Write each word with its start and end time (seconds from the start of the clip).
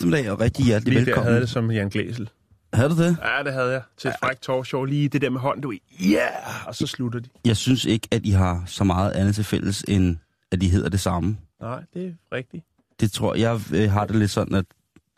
Eftermiddag 0.00 0.30
og 0.30 0.40
rigtig 0.40 0.64
hjertelig 0.64 0.94
Lige 0.94 1.06
velkommen. 1.06 1.28
havde 1.28 1.40
det 1.40 1.48
som 1.48 1.70
Jan 1.70 1.88
Glæsel. 1.88 2.30
Havde 2.72 2.90
du 2.90 2.96
det? 3.02 3.16
Ja, 3.22 3.42
det 3.44 3.52
havde 3.52 3.70
jeg. 3.72 3.82
Til 3.98 4.08
et 4.08 4.14
frækt 4.22 4.42
talkshow. 4.42 4.84
Lige 4.84 5.08
det 5.08 5.22
der 5.22 5.30
med 5.30 5.40
hånden, 5.40 5.62
du 5.62 5.72
yeah! 6.06 6.66
Og 6.68 6.74
så 6.74 6.86
slutter 6.86 7.20
de. 7.20 7.28
Jeg 7.44 7.56
synes 7.56 7.84
ikke, 7.84 8.08
at 8.10 8.20
I 8.26 8.30
har 8.30 8.62
så 8.66 8.84
meget 8.84 9.12
andet 9.12 9.34
til 9.34 9.44
fælles, 9.44 9.84
end 9.88 10.16
at 10.52 10.62
I 10.62 10.68
hedder 10.68 10.88
det 10.88 11.00
samme. 11.00 11.36
Nej, 11.60 11.82
det 11.94 12.06
er 12.06 12.36
rigtigt. 12.36 12.64
Det 13.00 13.12
tror 13.12 13.34
jeg, 13.34 13.60
jeg 13.72 13.80
øh, 13.82 13.90
har 13.90 14.04
det 14.06 14.16
lidt 14.16 14.30
sådan, 14.30 14.54
at, 14.54 14.64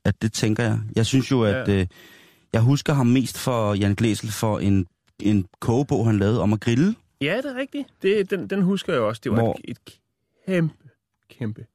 at 0.05 0.23
det 0.23 0.33
tænker 0.33 0.63
jeg. 0.65 0.79
Jeg 0.97 1.07
synes 1.07 1.31
jo, 1.31 1.43
at 1.43 1.69
Ja. 1.69 1.81
øh, 1.81 1.87
jeg 2.53 2.61
husker 2.61 2.93
ham 2.93 3.07
mest 3.07 3.39
for 3.39 3.75
Jan 3.75 3.95
Glæsel 3.95 4.33
for 4.33 4.59
en, 4.59 4.87
en 5.21 5.47
kogebog, 5.61 6.07
han 6.07 6.19
lavede 6.19 6.41
om 6.43 6.53
at 6.53 6.61
grille. 6.61 6.95
Ja, 7.21 7.37
det 7.37 7.47
er 7.47 7.55
rigtigt. 7.61 7.89
Det, 8.03 8.31
den, 8.31 8.47
den 8.51 8.63
husker 8.63 8.93
jeg 8.93 9.03
også. 9.03 9.21
Det 9.25 9.33
var 9.33 9.39
Hvor- 9.39 9.59
et 9.65 9.79
kæmpe, 10.47 10.75
kæmpe, 11.39 11.67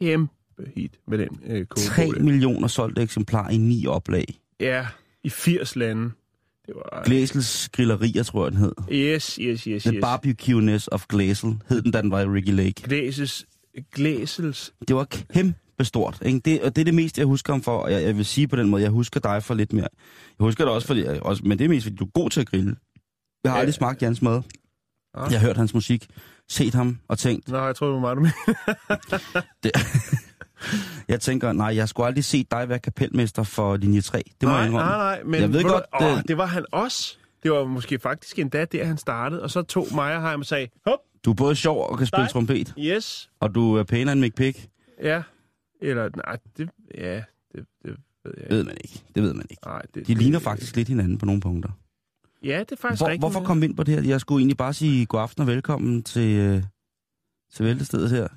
kæmpe 0.00 0.32
hit 0.76 0.98
med 1.08 1.18
den 1.18 1.28
øh, 1.46 1.66
3 1.76 1.94
kogebog. 1.96 2.14
der. 2.16 2.22
millioner 2.22 2.68
solgte 2.68 3.02
eksemplarer 3.02 3.50
i 3.50 3.56
ni 3.56 3.86
oplag. 3.86 4.40
Ja, 4.60 4.86
i 5.24 5.28
80 5.30 5.76
lande. 5.76 6.10
Det 6.66 6.74
var... 6.76 7.02
Glæsels 7.04 7.68
grillerier, 7.72 8.22
tror 8.22 8.44
jeg, 8.44 8.52
den 8.52 8.60
hed. 8.60 8.72
Yes, 8.92 9.34
yes, 9.42 9.64
yes, 9.64 9.82
The 9.82 9.94
yes. 9.94 10.04
Barbecue-ness 10.04 10.88
of 10.92 11.06
Glæsel 11.08 11.54
hed 11.68 11.82
den, 11.82 11.90
da 11.92 12.02
den 12.02 12.10
var 12.10 12.20
i 12.20 12.24
Ricky 12.24 12.50
Lake. 12.50 12.74
Glæses, 12.82 13.46
Glæsels... 13.94 14.72
Det 14.88 14.96
var 14.96 15.04
kæmpe 15.04 15.84
stort. 15.84 16.18
Ikke? 16.22 16.38
Det, 16.44 16.62
og 16.62 16.76
det 16.76 16.80
er 16.82 16.84
det 16.84 16.94
mest, 16.94 17.18
jeg 17.18 17.26
husker 17.26 17.52
ham 17.52 17.62
for. 17.62 17.78
Og 17.78 17.92
jeg, 17.92 18.02
jeg 18.02 18.16
vil 18.16 18.24
sige 18.24 18.48
på 18.48 18.56
den 18.56 18.68
måde, 18.68 18.82
jeg 18.82 18.90
husker 18.90 19.20
dig 19.20 19.42
for 19.42 19.54
lidt 19.54 19.72
mere. 19.72 19.88
Jeg 20.38 20.44
husker 20.44 20.64
det 20.64 20.74
også, 20.74 20.86
fordi, 20.86 21.04
også, 21.22 21.42
men 21.44 21.58
det 21.58 21.64
er 21.64 21.68
mest, 21.68 21.84
fordi 21.84 21.96
du 21.96 22.04
er 22.04 22.10
god 22.14 22.30
til 22.30 22.40
at 22.40 22.46
grille. 22.48 22.76
Jeg 23.44 23.52
har 23.52 23.56
Ja. 23.56 23.60
aldrig 23.60 23.74
smagt 23.74 24.02
Jans 24.02 24.22
mad. 24.22 24.42
Ah. 25.14 25.32
Jeg 25.32 25.40
har 25.40 25.46
hørt 25.46 25.56
hans 25.56 25.74
musik, 25.74 26.06
set 26.48 26.74
ham 26.74 26.98
og 27.08 27.18
tænkt, 27.18 27.48
Nå, 27.48 27.58
jeg 27.66 27.76
tror, 27.76 27.86
det 27.86 27.94
var 27.94 28.00
meget 28.00 28.16
du 28.18 28.22
det, 29.62 29.72
jeg 31.08 31.20
tænker, 31.20 31.52
nej, 31.52 31.76
jeg 31.76 31.88
skulle 31.88 32.06
aldrig 32.06 32.24
set 32.24 32.50
dig 32.50 32.68
være 32.68 32.78
kapelmester 32.78 33.42
for 33.42 33.76
linje 33.76 34.00
3. 34.00 34.22
Det 34.40 34.48
må 34.48 34.54
jeg 34.54 34.58
nej, 34.58 34.66
indrømme. 34.66 34.90
nej, 34.90 34.98
nej, 34.98 35.22
men 35.24 35.40
Jeg 35.40 35.52
ved 35.52 35.62
ved 35.62 35.70
godt, 35.70 35.84
du, 36.00 36.04
åh, 36.04 36.16
det- 36.16 36.28
det 36.28 36.38
var 36.38 36.46
han 36.46 36.64
også. 36.72 37.16
Det 37.42 37.50
var 37.52 37.64
måske 37.64 37.98
faktisk 37.98 38.38
endda 38.38 38.64
der, 38.64 38.84
han 38.84 38.98
startede. 38.98 39.42
Og 39.42 39.50
så 39.50 39.62
tog 39.62 39.86
Meyerheim 39.94 40.40
og 40.40 40.46
sagde, 40.46 40.68
hop, 40.86 40.98
Du 41.24 41.30
er 41.30 41.34
både 41.34 41.56
sjov 41.56 41.88
og 41.90 41.98
kan 41.98 42.06
spille 42.06 42.22
Nej. 42.22 42.30
trompet, 42.30 42.74
yes, 42.78 43.30
og 43.40 43.54
du 43.54 43.74
er 43.74 43.82
pænere 43.82 44.12
end 44.12 44.20
Mick 44.20 44.34
Pick. 44.36 44.68
ja. 45.02 45.22
Eller, 45.82 46.08
nej, 46.16 46.38
det, 46.56 46.70
ja, 46.98 47.14
det, 47.52 47.64
det 47.84 47.96
ved 48.24 48.34
jeg 48.38 48.50
Ved 48.50 48.58
ikke. 48.58 48.68
man 48.68 48.76
ikke. 48.84 49.02
Det 49.14 49.22
ved 49.22 49.34
man 49.34 49.46
ikke. 49.50 49.62
Nej, 49.66 49.82
det, 49.82 49.94
De 49.94 50.00
det, 50.14 50.18
ligner 50.22 50.38
faktisk 50.38 50.76
lidt 50.76 50.88
hinanden 50.88 51.18
på 51.18 51.26
nogle 51.26 51.40
punkter. 51.40 51.70
Ja, 52.42 52.58
det 52.60 52.72
er 52.72 52.76
faktisk 52.76 53.00
Hvor, 53.00 53.06
rigtigt. 53.08 53.22
hvorfor 53.22 53.44
kom 53.44 53.60
vi 53.60 53.66
ind 53.66 53.76
på 53.76 53.82
det 53.82 53.94
her? 53.94 54.02
Jeg 54.02 54.20
skulle 54.20 54.40
egentlig 54.40 54.56
bare 54.56 54.72
sige 54.74 55.06
god 55.06 55.20
aften 55.20 55.40
og 55.40 55.46
velkommen 55.46 56.02
til, 56.02 56.36
øh, 56.38 56.62
til 57.54 57.64
Væltestedet 57.64 58.10
her 58.10 58.28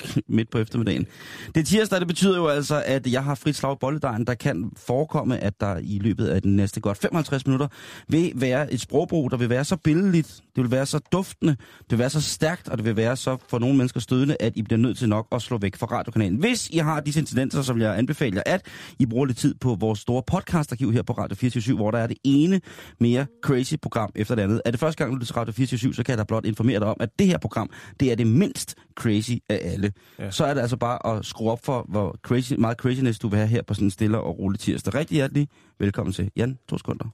midt 0.28 0.50
på 0.50 0.58
eftermiddagen. 0.58 1.06
Det 1.54 1.60
er 1.60 1.64
tirsdag, 1.64 2.00
det 2.00 2.08
betyder 2.08 2.36
jo 2.36 2.46
altså, 2.46 2.82
at 2.86 3.12
jeg 3.12 3.24
har 3.24 3.34
frit 3.34 3.56
slag 3.56 3.72
i 3.72 3.76
bolledejen. 3.80 4.26
Der 4.26 4.34
kan 4.34 4.70
forekomme, 4.76 5.38
at 5.38 5.60
der 5.60 5.76
i 5.82 5.98
løbet 5.98 6.26
af 6.26 6.42
den 6.42 6.56
næste 6.56 6.80
godt 6.80 6.98
55 6.98 7.46
minutter 7.46 7.68
vil 8.08 8.32
være 8.34 8.72
et 8.72 8.80
sprogbrug, 8.80 9.30
der 9.30 9.36
vil 9.36 9.50
være 9.50 9.64
så 9.64 9.76
billedligt, 9.76 10.42
det 10.56 10.62
vil 10.62 10.70
være 10.70 10.86
så 10.86 10.98
duftende, 11.12 11.56
det 11.80 11.90
vil 11.90 11.98
være 11.98 12.10
så 12.10 12.20
stærkt, 12.20 12.68
og 12.68 12.78
det 12.78 12.84
vil 12.84 12.96
være 12.96 13.16
så 13.16 13.36
for 13.48 13.58
nogle 13.58 13.76
mennesker 13.76 14.00
stødende, 14.00 14.36
at 14.40 14.52
I 14.56 14.62
bliver 14.62 14.78
nødt 14.78 14.98
til 14.98 15.08
nok 15.08 15.26
at 15.32 15.42
slå 15.42 15.58
væk 15.58 15.76
fra 15.76 15.86
radiokanalen. 15.86 16.38
Hvis 16.38 16.68
I 16.70 16.78
har 16.78 17.00
disse 17.00 17.20
incidenser, 17.20 17.62
så 17.62 17.72
vil 17.72 17.82
jeg 17.82 17.98
anbefale 17.98 18.36
jer, 18.36 18.42
at 18.46 18.66
I 18.98 19.06
bruger 19.06 19.26
lidt 19.26 19.38
tid 19.38 19.54
på 19.54 19.76
vores 19.80 19.98
store 19.98 20.22
podcastarkiv 20.26 20.92
her 20.92 21.02
på 21.02 21.12
Radio 21.12 21.36
24 21.36 21.76
hvor 21.76 21.90
der 21.90 21.98
er 21.98 22.06
det 22.06 22.16
ene 22.24 22.60
mere 23.00 23.26
crazy 23.42 23.74
program 23.82 24.10
efter 24.14 24.34
det 24.34 24.42
andet. 24.42 24.62
Er 24.64 24.70
det 24.70 24.80
første 24.80 24.98
gang, 24.98 25.10
du 25.10 25.16
lytter 25.16 25.26
til 25.26 25.34
Radio 25.34 25.52
24 25.52 25.94
så 25.94 26.02
kan 26.02 26.10
jeg 26.10 26.18
da 26.18 26.24
blot 26.24 26.46
informere 26.46 26.80
dig 26.80 26.88
om, 26.88 26.96
at 27.00 27.08
det 27.18 27.26
her 27.26 27.38
program, 27.38 27.70
det 28.00 28.12
er 28.12 28.14
det 28.14 28.26
mindst 28.26 28.74
crazy 28.96 29.32
af 29.48 29.60
alle. 29.72 29.92
Ja. 30.18 30.24
Ja. 30.24 30.30
Så 30.30 30.44
er 30.44 30.54
det 30.54 30.60
altså 30.60 30.76
bare 30.76 31.16
at 31.16 31.24
skrue 31.24 31.50
op 31.50 31.64
for, 31.64 31.86
hvor 31.88 32.16
crazy, 32.22 32.52
meget 32.52 32.76
craziness 32.78 33.18
du 33.18 33.28
vil 33.28 33.38
have 33.38 33.48
her 33.48 33.62
på 33.62 33.74
sådan 33.74 33.86
en 33.86 33.90
stille 33.90 34.18
og 34.18 34.38
rolig 34.38 34.60
tirsdag. 34.60 34.94
Rigtig 34.94 35.14
hjertelig 35.14 35.48
velkommen 35.78 36.12
til. 36.12 36.30
Jan, 36.36 36.58
to 36.68 36.78
sekunder. 36.78 37.04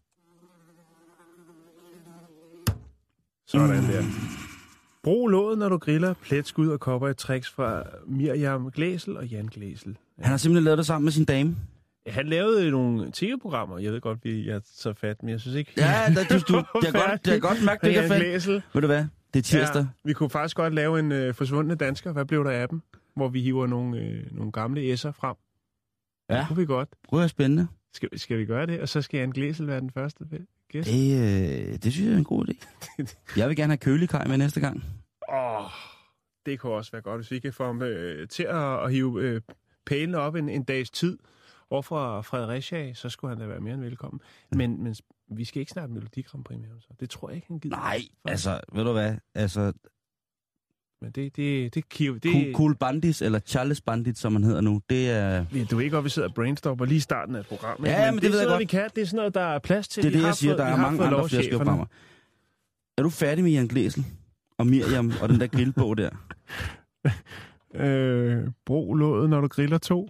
Sådan 3.47 3.83
der. 3.83 4.03
Brug 5.03 5.29
låget, 5.29 5.59
når 5.59 5.69
du 5.69 5.79
griller, 5.79 6.15
pletskud 6.23 6.69
og 6.69 6.81
kopper 6.81 7.09
et 7.09 7.17
tricks 7.17 7.51
fra 7.51 7.83
Miriam 8.07 8.71
Glæsel 8.71 9.17
og 9.17 9.27
Jan 9.27 9.47
Glæsel. 9.47 9.97
Han 10.19 10.31
har 10.31 10.37
simpelthen 10.37 10.65
lavet 10.65 10.79
det 10.79 10.87
sammen 10.87 11.05
med 11.05 11.13
sin 11.13 11.25
dame. 11.25 11.57
Ja, 12.07 12.13
Han 12.13 12.27
lavede 12.27 12.71
nogle 12.71 13.11
tv-programmer. 13.13 13.79
Jeg 13.79 13.93
ved 13.93 14.01
godt, 14.01 14.19
vi 14.23 14.49
jeg 14.49 14.61
så 14.65 14.93
fat, 14.93 15.23
men 15.23 15.31
jeg 15.31 15.41
synes 15.41 15.57
ikke... 15.57 15.73
Ja, 15.77 16.03
der, 16.15 16.25
du, 16.25 16.35
du, 16.35 16.63
det, 16.81 16.89
er 16.89 17.09
godt, 17.09 17.25
det 17.25 17.35
er 17.35 17.39
godt 17.39 17.65
mærke, 17.65 17.87
det 17.87 17.99
er 17.99 18.09
fedt. 18.09 18.23
Glæsel. 18.23 18.63
Ved 18.75 18.83
du 18.83 18.87
hvad? 18.87 19.05
Det 19.35 19.39
er 19.39 19.43
tirsdag. 19.43 19.81
Ja. 19.81 19.87
vi 20.05 20.13
kunne 20.13 20.31
faktisk 20.31 20.57
godt 20.57 20.75
lave 20.75 20.99
en 20.99 21.13
øh, 21.13 21.35
forsvundne 21.35 21.75
dansker. 21.75 22.13
Hvad 22.13 22.25
blev 22.25 22.45
der 22.45 22.51
af 22.51 22.69
dem? 22.69 22.83
Hvor 23.15 23.29
vi 23.29 23.41
hiver 23.41 23.67
nogle, 23.67 23.99
øh, 23.99 24.37
nogle 24.37 24.53
gamle 24.53 24.93
S'er 24.93 25.11
frem. 25.11 25.37
Ja. 26.31 26.39
Det 26.39 26.47
kunne 26.47 26.57
vi 26.57 26.67
godt. 26.67 26.89
Prøv 27.09 27.23
at 27.23 27.31
spændende. 27.31 27.69
Skal, 27.93 28.19
skal 28.19 28.39
vi 28.39 28.45
gøre 28.45 28.67
det? 28.67 28.81
Og 28.81 28.89
så 28.89 29.03
skal 29.03 29.19
Jan 29.19 29.31
Glæsel 29.31 29.67
være 29.67 29.81
den 29.81 29.91
første 29.91 30.25
gæst. 30.73 30.89
Det, 30.89 31.21
øh, 31.21 31.79
det 31.83 31.93
synes 31.93 32.07
jeg 32.07 32.15
er 32.15 32.19
en 32.19 32.25
god 32.25 32.47
idé. 32.49 32.67
Jeg 33.37 33.49
vil 33.49 33.57
gerne 33.57 33.71
have 33.71 33.79
kølikaj 33.79 34.27
med 34.27 34.39
næste 34.39 34.61
gang. 34.61 34.85
Åh, 35.33 35.65
oh, 35.65 35.71
det 36.47 36.61
kunne 36.61 36.73
også 36.73 36.93
være 36.93 37.03
godt, 37.03 37.21
hvis 37.21 37.31
vi 37.31 37.39
kan 37.39 37.53
få 37.53 37.67
ham 37.67 37.83
øh, 37.83 38.29
til 38.29 38.43
at, 38.43 38.85
at 38.85 38.93
hive 38.93 39.23
øh, 39.23 39.41
pælene 39.87 40.19
op 40.19 40.35
en, 40.35 40.49
en 40.49 40.65
dags 40.65 40.91
tid 40.91 41.19
over 41.71 41.83
fra 41.83 42.21
Fredericia, 42.21 42.95
så 42.95 43.09
skulle 43.09 43.29
han 43.29 43.39
da 43.39 43.47
være 43.47 43.61
mere 43.61 43.75
end 43.75 43.83
velkommen. 43.83 44.21
Men, 44.53 44.83
men 44.83 44.95
vi 45.31 45.45
skal 45.45 45.61
ikke 45.61 45.73
snart 45.73 45.91
Melodi 45.91 46.23
Grand 46.23 46.45
Prix 46.45 46.59
ham, 46.69 46.81
så. 46.81 46.89
Det 47.01 47.11
tror 47.11 47.29
jeg 47.29 47.37
ikke, 47.37 47.49
han 47.49 47.59
gider. 47.59 47.77
Nej, 47.77 48.01
altså, 48.25 48.61
ved 48.73 48.85
du 48.85 48.93
hvad? 48.93 49.15
Altså, 49.35 49.73
Men 51.03 51.11
det, 51.11 51.37
det, 51.37 51.75
det, 51.75 51.85
det, 51.99 52.23
det 52.23 52.55
cool, 52.55 52.77
Bandits, 52.77 53.23
eller 53.23 53.39
Charles 53.39 53.81
Bandit, 53.81 54.19
som 54.19 54.33
man 54.33 54.45
hedder 54.45 54.61
nu, 54.61 54.81
det 54.91 55.11
er... 55.11 55.45
Vi- 55.53 55.65
Du 55.65 55.77
ved 55.77 55.85
ikke, 55.85 55.95
hvor 55.95 56.03
vi 56.03 56.09
sidder 56.09 56.29
og 56.29 56.35
brainstormer 56.35 56.85
lige 56.85 56.97
i 56.97 57.01
starten 57.01 57.35
af 57.35 57.47
programmet. 57.47 57.89
Ja, 57.89 58.11
men 58.11 58.15
det 58.15 58.23
det 58.23 58.29
er 58.29 58.33
ved 58.33 58.41
jeg 58.41 58.49
godt. 58.49 58.61
vi 58.61 58.65
kan. 58.65 58.91
Det 58.97 59.03
er 59.03 59.07
sådan 59.07 59.17
noget, 59.17 59.35
der 59.35 59.41
er 59.41 59.59
plads 59.59 59.89
til. 59.89 60.03
Det 60.03 60.09
er 60.09 60.13
det, 60.19 60.27
jeg 60.27 60.35
siger. 60.35 60.51
fået- 60.53 60.59
Der 60.59 60.65
er 60.65 60.77
mange 60.77 61.05
andre 61.05 61.29
flere 61.29 61.43
skævprogrammer. 61.43 61.87
Er 62.99 63.03
du 63.03 63.11
færdig 63.11 63.45
med 63.45 63.53
Jan 63.53 63.67
Glæsel 63.67 64.05
og 64.59 64.67
Miriam 64.67 65.13
og 65.23 65.29
den 65.29 65.41
der 65.41 65.47
grillbog 65.47 65.97
der? 65.99 66.11
Øh, 67.75 68.49
brug 68.67 68.95
låget, 68.97 69.31
når 69.31 69.41
du 69.41 69.49
griller 69.49 69.79
to. 69.79 70.09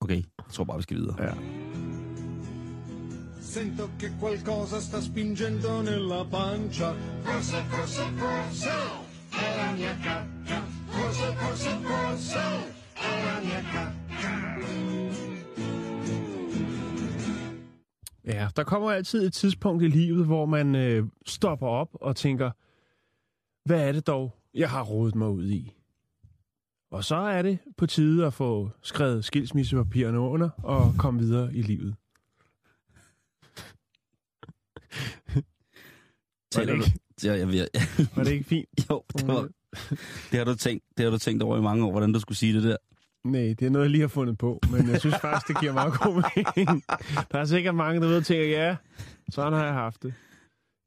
Okay, 0.00 0.16
jeg 0.16 0.52
tror 0.52 0.64
bare, 0.64 0.76
vi 0.76 0.82
skal 0.82 0.96
videre. 0.96 1.22
Ja. 1.22 1.34
Sento 3.54 3.88
che 3.96 4.10
qualcosa 4.18 4.80
sta 4.80 5.00
spingendo 5.00 5.80
nella 5.80 6.24
pancia. 6.24 6.92
Forse, 7.22 7.62
forse, 7.68 8.02
forse, 8.16 8.70
È 9.30 9.56
la 9.56 9.72
mia 9.72 9.96
cacca. 10.02 10.60
Forse, 10.86 11.34
forse, 11.36 11.70
forse, 11.82 12.40
È 12.94 13.24
la 13.24 13.40
mia 13.44 13.62
cacca. 13.72 14.32
Ja, 18.24 18.48
der 18.56 18.64
kommer 18.64 18.90
altid 18.90 19.26
et 19.26 19.32
tidspunkt 19.32 19.82
i 19.82 19.88
livet, 19.88 20.26
hvor 20.26 20.46
man 20.46 20.74
øh, 20.74 21.06
stopper 21.26 21.66
op 21.66 21.88
og 21.92 22.16
tænker, 22.16 22.50
hvad 23.64 23.88
er 23.88 23.92
det 23.92 24.06
dog, 24.06 24.34
jeg 24.54 24.70
har 24.70 24.82
rodet 24.82 25.14
mig 25.14 25.28
ud 25.28 25.48
i? 25.48 25.72
Og 26.90 27.04
så 27.04 27.16
er 27.16 27.42
det 27.42 27.58
på 27.76 27.86
tide 27.86 28.26
at 28.26 28.34
få 28.34 28.70
skrevet 28.82 29.24
skilsmissepapirerne 29.24 30.18
under 30.18 30.50
og 30.62 30.94
komme 30.98 31.20
videre 31.20 31.54
i 31.54 31.62
livet. 31.62 31.94
Var 36.56 36.64
det 36.64 36.74
ikke, 36.74 36.92
Ja, 37.24 37.32
jeg 37.32 37.48
ved, 37.48 37.66
var 38.16 38.24
det 38.24 38.32
ikke 38.32 38.44
fint? 38.44 38.68
jo, 38.90 39.04
det, 39.18 39.26
var, 39.26 39.48
det, 40.30 40.38
har 40.38 40.44
du 40.44 40.54
tænkt, 40.54 40.84
det 40.96 41.04
har 41.04 41.10
du 41.10 41.18
tænkt 41.18 41.42
over 41.42 41.58
i 41.58 41.60
mange 41.60 41.84
år, 41.86 41.90
hvordan 41.90 42.12
du 42.12 42.20
skulle 42.20 42.38
sige 42.38 42.54
det 42.54 42.62
der. 42.62 42.76
Nej, 43.24 43.40
det 43.40 43.62
er 43.62 43.70
noget, 43.70 43.84
jeg 43.84 43.90
lige 43.90 44.00
har 44.00 44.08
fundet 44.08 44.38
på, 44.38 44.60
men 44.70 44.90
jeg 44.90 45.00
synes 45.00 45.16
faktisk, 45.22 45.48
det 45.48 45.60
giver 45.60 45.72
meget 45.72 45.92
god 46.00 46.22
mening. 46.36 46.84
Der 47.32 47.38
er 47.38 47.44
sikkert 47.44 47.74
mange, 47.74 48.00
der 48.00 48.06
ved 48.06 48.16
og 48.16 48.24
tænker, 48.24 48.46
ja, 48.46 48.76
sådan 49.30 49.52
har 49.52 49.64
jeg 49.64 49.74
haft 49.74 50.02
det. 50.02 50.14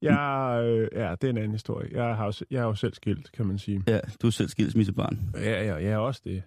Jeg, 0.02 0.62
øh, 0.64 0.88
ja, 0.96 1.12
det 1.12 1.24
er 1.24 1.30
en 1.30 1.38
anden 1.38 1.52
historie. 1.52 1.90
Jeg 1.92 2.16
har, 2.16 2.26
jo 2.26 2.46
jeg 2.52 2.60
er 2.60 2.64
jo 2.64 2.76
selv 2.76 2.94
skilt, 2.94 3.32
kan 3.32 3.46
man 3.46 3.58
sige. 3.60 3.84
Ja, 3.88 4.00
du 4.22 4.28
er 4.28 4.32
selv 4.32 4.50
skilsmissebarn. 4.50 5.20
Ja, 5.34 5.64
ja, 5.64 5.76
jeg 5.76 5.92
er 5.92 5.98
også 5.98 6.22
det. 6.24 6.44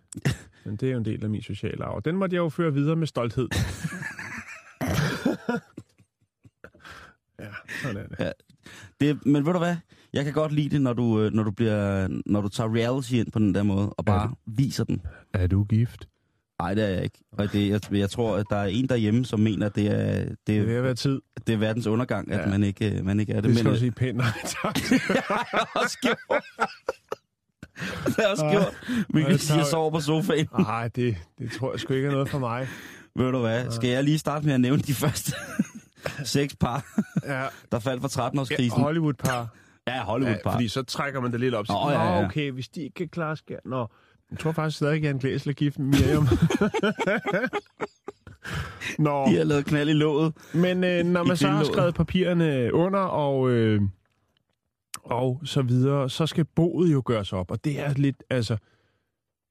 Men 0.65 0.77
det 0.77 0.89
er 0.89 0.93
jo 0.93 0.99
en 0.99 1.05
del 1.05 1.25
af 1.25 1.31
min 1.31 1.43
sociale 1.43 1.85
arv. 1.85 2.03
Den 2.05 2.17
måtte 2.17 2.35
jeg 2.35 2.41
jo 2.41 2.49
føre 2.49 2.73
videre 2.73 2.97
med 2.97 3.07
stolthed. 3.07 3.49
Ja, 7.85 7.89
sådan 7.89 8.07
er 8.19 8.25
det. 8.25 8.33
Det, 9.01 9.27
men 9.27 9.47
ved 9.47 9.53
du 9.53 9.59
hvad? 9.59 9.77
Jeg 10.13 10.25
kan 10.25 10.33
godt 10.33 10.53
lide 10.53 10.69
det, 10.69 10.81
når 10.83 10.93
du, 10.93 11.21
øh, 11.21 11.33
når 11.33 11.43
du, 11.43 11.51
bliver, 11.51 12.09
når 12.27 12.41
du 12.41 12.49
tager 12.49 12.75
reality 12.75 13.13
ind 13.13 13.33
på 13.33 13.39
den 13.39 13.55
der 13.55 13.63
måde, 13.63 13.91
og 13.91 14.05
bare 14.05 14.35
viser 14.47 14.85
den. 14.85 15.01
Er 15.35 15.47
du 15.47 15.65
gift? 15.65 16.09
Nej, 16.61 16.75
det 16.75 16.85
er 16.85 16.89
jeg 16.89 17.05
ikke. 17.05 17.19
Og 17.33 17.53
det, 17.53 17.69
jeg, 17.69 17.81
jeg 17.93 18.11
tror, 18.11 18.37
at 18.37 18.47
der 18.51 18.57
er 18.57 18.67
en 18.67 18.89
derhjemme, 18.89 19.25
som 19.25 19.41
mener, 19.41 19.67
at 19.67 19.75
det 19.75 19.87
er, 19.87 20.25
det, 20.25 20.37
Det 20.47 20.57
er 20.59 20.63
ved 20.65 20.75
at 20.75 20.83
være 20.83 20.95
tid. 20.95 21.21
det 21.47 21.53
er 21.53 21.57
verdens 21.57 21.87
undergang, 21.87 22.33
at 22.33 22.41
Ja. 22.41 22.47
man, 22.47 22.65
ikke, 22.65 22.99
øh, 22.99 23.05
man 23.05 23.21
ikke 23.21 23.33
er 23.33 23.41
det. 23.41 23.45
Det 23.45 23.55
skal 23.59 23.65
men, 23.65 23.71
du 23.71 23.75
øh, 23.75 23.79
sige 23.81 23.91
pænt 23.93 24.17
nej 24.17 24.27
tak. 24.63 24.75
det 24.91 25.01
har 25.25 25.49
jeg 25.53 25.83
også 25.83 25.99
gjort. 26.03 26.43
det 28.07 28.15
har 28.17 28.23
jeg 28.23 28.31
også 28.31 28.49
gjort. 28.51 29.05
Vi 29.15 29.23
kan 29.23 29.39
sige, 29.39 29.57
jeg 29.57 29.65
tager- 29.65 29.71
sover 29.71 29.91
på 29.91 30.01
sofaen. 30.01 30.49
Nej, 30.59 30.89
det, 30.89 31.17
det 31.39 31.53
tror 31.53 31.73
jeg 31.73 31.81
sgu 31.81 31.95
ikke 31.95 32.09
er 32.09 32.13
noget 32.13 32.29
for 32.29 32.39
mig. 32.39 32.69
Ved 33.17 33.33
du 33.33 33.39
hvad? 33.41 33.71
Skal 33.71 33.91
jeg 33.91 34.05
lige 34.05 34.19
starte 34.19 34.47
med 34.47 34.55
at 34.55 34.61
nævne 34.61 34.83
de 34.83 34.95
første 34.95 35.33
seks 36.25 36.57
par, 36.57 36.85
Ja, 37.25 37.47
der 37.73 37.79
faldt 37.79 38.01
for 38.03 38.21
ja 38.23 38.29
13-årskrisen? 38.29 38.81
Hollywood-par. 38.81 39.49
Ja, 39.87 39.95
Ja, 39.97 40.03
Hollywood-par. 40.05 40.53
fordi 40.53 40.69
så 40.69 40.83
trækker 40.83 41.21
man 41.21 41.33
det 41.33 41.41
lidt 41.41 41.55
op. 41.55 41.67
Så, 41.67 41.73
Nå, 41.73 41.91
ja, 41.91 42.03
ja, 42.05 42.19
ja. 42.19 42.25
okay, 42.25 42.51
hvis 42.51 42.69
de 42.69 42.83
ikke 42.83 42.95
kan 42.95 43.09
klare 43.09 43.37
skær. 43.37 43.57
Nå, 43.65 43.87
jeg 44.31 44.39
tror 44.39 44.53
faktisk 44.53 44.77
stadig, 44.77 44.97
at 44.97 45.03
Jan 45.03 45.19
Glæsel 45.19 45.49
er 45.49 45.53
gift 45.55 45.79
med 45.79 45.87
Miriam. 45.87 46.27
Nå, 48.99 49.27
De 49.27 49.37
har 49.37 49.45
lavet 49.45 49.65
knald 49.67 49.89
i 49.89 49.93
låget. 49.93 50.33
men 50.55 50.85
øh, 50.85 51.05
når 51.05 51.25
man 51.25 51.35
I 51.35 51.37
så 51.37 51.49
har 51.49 51.65
skrevet 51.65 51.95
papirerne 51.95 52.75
under 52.75 52.99
og, 53.01 53.51
øh, 53.51 53.81
og 55.03 55.41
så 55.45 55.63
videre, 55.63 56.11
så 56.11 56.27
skal 56.27 56.45
boet 56.45 56.93
jo 56.93 57.03
gøres 57.05 57.33
op. 57.33 57.51
Og 57.51 57.65
det 57.65 57.81
er 57.81 57.93
lidt, 57.95 58.23
altså, 58.31 58.57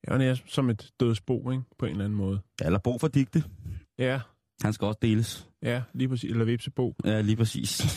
jeg 0.07 0.25
er 0.27 0.35
som 0.47 0.69
et 0.69 0.91
dødsbo, 0.99 1.51
ikke? 1.51 1.63
På 1.79 1.85
en 1.85 1.91
eller 1.91 2.05
anden 2.05 2.17
måde. 2.17 2.39
Ja, 2.61 2.65
eller 2.65 2.79
Bo 2.79 2.97
for 2.97 3.07
digte. 3.07 3.43
Ja, 3.97 4.19
Han 4.61 4.73
skal 4.73 4.85
også 4.85 5.00
deles. 5.01 5.47
ja, 5.63 5.81
lige 5.94 6.09
præcis. 6.09 6.31
Eller 6.31 6.45
vipsebo. 6.45 6.95
Ja, 7.06 7.21
lige 7.21 7.35
præcis. 7.35 7.81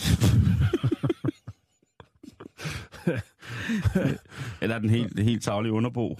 Eller 4.61 4.79
den 4.79 4.89
helt, 4.89 5.17
den 5.17 5.25
helt 5.25 5.43
tavlige 5.43 5.73
underbo. 5.73 6.17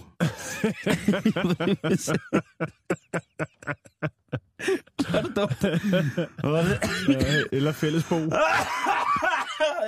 er 5.14 5.22
det 5.22 5.36
dumt? 5.36 5.60
Hvad 5.60 6.50
er 6.50 6.62
det? 6.62 6.78
Ja, 7.08 7.42
eller 7.52 7.72
fællesbo. 7.72 8.14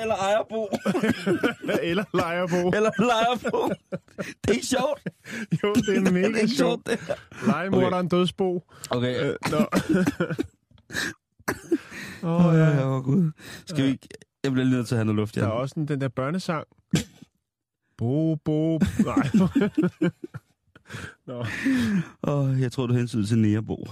Eller 0.01 0.15
ejerbo. 0.15 0.69
eller 1.91 2.05
lejerbo. 2.15 2.69
Eller 2.71 2.91
lejerbo. 2.99 3.69
Det 4.21 4.49
er 4.49 4.53
ikke 4.53 4.67
sjovt. 4.67 5.03
Jo, 5.63 5.75
det 5.75 5.89
er 5.89 6.01
Det 6.01 6.09
er 6.09 6.13
mega 6.13 6.27
ikke 6.27 6.49
sjovt. 6.49 6.89
sjovt, 6.89 7.01
her. 7.07 7.47
Legemorderen 7.47 8.09
dødsbo. 8.09 8.63
Okay. 8.91 9.25
Øh, 9.25 9.35
Nå. 9.51 9.67
Åh, 12.23 12.47
Åh, 12.47 12.55
ja, 12.55 12.65
ja. 12.65 12.71
ja, 12.71 12.99
gud. 13.01 13.31
Skal 13.67 13.85
vi 13.85 13.89
ikke... 13.91 14.09
Jeg 14.45 14.53
bliver 14.53 14.65
lige 14.65 14.77
nødt 14.77 14.89
til 14.89 14.95
at 14.95 14.99
have 14.99 15.05
noget 15.05 15.17
luft, 15.17 15.35
Der 15.35 15.43
er 15.43 15.47
ja. 15.47 15.51
også 15.53 15.75
den, 15.75 15.89
den 15.89 16.01
der 16.01 16.09
børnesang. 16.09 16.67
Bo, 17.99 18.35
bo. 18.35 18.79
Nej. 19.05 19.31
Nå. 21.27 21.45
Åh, 22.23 22.61
jeg 22.61 22.73
tror, 22.73 22.87
du 22.87 22.95
hensyn 22.95 23.25
til 23.25 23.39
Nerebo. 23.39 23.87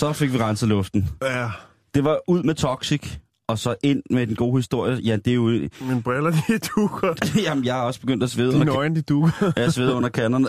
Så 0.00 0.12
fik 0.12 0.32
vi 0.32 0.38
renset 0.38 0.68
luften. 0.68 1.08
Ja. 1.22 1.50
Det 1.94 2.04
var 2.04 2.18
ud 2.28 2.42
med 2.42 2.54
Toxic, 2.54 3.02
og 3.48 3.58
så 3.58 3.74
ind 3.82 4.02
med 4.10 4.26
den 4.26 4.36
gode 4.36 4.58
historie. 4.58 4.94
Ja, 5.04 5.16
det 5.16 5.30
er 5.30 5.34
jo... 5.34 5.42
Mine 5.80 6.02
briller, 6.04 6.30
de 6.30 6.58
dukker. 6.76 7.14
Jamen, 7.46 7.64
jeg 7.64 7.74
har 7.74 7.82
også 7.82 8.00
begyndt 8.00 8.22
at 8.22 8.30
svede 8.30 8.48
Dine 8.52 8.60
under, 8.60 8.76
øjne, 8.76 8.96
de 8.96 9.02
dukker. 9.02 9.52
jeg 9.56 9.72
sveder 9.72 9.94
under 9.94 10.08
kanderne. 10.08 10.46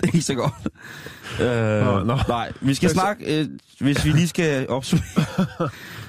det 0.00 0.02
er 0.02 0.06
ikke 0.06 0.22
så 0.22 0.34
godt. 0.34 0.68
Øh, 1.40 1.84
Nå, 1.86 2.04
nå. 2.04 2.18
Nej, 2.28 2.52
vi 2.60 2.74
skal 2.74 2.88
Så- 2.88 2.94
snakke, 2.94 3.40
øh, 3.40 3.48
hvis 3.80 4.04
vi 4.04 4.10
lige 4.10 4.28
skal 4.28 4.68
opsummere. 4.68 5.24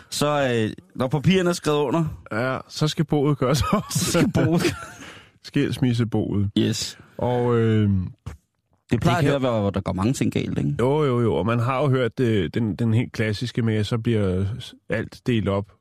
så 0.10 0.50
øh, 0.54 0.72
når 0.96 1.08
papirerne 1.08 1.50
er 1.50 1.54
skrevet 1.54 1.80
under, 1.80 2.06
Ja, 2.31 2.58
så 2.69 2.88
skal 2.88 3.06
boet 3.06 3.38
gøres 3.38 3.58
så 3.58 3.66
også. 3.88 4.06
skal 4.12 4.31
bruge 4.31 4.62
Skilsmisseboet. 5.44 6.50
Yes. 6.58 6.98
Og 7.18 7.56
øh, 7.58 7.90
Det 8.92 9.01
plejer 9.01 9.18
Det 9.18 9.25
kan- 9.25 9.36
at 9.36 9.42
være, 9.42 9.60
hvor 9.62 9.69
der 9.69 9.81
går 9.81 9.94
mange 9.94 10.13
ting 10.13 10.31
galt, 10.31 10.57
ikke? 10.57 10.75
jo, 10.80 11.04
jo, 11.04 11.22
jo. 11.22 11.36
Og 11.36 11.45
man 11.45 11.60
har 11.60 11.81
jo 11.81 11.89
hørt 11.89 12.19
øh, 12.19 12.50
den, 12.54 12.75
den 12.75 12.94
helt 12.94 13.12
klassiske 13.13 13.62
med, 13.62 13.75
at 13.75 13.86
så 13.86 13.98
bliver 13.98 14.45
alt 14.89 15.22
delt 15.28 15.48
op 15.50 15.72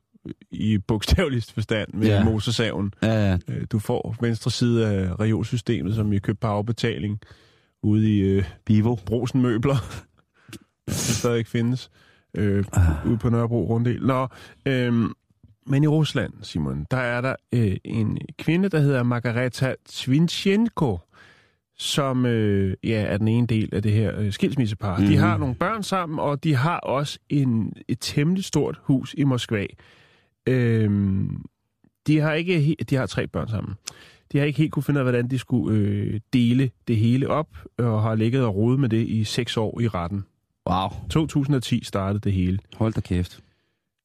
i 0.51 0.77
bogstaveligst 0.77 1.53
forstand 1.53 1.93
med 1.93 2.07
Ja. 2.07 2.23
motorsaven. 2.23 2.93
Ja, 3.03 3.29
ja. 3.29 3.37
Øh, 3.47 3.65
Du 3.71 3.79
får 3.79 4.15
venstre 4.21 4.51
side 4.51 4.87
af 4.87 5.19
reolsystemet, 5.19 5.95
som 5.95 6.11
vi 6.11 6.19
købte 6.19 6.39
på 6.39 6.47
afbetaling 6.47 7.19
ude 7.83 8.15
i 8.17 8.19
øh, 8.19 8.43
Bivo. 8.65 8.95
Brosen 9.05 9.41
Møbler. 9.41 9.75
det 10.87 10.95
stadig 11.19 11.37
ikke 11.37 11.49
findes. 11.49 11.89
Øh, 12.37 12.65
Ah. 12.73 13.07
ude 13.09 13.17
på 13.17 13.29
Nørrebro 13.29 13.67
Runddel. 13.69 14.01
Nå, 14.05 14.27
øh, 14.65 14.93
men 15.69 15.83
i 15.83 15.87
Rusland, 15.87 16.33
Simon, 16.41 16.85
der 16.91 16.97
er 16.97 17.21
der 17.21 17.35
øh, 17.53 17.77
en 17.85 18.17
kvinde, 18.39 18.69
der 18.69 18.79
hedder 18.79 19.03
Margareta 19.03 19.75
Tvinchenko, 19.89 20.97
som 21.77 22.25
øh, 22.25 22.73
ja, 22.83 23.01
er 23.01 23.17
den 23.17 23.27
ene 23.27 23.47
del 23.47 23.75
af 23.75 23.81
det 23.81 23.91
her 23.91 24.19
øh, 24.19 24.31
skilsmissepar. 24.31 24.97
Mm. 24.97 25.03
Mhm. 25.03 25.11
De 25.11 25.17
har 25.17 25.37
nogle 25.37 25.55
børn 25.55 25.83
sammen, 25.83 26.19
og 26.19 26.43
de 26.43 26.55
har 26.55 26.77
også 26.79 27.19
en, 27.29 27.73
et 27.87 27.97
temmelig 28.01 28.43
stort 28.43 28.79
hus 28.83 29.15
i 29.17 29.23
Moskva. 29.23 29.65
Øh, 30.47 30.89
de 32.07 32.19
har 32.19 32.33
ikke 32.33 32.75
de 32.89 32.95
har 32.95 33.05
tre 33.05 33.27
børn 33.27 33.47
sammen. 33.47 33.73
De 34.31 34.37
har 34.37 34.45
ikke 34.45 34.57
helt 34.57 34.71
kunne 34.71 34.83
finde 34.83 34.97
ud 34.97 35.05
af, 35.05 35.11
hvordan 35.11 35.27
de 35.27 35.39
skulle 35.39 35.77
øh, 35.79 36.19
dele 36.33 36.69
det 36.87 36.97
hele 36.97 37.27
op, 37.27 37.47
og 37.77 38.01
har 38.01 38.15
ligget 38.15 38.43
og 38.45 38.55
rodet 38.55 38.79
med 38.79 38.89
det 38.89 39.07
i 39.07 39.23
seks 39.23 39.57
år 39.57 39.81
i 39.81 39.87
retten. 39.87 40.25
Wow. 40.69 40.89
2010 41.09 41.83
startede 41.83 42.19
det 42.19 42.33
hele. 42.33 42.59
Hold 42.75 42.93
da 42.93 43.01
kæft. 43.01 43.39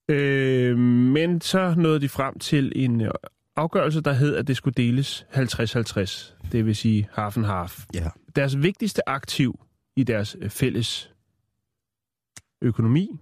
Øh, 0.09 0.79
men 0.79 1.41
så 1.41 1.75
nåede 1.77 2.01
de 2.01 2.09
frem 2.09 2.39
til 2.39 2.73
en 2.77 3.01
øh, 3.01 3.11
afgørelse, 3.57 4.01
der 4.01 4.13
hed, 4.13 4.37
at 4.37 4.49
det 4.49 4.57
skulle 4.57 4.75
deles 4.75 5.27
50-50. 5.33 6.35
Det 6.53 6.67
vil 6.67 6.77
sige 6.77 7.09
half 7.13 7.37
and 7.37 7.47
half. 7.47 7.85
Ja. 7.95 8.09
Deres 8.37 8.63
vigtigste 8.63 9.09
aktiv 9.09 9.61
i 9.97 10.05
deres 10.05 10.37
øh, 10.41 10.51
fælles 10.51 11.13
økonomi, 12.63 13.21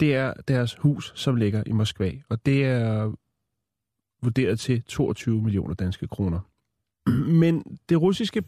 det 0.00 0.14
er 0.14 0.34
deres 0.48 0.74
hus, 0.74 1.12
som 1.14 1.36
ligger 1.36 1.62
i 1.66 1.72
Moskva. 1.72 2.12
Og 2.28 2.46
det 2.46 2.64
er 2.64 3.12
vurderet 4.22 4.60
til 4.60 4.82
22 4.82 5.42
millioner 5.42 5.74
danske 5.74 6.08
kroner. 6.08 6.40
Men 7.40 7.78
det 7.88 8.00
russiske 8.00 8.42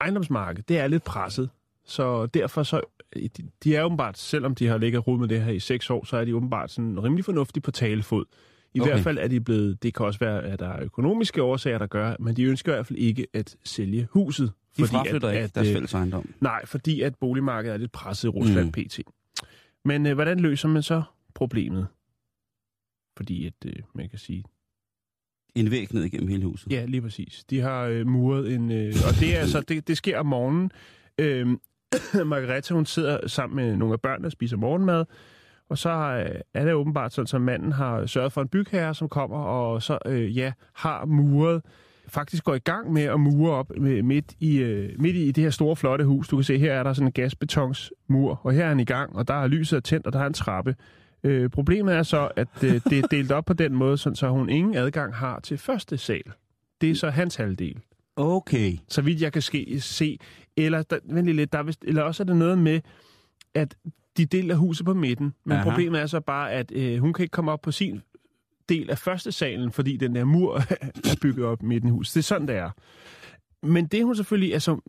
ejendomsmarked, 0.00 0.62
det 0.62 0.78
er 0.78 0.86
lidt 0.86 1.04
presset. 1.04 1.50
Så 1.84 2.26
derfor 2.26 2.62
så, 2.62 2.80
de, 3.14 3.28
de 3.64 3.76
er 3.76 3.84
åbenbart, 3.84 4.18
selvom 4.18 4.54
de 4.54 4.66
har 4.66 4.78
ligget 4.78 5.06
rod 5.06 5.18
med 5.18 5.28
det 5.28 5.42
her 5.42 5.52
i 5.52 5.60
seks 5.60 5.90
år, 5.90 6.04
så 6.04 6.16
er 6.16 6.24
de 6.24 6.36
åbenbart 6.36 6.70
sådan 6.70 7.02
rimelig 7.02 7.24
fornuftige 7.24 7.62
på 7.62 7.70
talefod. 7.70 8.24
I 8.74 8.80
Okay. 8.80 8.90
hvert 8.90 9.02
fald 9.04 9.18
er 9.18 9.28
de 9.28 9.40
blevet, 9.40 9.82
det 9.82 9.94
kan 9.94 10.06
også 10.06 10.18
være, 10.20 10.42
at 10.42 10.58
der 10.58 10.68
er 10.68 10.82
økonomiske 10.82 11.42
årsager, 11.42 11.78
der 11.78 11.86
gør, 11.86 12.16
men 12.20 12.36
de 12.36 12.44
ønsker 12.44 12.72
i 12.72 12.74
hvert 12.76 12.86
fald 12.86 12.98
ikke 12.98 13.26
at 13.32 13.56
sælge 13.64 14.08
huset. 14.10 14.52
De 14.76 14.84
fraflytter 14.86 15.30
ikke 15.30 15.48
deres 15.54 15.68
øh, 15.68 15.74
fælles 15.74 15.94
ejendom. 15.94 16.34
Nej, 16.40 16.66
fordi 16.66 17.00
at 17.00 17.14
boligmarkedet 17.14 17.74
er 17.74 17.78
lidt 17.78 17.92
presset 17.92 18.28
i 18.28 18.30
Rusland 18.30 18.66
mm. 18.66 18.72
pt. 18.72 19.00
Men 19.84 20.06
øh, 20.06 20.14
hvordan 20.14 20.40
løser 20.40 20.68
man 20.68 20.82
så 20.82 21.02
problemet? 21.34 21.86
Fordi 23.16 23.46
at, 23.46 23.52
øh, 23.66 23.72
man 23.94 24.08
kan 24.08 24.18
sige, 24.18 24.44
En 25.54 25.70
væg 25.70 25.94
ned 25.94 26.02
igennem 26.04 26.28
hele 26.28 26.44
huset. 26.44 26.72
ja, 26.72 26.84
lige 26.84 27.00
præcis. 27.02 27.44
De 27.50 27.60
har 27.60 27.82
øh, 27.84 28.06
muret 28.06 28.54
en, 28.54 28.72
øh, 28.72 28.94
og 29.08 29.14
det 29.20 29.36
er 29.36 29.40
altså, 29.40 29.60
det, 29.60 29.88
det 29.88 29.96
sker 29.96 30.18
om 30.18 30.26
morgenen. 30.26 30.70
Øh, 31.18 31.46
Margareta, 32.26 32.74
hun 32.74 32.86
sidder 32.86 33.28
sammen 33.28 33.56
med 33.56 33.76
nogle 33.76 33.92
af 33.92 34.00
børnene 34.00 34.28
og 34.28 34.32
spiser 34.32 34.56
morgenmad, 34.56 35.04
og 35.72 35.78
så 35.78 35.90
øh, 35.90 36.40
er 36.54 36.64
det 36.64 36.74
åbenbart 36.74 37.12
sådan, 37.12 37.36
at 37.36 37.40
manden 37.40 37.72
har 37.72 38.06
sørget 38.06 38.32
for 38.32 38.42
en 38.42 38.48
bygherre, 38.48 38.94
som 38.94 39.08
kommer 39.08 39.36
og 39.36 39.82
så, 39.82 39.98
øh, 40.06 40.36
ja, 40.36 40.52
har 40.74 41.04
muret, 41.04 41.62
faktisk 42.08 42.44
går 42.44 42.54
i 42.54 42.58
gang 42.58 42.92
med 42.92 43.02
at 43.02 43.20
mure 43.20 43.52
op 43.52 43.72
med, 43.76 44.02
midt, 44.02 44.34
i, 44.40 44.56
øh, 44.56 45.00
midt 45.00 45.16
i 45.16 45.30
det 45.30 45.44
her 45.44 45.50
store, 45.50 45.76
flotte 45.76 46.04
hus. 46.04 46.28
Du 46.28 46.36
kan 46.36 46.44
se, 46.44 46.58
her 46.58 46.72
er 46.72 46.82
der 46.82 46.92
sådan 46.92 47.08
en 47.08 47.12
gasbetonsmur, 47.12 48.40
og 48.42 48.52
her 48.52 48.64
er 48.64 48.68
han 48.68 48.80
i 48.80 48.84
gang, 48.84 49.16
og 49.16 49.28
der 49.28 49.34
er 49.34 49.46
lyset 49.46 49.76
er 49.76 49.80
tændt, 49.80 50.06
og 50.06 50.12
der 50.12 50.20
er 50.20 50.26
en 50.26 50.32
trappe. 50.32 50.76
Øh, 51.24 51.50
problemet 51.50 51.94
er 51.94 52.02
så, 52.02 52.28
at 52.36 52.48
øh, 52.64 52.80
det 52.90 52.98
er 52.98 53.06
delt 53.10 53.32
op 53.32 53.44
på 53.44 53.52
den 53.52 53.74
måde, 53.74 53.98
sådan, 53.98 54.16
så 54.16 54.28
hun 54.28 54.48
ingen 54.48 54.74
adgang 54.76 55.14
har 55.14 55.40
til 55.40 55.58
første 55.58 55.96
sal. 55.98 56.22
Det 56.80 56.90
er 56.90 56.94
så 56.94 57.10
hans 57.10 57.36
halvdel 57.36 57.80
Okay. 58.16 58.78
så 58.88 59.02
vidt 59.02 59.20
jeg 59.20 59.32
kan 59.32 59.42
ske, 59.42 59.80
se. 59.80 60.18
Eller, 60.56 60.82
der, 60.82 60.98
vent 61.04 61.24
lige 61.24 61.36
lidt, 61.36 61.52
der 61.52 61.58
er 61.58 61.62
vist, 61.62 61.84
eller 61.84 62.02
også 62.02 62.22
er 62.22 62.24
det 62.24 62.36
noget 62.36 62.58
med, 62.58 62.80
at 63.54 63.76
de 64.16 64.24
deler 64.26 64.54
huset 64.54 64.86
på 64.86 64.94
midten. 64.94 65.34
Men 65.44 65.56
Aha. 65.56 65.70
Problemet 65.70 66.00
er 66.00 66.06
så 66.06 66.20
bare, 66.20 66.52
at 66.52 66.72
øh, 66.72 66.98
hun 66.98 67.12
kan 67.12 67.22
ikke 67.22 67.32
komme 67.32 67.52
op 67.52 67.60
på 67.60 67.70
sin 67.70 68.00
del 68.68 68.90
af 68.90 68.98
første 68.98 69.32
salen, 69.32 69.72
fordi 69.72 69.96
den 69.96 70.14
der 70.14 70.24
mur 70.24 70.56
er 71.10 71.16
bygget 71.22 71.46
op 71.46 71.62
midt 71.62 71.84
i 71.84 71.88
huset. 71.88 72.14
Det 72.14 72.20
er 72.20 72.22
sådan, 72.22 72.48
det 72.48 72.56
er. 72.56 72.70
Men 73.62 73.86
det 73.86 74.04
hun 74.04 74.16
selvfølgelig, 74.16 74.52
altså, 74.54 74.80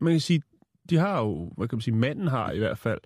man 0.00 0.12
kan 0.12 0.20
sige, 0.20 0.42
de 0.90 0.96
har 0.96 1.20
jo, 1.20 1.52
hvad 1.56 1.68
kan 1.68 1.76
man 1.76 1.82
sige, 1.82 1.94
manden 1.94 2.28
har 2.28 2.50
i 2.50 2.58
hvert 2.58 2.78
fald 2.78 3.00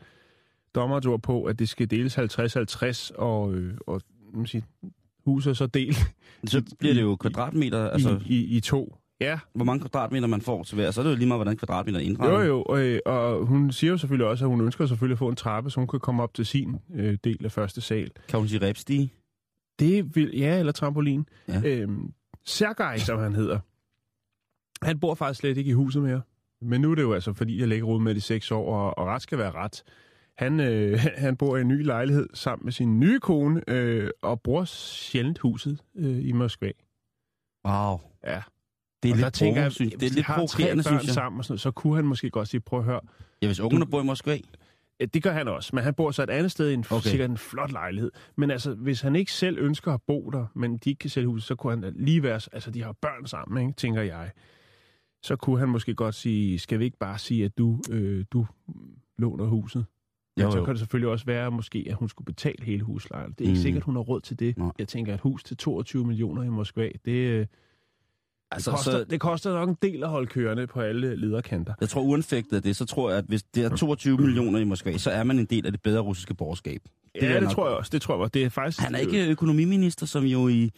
dommeret 0.74 1.06
ord 1.06 1.22
på, 1.22 1.44
at 1.44 1.58
det 1.58 1.68
skal 1.68 1.90
deles 1.90 2.18
50-50, 2.18 3.16
og, 3.18 3.54
øh, 3.54 3.74
og 3.86 4.02
man 4.32 4.42
kan 4.42 4.46
sige, 4.46 4.64
huset 5.24 5.56
så 5.56 5.66
delt 5.66 5.96
Så 6.44 6.62
bliver 6.78 6.94
det 6.94 7.02
jo 7.02 7.16
kvadratmeter, 7.16 7.90
altså 7.90 8.20
i, 8.26 8.34
i, 8.34 8.56
i 8.56 8.60
to. 8.60 8.96
Ja, 9.20 9.38
hvor 9.52 9.64
mange 9.64 9.80
kvadratmeter 9.80 10.26
man 10.26 10.40
får 10.40 10.62
til 10.62 10.74
hver, 10.74 10.90
så 10.90 11.00
er 11.00 11.04
det 11.04 11.10
jo 11.10 11.16
lige 11.16 11.28
meget, 11.28 11.38
hvordan 11.38 11.56
kvadratmeter 11.56 11.98
er 11.98 12.02
indrettet. 12.02 12.36
jo 12.36 12.42
jo, 12.42 12.62
og, 12.62 12.80
øh, 12.80 13.00
og 13.06 13.46
hun 13.46 13.72
siger 13.72 13.90
jo 13.90 13.98
selvfølgelig 13.98 14.26
også, 14.26 14.44
at 14.44 14.48
hun 14.48 14.60
ønsker 14.60 14.86
selvfølgelig 14.86 15.14
at 15.14 15.18
få 15.18 15.28
en 15.28 15.36
trappe, 15.36 15.70
så 15.70 15.80
hun 15.80 15.88
kan 15.88 16.00
komme 16.00 16.22
op 16.22 16.34
til 16.34 16.46
sin 16.46 16.76
øh, 16.94 17.18
del 17.24 17.44
af 17.44 17.52
første 17.52 17.80
sal. 17.80 18.10
Kan 18.28 18.38
hun 18.38 18.48
sige 18.48 18.66
rebstige? 18.66 19.12
Det 19.78 20.16
vil, 20.16 20.30
ja, 20.36 20.58
eller 20.58 20.72
trampolin. 20.72 21.28
Ja. 21.48 21.62
Øhm, 21.64 22.12
Sergej, 22.44 22.98
som 22.98 23.18
han 23.18 23.34
hedder, 23.34 23.58
han 24.82 25.00
bor 25.00 25.14
faktisk 25.14 25.40
slet 25.40 25.56
ikke 25.56 25.70
i 25.70 25.74
huset 25.74 26.02
mere. 26.02 26.22
Men 26.62 26.80
nu 26.80 26.90
er 26.90 26.94
det 26.94 27.02
jo 27.02 27.12
altså, 27.12 27.32
fordi 27.32 27.60
jeg 27.60 27.68
lægger 27.68 27.86
ud 27.86 28.00
med 28.00 28.14
de 28.14 28.20
seks 28.20 28.50
år, 28.50 28.74
og, 28.74 28.98
og 28.98 29.06
ret 29.06 29.22
skal 29.22 29.38
være 29.38 29.50
ret. 29.50 29.82
Han, 30.38 30.60
øh, 30.60 30.98
han 31.24 31.36
bor 31.36 31.56
i 31.56 31.60
en 31.60 31.68
ny 31.68 31.84
lejlighed 31.84 32.28
sammen 32.34 32.64
med 32.64 32.72
sin 32.72 33.00
nye 33.00 33.20
kone, 33.20 33.62
øh, 33.68 34.10
og 34.22 34.40
bruger 34.40 34.64
sjældent 34.64 35.38
huset 35.38 35.80
øh, 35.96 36.28
i 36.28 36.32
Moskva. 36.32 36.70
Wow. 37.66 38.00
Ja. 38.24 38.42
Det 39.02 39.08
er 39.08 39.12
og 39.12 39.18
der 39.18 39.24
lidt, 39.24 39.34
tænker 39.34 39.62
jeg, 39.62 39.72
synes, 39.72 39.92
det 39.92 40.02
er 40.02 40.06
lidt 40.06 40.16
de 40.16 40.22
har 40.22 40.46
tre 40.46 40.64
børn 40.74 40.82
synes 40.82 41.06
jeg. 41.06 41.14
sammen, 41.14 41.38
og 41.38 41.44
sådan 41.44 41.52
noget, 41.52 41.60
så 41.60 41.70
kunne 41.70 41.96
han 41.96 42.04
måske 42.04 42.30
godt 42.30 42.48
sige, 42.48 42.60
prøv 42.60 42.78
at 42.78 42.84
høre, 42.84 43.00
Ja, 43.42 43.46
hvis 43.46 43.60
ungerne 43.60 43.86
bor 43.86 44.00
i 44.00 44.04
Moskva. 44.04 44.38
Ja, 45.00 45.04
Det 45.04 45.22
gør 45.22 45.32
han 45.32 45.48
også, 45.48 45.70
men 45.76 45.84
han 45.84 45.94
bor 45.94 46.10
så 46.10 46.22
et 46.22 46.30
andet 46.30 46.50
sted 46.52 46.70
i 46.70 46.74
en 46.74 46.84
Okay. 46.90 47.08
sikkert 47.10 47.30
en 47.30 47.36
flot 47.38 47.72
lejlighed. 47.72 48.10
Men 48.36 48.50
altså, 48.50 48.74
hvis 48.74 49.00
han 49.00 49.16
ikke 49.16 49.32
selv 49.32 49.58
ønsker 49.58 49.92
at 49.94 50.00
bo 50.06 50.30
der, 50.30 50.46
men 50.54 50.76
de 50.76 50.90
ikke 50.90 50.98
kan 50.98 51.10
sælge 51.10 51.26
huset, 51.28 51.46
så 51.48 51.54
kunne 51.54 51.84
han 51.84 51.92
lige 51.96 52.22
være... 52.22 52.40
Altså, 52.52 52.70
de 52.70 52.82
har 52.82 52.92
børn 52.92 53.26
sammen, 53.26 53.66
ikke, 53.66 53.76
tænker 53.76 54.02
jeg. 54.02 54.30
Så 55.22 55.36
kunne 55.36 55.58
han 55.58 55.68
måske 55.68 55.94
godt 55.94 56.14
sige, 56.14 56.58
skal 56.58 56.78
vi 56.78 56.84
ikke 56.84 56.98
bare 56.98 57.18
sige, 57.18 57.44
at 57.44 57.58
du, 57.58 57.80
øh, 57.90 58.24
du 58.32 58.46
låner 59.18 59.44
huset? 59.46 59.84
Jo, 60.40 60.44
Men 60.44 60.52
så 60.52 60.58
jo. 60.58 60.64
kan 60.64 60.74
det 60.74 60.78
selvfølgelig 60.78 61.08
også 61.10 61.24
være, 61.26 61.50
måske, 61.50 61.84
at 61.88 61.94
hun 61.94 62.08
skulle 62.08 62.26
betale 62.26 62.64
hele 62.64 62.82
huslejen. 62.82 63.32
Det 63.32 63.40
er 63.40 63.48
ikke 63.48 63.58
Mm. 63.58 63.62
sikkert, 63.62 63.82
hun 63.82 63.94
har 63.94 64.02
råd 64.02 64.20
til 64.20 64.38
det. 64.38 64.58
Nej. 64.58 64.70
Jeg 64.78 64.88
tænker, 64.88 65.12
at 65.12 65.16
et 65.16 65.20
hus 65.20 65.44
til 65.44 65.56
22 65.56 66.04
millioner 66.06 66.42
i 66.42 66.48
Moskva, 66.48 66.88
det, 67.04 67.10
øh, 67.12 67.46
Altså, 68.52 68.70
det, 68.70 68.76
koster, 68.76 68.92
så, 68.92 69.04
det 69.04 69.20
koster 69.20 69.52
nok 69.52 69.68
en 69.68 69.76
del 69.82 70.02
at 70.02 70.08
holde 70.08 70.26
kørende 70.26 70.66
på 70.66 70.80
alle 70.80 71.16
lederkanter. 71.16 71.74
jeg 71.80 71.88
tror 71.88 72.02
uanfægtet 72.02 72.56
af 72.56 72.62
det, 72.62 72.76
så 72.76 72.84
tror 72.84 73.10
jeg, 73.10 73.18
at 73.18 73.24
hvis 73.28 73.42
det 73.42 73.64
er 73.64 73.76
22 73.76 74.16
millioner 74.18 74.58
i 74.58 74.64
Moskva, 74.64 74.98
så 74.98 75.10
er 75.10 75.24
man 75.24 75.38
en 75.38 75.44
del 75.44 75.66
af 75.66 75.72
det 75.72 75.82
bedre 75.82 76.00
russiske 76.00 76.34
borgerskab. 76.34 76.80
Det 77.14 77.22
ja, 77.22 77.34
det 77.34 77.42
nok- 77.42 77.52
tror 77.52 77.68
jeg 77.68 77.76
også. 77.76 77.90
Det 77.92 78.02
tror 78.02 78.22
jeg. 78.24 78.34
Det 78.34 78.44
er 78.44 78.48
faktisk... 78.48 78.80
Han 78.80 78.94
er 78.94 78.98
ikke 78.98 79.26
økonomiminister, 79.26 80.06
som 80.06 80.24
jo 80.24 80.48
i 80.48 80.70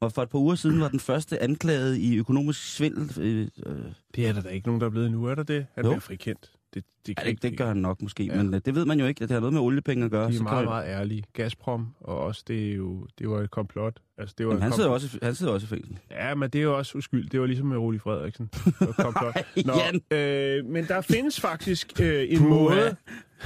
var 0.00 0.08
for 0.08 0.22
et 0.22 0.28
par 0.28 0.38
uger 0.38 0.54
siden 0.54 0.80
var 0.80 0.88
den 0.88 1.00
første 1.00 1.42
anklaget 1.42 1.96
i 1.96 2.16
økonomisk 2.16 2.74
svindel. 2.76 3.10
Øh, 3.22 3.48
øh, 3.66 3.76
Det 4.14 4.26
er 4.28 4.32
der 4.32 4.40
da 4.40 4.48
ikke 4.48 4.66
nogen, 4.68 4.80
der 4.80 4.86
er 4.86 4.90
blevet 4.90 5.10
nu, 5.12 5.24
er 5.24 5.34
der 5.34 5.42
det? 5.42 5.66
Han 5.74 5.84
Jo. 5.84 5.90
bliver 5.90 6.00
frikendt. 6.00 6.50
Det, 6.74 6.84
det, 7.06 7.14
ja, 7.18 7.22
kan 7.24 7.34
det, 7.34 7.42
det 7.42 7.58
gør 7.58 7.66
han 7.68 7.76
nok 7.76 8.02
måske, 8.02 8.24
ja. 8.24 8.36
Ja. 8.36 8.42
men 8.42 8.54
øh, 8.54 8.60
det 8.64 8.74
ved 8.74 8.84
man 8.84 9.00
jo 9.00 9.06
ikke, 9.06 9.22
at 9.22 9.28
det 9.28 9.34
har 9.34 9.40
noget 9.40 9.52
med 9.52 9.60
oliepenge 9.60 10.04
at 10.04 10.10
gøre. 10.10 10.24
De 10.28 10.32
er 10.32 10.36
så 10.36 10.42
meget, 10.42 10.58
kan, 10.58 10.64
meget 10.64 10.88
ærlige. 10.88 11.24
Gazprom, 11.32 11.86
og 12.00 12.20
også 12.20 12.42
det 12.48 12.70
er 12.70 12.74
jo, 12.74 13.06
det 13.18 13.30
var 13.30 13.40
et 13.40 13.50
komplot. 13.50 14.00
Altså, 14.18 14.34
det 14.38 14.46
var 14.46 14.54
et 14.54 14.60
han, 14.62 14.70
kom- 14.70 14.76
sidder 14.76 14.90
også, 14.90 15.18
han 15.22 15.34
sidder 15.34 15.52
også 15.52 15.64
i 15.64 15.68
fængsel. 15.68 15.98
Ja, 16.10 16.34
men 16.34 16.50
det 16.50 16.58
er 16.58 16.62
jo 16.62 16.76
også 16.78 16.98
uskyld. 16.98 17.28
Det 17.30 17.40
var 17.40 17.46
ligesom 17.46 17.66
med 17.66 17.76
Rudi 17.76 17.98
Frederiksen. 17.98 18.50
Komplot. 18.98 19.36
Jan. 19.56 20.00
øh, 20.18 20.64
men 20.64 20.84
der 20.84 21.00
findes 21.00 21.40
faktisk 21.40 22.00
øh, 22.00 22.26
en 22.30 22.38
Puha. 22.38 22.48
måde... 22.48 22.96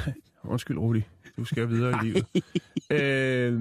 Undskyld, 0.45 0.79
Rudi. 0.79 1.03
Du 1.37 1.45
skal 1.45 1.69
videre 1.69 1.99
i 2.03 2.07
livet. 2.07 2.27
øh, 2.91 3.61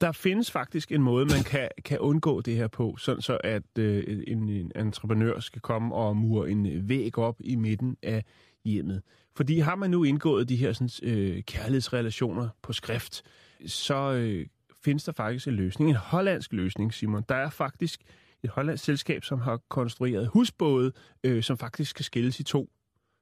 der 0.00 0.12
findes 0.12 0.50
faktisk 0.50 0.92
en 0.92 1.02
måde, 1.02 1.26
man 1.26 1.42
kan, 1.44 1.68
kan 1.84 1.98
undgå 1.98 2.40
det 2.40 2.56
her 2.56 2.68
på, 2.68 2.96
sådan 2.96 3.22
så 3.22 3.38
at 3.44 3.78
øh, 3.78 4.24
en, 4.26 4.48
en 4.48 4.72
entreprenør 4.76 5.40
skal 5.40 5.62
komme 5.62 5.94
og 5.94 6.16
mure 6.16 6.50
en 6.50 6.66
øh, 6.66 6.88
væg 6.88 7.18
op 7.18 7.36
i 7.40 7.56
midten 7.56 7.96
af 8.02 8.24
hjemmet. 8.64 9.02
Fordi 9.36 9.58
har 9.58 9.74
man 9.74 9.90
nu 9.90 10.04
indgået 10.04 10.48
de 10.48 10.56
her 10.56 10.72
sådan, 10.72 10.90
øh, 11.02 11.42
kærlighedsrelationer 11.42 12.48
på 12.62 12.72
skrift, 12.72 13.22
så 13.66 14.12
øh, 14.12 14.46
findes 14.84 15.04
der 15.04 15.12
faktisk 15.12 15.48
en 15.48 15.54
løsning. 15.54 15.90
En 15.90 15.96
hollandsk 15.96 16.52
løsning, 16.52 16.94
Simon. 16.94 17.24
Der 17.28 17.34
er 17.34 17.50
faktisk 17.50 18.00
et 18.42 18.50
hollandsk 18.50 18.84
selskab, 18.84 19.24
som 19.24 19.40
har 19.40 19.60
konstrueret 19.68 20.28
husbåde, 20.28 20.92
øh, 21.24 21.42
som 21.42 21.58
faktisk 21.58 21.96
kan 21.96 22.04
skilles 22.04 22.40
i 22.40 22.42
to. 22.42 22.70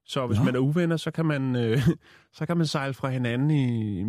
Så 0.09 0.27
hvis 0.27 0.39
Nå. 0.39 0.45
man 0.45 0.55
er 0.55 0.59
uvenner, 0.59 0.97
så 0.97 1.11
kan 1.11 1.27
man, 1.27 1.57
øh, 1.57 1.79
så 2.37 2.47
kan 2.47 2.57
man 2.57 2.67
sejle 2.67 2.95
fra 2.95 3.09
hinanden 3.11 3.51
i, 3.51 4.01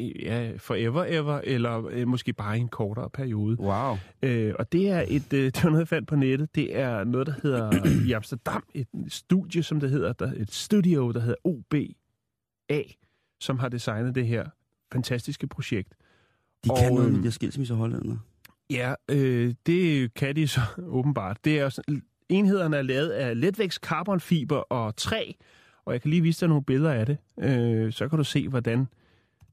i 0.00 0.22
ja, 0.22 0.52
forever 0.58 1.04
ever, 1.08 1.40
eller 1.44 1.86
øh, 1.90 2.08
måske 2.08 2.32
bare 2.32 2.58
i 2.58 2.60
en 2.60 2.68
kortere 2.68 3.10
periode. 3.10 3.56
Wow. 3.60 3.96
Øh, 4.22 4.54
og 4.58 4.72
det 4.72 4.88
er 4.90 5.04
et, 5.08 5.32
øh, 5.32 5.44
det 5.54 5.64
var 5.64 5.70
noget, 5.70 5.80
jeg 5.80 5.88
fandt 5.88 6.08
på 6.08 6.16
nettet. 6.16 6.54
Det 6.54 6.76
er 6.78 7.04
noget, 7.04 7.26
der 7.26 7.34
hedder 7.42 7.70
i 8.08 8.12
Amsterdam, 8.12 8.64
et 8.74 8.88
studie, 9.08 9.62
som 9.62 9.80
det 9.80 9.90
hedder, 9.90 10.12
der, 10.12 10.32
et 10.36 10.52
studio, 10.54 11.12
der 11.12 11.20
hedder 11.20 11.36
OBA, 11.44 12.82
som 13.40 13.58
har 13.58 13.68
designet 13.68 14.14
det 14.14 14.26
her 14.26 14.44
fantastiske 14.92 15.46
projekt. 15.46 15.94
De 16.64 16.70
Og, 16.70 16.76
kan 16.78 16.92
noget 16.92 17.04
med 17.04 17.12
øhm, 17.12 17.22
de 17.22 17.26
her 17.26 17.30
skilsmisser 17.30 17.74
hollænder. 17.74 18.16
Ja, 18.70 18.94
øh, 19.10 19.54
det 19.66 20.14
kan 20.14 20.36
de 20.36 20.48
så 20.48 20.60
åbenbart. 20.98 21.38
Det 21.44 21.58
er 21.60 21.68
sådan- 21.68 22.02
enhederne 22.28 22.76
er 22.76 22.82
lavet 22.82 23.08
af 23.08 23.40
letvægts 23.40 23.76
carbonfiber 23.76 24.56
og 24.56 24.96
træ, 24.96 25.32
og 25.84 25.92
jeg 25.92 26.02
kan 26.02 26.10
lige 26.10 26.22
vise 26.22 26.40
dig 26.40 26.48
nogle 26.48 26.64
billeder 26.64 26.92
af 26.92 27.06
det. 27.06 27.16
Øh, 27.42 27.92
så 27.92 28.08
kan 28.08 28.18
du 28.18 28.24
se, 28.24 28.48
hvordan 28.48 28.86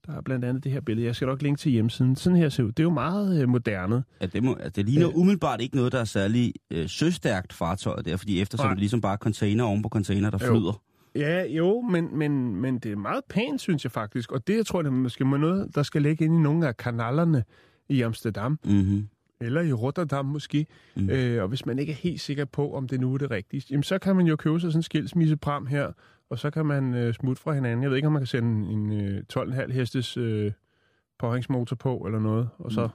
der 0.07 0.17
er 0.17 0.21
blandt 0.21 0.45
andet 0.45 0.63
det 0.63 0.71
her 0.71 0.81
billede. 0.81 1.05
Jeg 1.07 1.15
skal 1.15 1.27
nok 1.27 1.41
linke 1.41 1.59
til 1.59 1.71
hjemmesiden. 1.71 2.15
Sådan 2.15 2.37
her 2.37 2.49
ser 2.49 2.63
ud. 2.63 2.67
Det 2.71 2.79
er 2.79 2.83
jo 2.83 2.89
meget 2.89 3.41
øh, 3.41 3.49
moderne. 3.49 4.03
Ja, 4.21 4.25
det, 4.25 4.43
må, 4.43 4.53
altså, 4.53 4.69
det 4.75 4.85
ligner 4.89 5.09
Øh. 5.09 5.17
umiddelbart 5.17 5.61
ikke 5.61 5.75
noget, 5.75 5.91
der 5.91 5.99
er 5.99 6.03
særlig 6.05 6.53
øh, 6.71 6.89
søstærkt 6.89 7.53
fartøjet 7.53 8.05
der, 8.05 8.17
fordi 8.17 8.41
eftersom 8.41 8.65
Nej. 8.65 8.73
det 8.73 8.79
ligesom 8.79 9.01
bare 9.01 9.13
er 9.13 9.17
container 9.17 9.63
oven 9.63 9.81
på 9.81 9.89
container, 9.89 10.29
der 10.29 10.37
Jo. 10.47 10.53
flyder. 10.53 10.81
Ja, 11.15 11.43
jo, 11.45 11.81
men, 11.81 12.17
men, 12.17 12.55
men 12.55 12.79
det 12.79 12.91
er 12.91 12.95
meget 12.95 13.21
pænt, 13.29 13.61
synes 13.61 13.83
jeg 13.83 13.91
faktisk. 13.91 14.31
Og 14.31 14.47
det, 14.47 14.55
jeg 14.57 14.65
tror, 14.65 14.81
det 14.81 14.89
er 14.89 14.93
måske 14.93 15.25
må 15.25 15.37
noget, 15.37 15.75
der 15.75 15.83
skal 15.83 16.01
ligge 16.01 16.25
ind 16.25 16.33
i 16.35 16.37
nogle 16.37 16.67
af 16.67 16.77
kanalerne 16.77 17.43
i 17.89 18.01
Amsterdam, 18.01 18.59
Mm-hmm. 18.65 19.07
Eller 19.43 19.61
i 19.61 19.73
Rotterdam 19.73 20.25
måske. 20.25 20.65
Mm. 20.95 21.03
Mm. 21.03 21.09
Øh, 21.09 21.41
og 21.41 21.47
hvis 21.47 21.65
man 21.65 21.79
ikke 21.79 21.91
er 21.91 21.95
helt 21.95 22.21
sikker 22.21 22.45
på, 22.45 22.73
om 22.73 22.87
det 22.87 22.99
nu 22.99 23.13
er 23.13 23.17
det 23.17 23.31
rigtige, 23.31 23.63
jamen, 23.69 23.83
så 23.83 23.99
kan 23.99 24.15
man 24.15 24.25
jo 24.25 24.35
købe 24.35 24.59
sig 24.59 24.71
sådan 24.71 24.79
en 24.79 24.83
skilsmissepram 24.83 25.65
her, 25.65 25.91
og 26.29 26.39
så 26.39 26.49
kan 26.49 26.65
man 26.65 26.93
øh, 26.93 27.13
smutte 27.13 27.41
fra 27.41 27.53
hinanden. 27.53 27.83
Jeg 27.83 27.89
ved 27.89 27.97
ikke, 27.97 28.07
om 28.07 28.13
man 28.13 28.19
kan 28.19 28.27
sende 28.27 28.71
en 28.71 29.01
øh, 29.01 29.23
12,5 29.33 29.71
hestes 29.71 30.17
øh, 30.17 30.51
påhængsmotor 31.19 31.75
på, 31.75 31.97
eller 31.97 32.19
noget, 32.19 32.49
og 32.57 32.71
så 32.71 32.89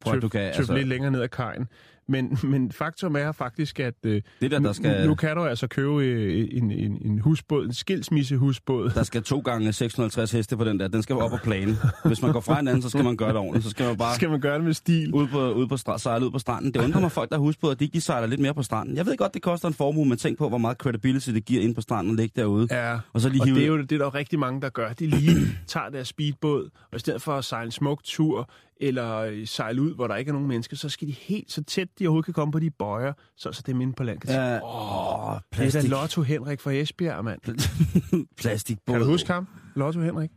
Prøv, 0.00 0.12
at 0.12 0.16
tøf, 0.16 0.22
du 0.22 0.28
kan, 0.28 0.40
altså, 0.40 0.74
lidt 0.74 0.88
længere 0.88 1.10
ned 1.10 1.20
ad 1.20 1.28
kajen. 1.28 1.68
Men, 2.08 2.38
men 2.52 2.72
faktum 2.72 3.16
er 3.16 3.32
faktisk, 3.32 3.80
at 3.80 3.94
øh, 4.06 4.22
det 4.40 4.50
der, 4.50 4.58
der 4.58 4.72
skal, 4.72 5.00
nu, 5.02 5.08
nu 5.08 5.14
kan 5.14 5.36
du 5.36 5.44
altså 5.44 5.66
købe 5.66 6.04
øh, 6.04 6.48
en, 6.52 6.70
en, 6.70 6.98
en 7.04 7.18
husbåd, 7.18 7.64
en 7.66 7.72
skilsmissehusbåd. 7.74 8.90
der 8.90 9.02
skal 9.02 9.22
to 9.22 9.40
gange 9.40 9.72
650 9.72 10.32
heste 10.32 10.56
på 10.56 10.64
den 10.64 10.80
der. 10.80 10.88
Den 10.88 11.02
skal 11.02 11.16
op 11.16 11.30
på 11.30 11.36
plane. 11.44 11.76
Hvis 12.04 12.22
man 12.22 12.32
går 12.32 12.40
fra 12.40 12.56
hinanden, 12.56 12.82
så 12.82 12.88
skal 12.88 13.04
man 13.04 13.16
gøre 13.16 13.28
det 13.28 13.36
ordentligt. 13.36 13.64
Så 13.64 13.70
skal 13.70 13.86
man 13.86 13.96
bare 14.04 14.14
skal 14.14 14.30
man 14.30 14.40
gøre 14.40 14.54
det 14.56 14.64
med 14.64 14.74
stil. 14.74 15.14
ud 15.14 15.26
på, 15.26 15.52
ud 15.52 15.66
på, 15.66 15.74
stra- 15.74 15.98
sejle 15.98 16.26
ud 16.26 16.30
på 16.30 16.38
stranden. 16.38 16.74
Det 16.74 16.84
undrer 16.84 17.00
mig 17.00 17.12
folk, 17.12 17.30
der 17.30 17.36
har 17.36 17.40
husbåd, 17.40 17.72
at 17.72 17.80
de 17.80 17.88
de 17.88 18.00
sejler 18.00 18.26
lidt 18.26 18.40
mere 18.40 18.54
på 18.54 18.62
stranden. 18.62 18.96
Jeg 18.96 19.06
ved 19.06 19.16
godt, 19.16 19.34
det 19.34 19.42
koster 19.42 19.68
en 19.68 19.74
formue, 19.74 20.06
men 20.06 20.18
tænk 20.18 20.38
på, 20.38 20.48
hvor 20.48 20.58
meget 20.58 20.76
credibility 20.76 21.30
det 21.30 21.44
giver 21.44 21.62
ind 21.62 21.74
på 21.74 21.80
stranden 21.80 22.10
og 22.10 22.16
ligge 22.16 22.40
derude. 22.40 22.66
Ja, 22.70 22.98
Og 23.12 23.20
så 23.20 23.28
lige 23.28 23.42
og 23.42 23.46
hive... 23.46 23.56
det 23.56 23.62
er 23.64 23.68
jo 23.68 23.76
det, 23.82 23.92
er 23.92 23.98
der 23.98 24.04
jo 24.04 24.08
rigtig 24.10 24.38
mange, 24.38 24.60
der 24.60 24.68
gør. 24.68 24.92
De 24.92 25.06
lige 25.06 25.36
tager 25.66 25.88
deres 25.88 26.08
speedbåd, 26.08 26.70
og 26.90 26.96
i 26.96 26.98
stedet 26.98 27.22
for 27.22 27.32
at 27.34 27.44
sejle 27.44 27.66
en 27.66 27.72
smuk 27.72 28.00
tur, 28.04 28.50
eller 28.80 29.16
øh, 29.16 29.46
sejle 29.46 29.82
ud, 29.82 29.94
hvor 29.94 30.06
der 30.06 30.16
ikke 30.16 30.28
er 30.28 30.32
nogen 30.32 30.48
mennesker, 30.48 30.76
så 30.76 30.88
skal 30.88 31.08
de 31.08 31.12
helt 31.12 31.52
så 31.52 31.62
tæt, 31.64 31.88
de 31.98 32.06
overhovedet 32.06 32.24
kan 32.24 32.34
komme 32.34 32.52
på 32.52 32.58
de 32.58 32.70
bøjer, 32.70 33.12
så, 33.36 33.52
så 33.52 33.62
det 33.66 33.76
minde 33.76 33.92
på 33.92 34.02
land. 34.04 34.18
Kan 34.20 34.30
Ja, 34.30 34.58
sige, 34.58 34.64
åh, 34.64 34.70
det 34.72 35.26
er 35.28 35.32
da 35.34 35.40
plastik, 35.52 35.90
Lotto 35.90 36.22
Henrik 36.22 36.60
fra 36.60 36.72
Esbjerg, 36.72 37.24
mand. 37.24 37.40
plastikbåd. 38.40 38.92
Kan 38.94 39.00
du 39.02 39.06
huske 39.10 39.32
ham? 39.32 39.48
Lotto 39.76 40.00
Henrik? 40.00 40.30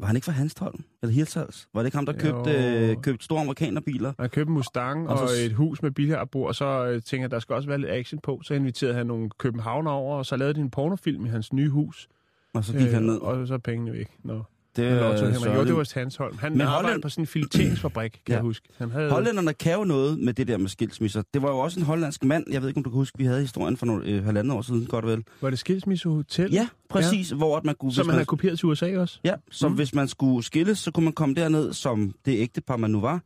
Var 0.00 0.06
han 0.06 0.16
ikke 0.16 0.24
fra 0.24 0.32
Hanstholm? 0.32 0.84
Eller 1.02 1.14
Hirtshals? 1.14 1.68
Var 1.74 1.80
det 1.80 1.86
ikke 1.86 1.96
ham, 1.96 2.06
der 2.06 2.12
købte, 2.12 2.50
øh, 2.90 2.96
købte 3.02 3.24
store 3.24 3.40
amerikanerbiler? 3.40 4.12
Han 4.20 4.30
købte 4.30 4.52
Mustang 4.52 5.08
Og 5.08 5.18
og, 5.22 5.28
så- 5.28 5.34
et 5.44 5.52
hus 5.52 5.82
med 5.82 5.90
billardbord, 5.90 6.48
og 6.48 6.54
så 6.54 6.86
øh, 6.86 7.02
tænker 7.02 7.22
jeg, 7.24 7.30
der 7.30 7.38
skal 7.38 7.54
også 7.54 7.68
være 7.68 7.78
lidt 7.78 7.90
action 7.90 8.20
på. 8.20 8.40
Så 8.42 8.54
inviterede 8.54 8.94
han 8.94 9.06
nogle 9.06 9.30
københavner 9.38 9.90
over, 9.90 10.16
og 10.18 10.26
så 10.26 10.36
lavede 10.36 10.54
de 10.54 10.60
en 10.60 10.70
pornofilm 10.70 11.26
i 11.26 11.28
hans 11.28 11.52
nye 11.52 11.68
hus. 11.70 12.08
Og 12.54 12.64
så 12.64 12.72
gik 12.72 12.86
øh, 12.86 12.92
han 12.92 13.02
ned. 13.02 13.18
Og 13.18 13.46
så 13.46 13.54
er 13.54 13.58
pengene 13.58 13.92
væk. 13.92 14.08
Nå. 14.22 14.42
Det 14.76 14.92
Lotto 14.92 15.26
Henrik. 15.26 15.54
Jo, 15.56 15.64
det 15.64 15.76
var 15.76 15.90
Hansholm. 15.94 16.38
Han 16.38 16.52
Men 16.52 16.60
arbejdede 16.60 16.82
Holland- 16.84 17.02
på 17.02 17.08
sådan 17.08 17.22
en 17.22 17.26
fileteringsfabrik, 17.26 18.10
kan 18.10 18.20
Ja. 18.28 18.34
jeg 18.34 18.42
huske. 18.42 18.68
Han 18.78 18.90
havde... 18.90 19.10
Hollænderne 19.10 19.52
kan 19.52 19.72
jo 19.74 19.84
noget 19.84 20.18
med 20.18 20.34
det 20.34 20.48
der 20.48 20.56
med 20.58 20.68
skilsmisser. 20.68 21.22
Det 21.34 21.42
var 21.42 21.48
jo 21.50 21.58
også 21.58 21.80
en 21.80 21.86
hollandsk 21.86 22.24
mand, 22.24 22.44
jeg 22.50 22.60
ved 22.62 22.68
ikke, 22.68 22.78
om 22.78 22.84
du 22.84 22.90
kan 22.90 22.96
huske, 22.96 23.18
vi 23.18 23.24
havde 23.24 23.40
historien 23.40 23.76
for 23.76 23.86
nogle, 23.86 24.06
øh, 24.06 24.24
halvandet 24.24 24.56
år 24.56 24.62
siden, 24.62 24.86
godt 24.86 25.06
vel. 25.06 25.24
Var 25.40 25.50
det 25.50 25.58
Skilsmissehotel? 25.58 26.52
Ja, 26.52 26.68
præcis, 26.90 27.30
ja. 27.30 27.36
hvor 27.36 27.56
at 27.56 27.64
man 27.64 27.74
kunne... 27.80 27.92
Som 27.92 28.06
man 28.06 28.12
man, 28.14 28.18
har 28.18 28.24
kopieret 28.24 28.58
til 28.58 28.66
USA 28.68 28.98
også? 28.98 29.18
Ja, 29.24 29.34
så 29.50 29.68
Mm. 29.68 29.74
hvis 29.74 29.94
man 29.94 30.08
skulle 30.08 30.44
skilles, 30.44 30.78
så 30.78 30.90
kunne 30.90 31.04
man 31.04 31.12
komme 31.12 31.34
derned, 31.34 31.72
som 31.72 32.14
det 32.24 32.38
ægtepar, 32.40 32.76
man 32.76 32.90
nu 32.90 33.00
var 33.00 33.20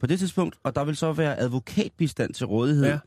på 0.00 0.06
det 0.06 0.18
tidspunkt, 0.18 0.56
og 0.64 0.74
der 0.74 0.84
vil 0.84 0.96
så 0.96 1.12
være 1.12 1.40
advokatbistand 1.40 2.34
til 2.34 2.46
rådighed. 2.46 2.84
Ja. 2.84 2.98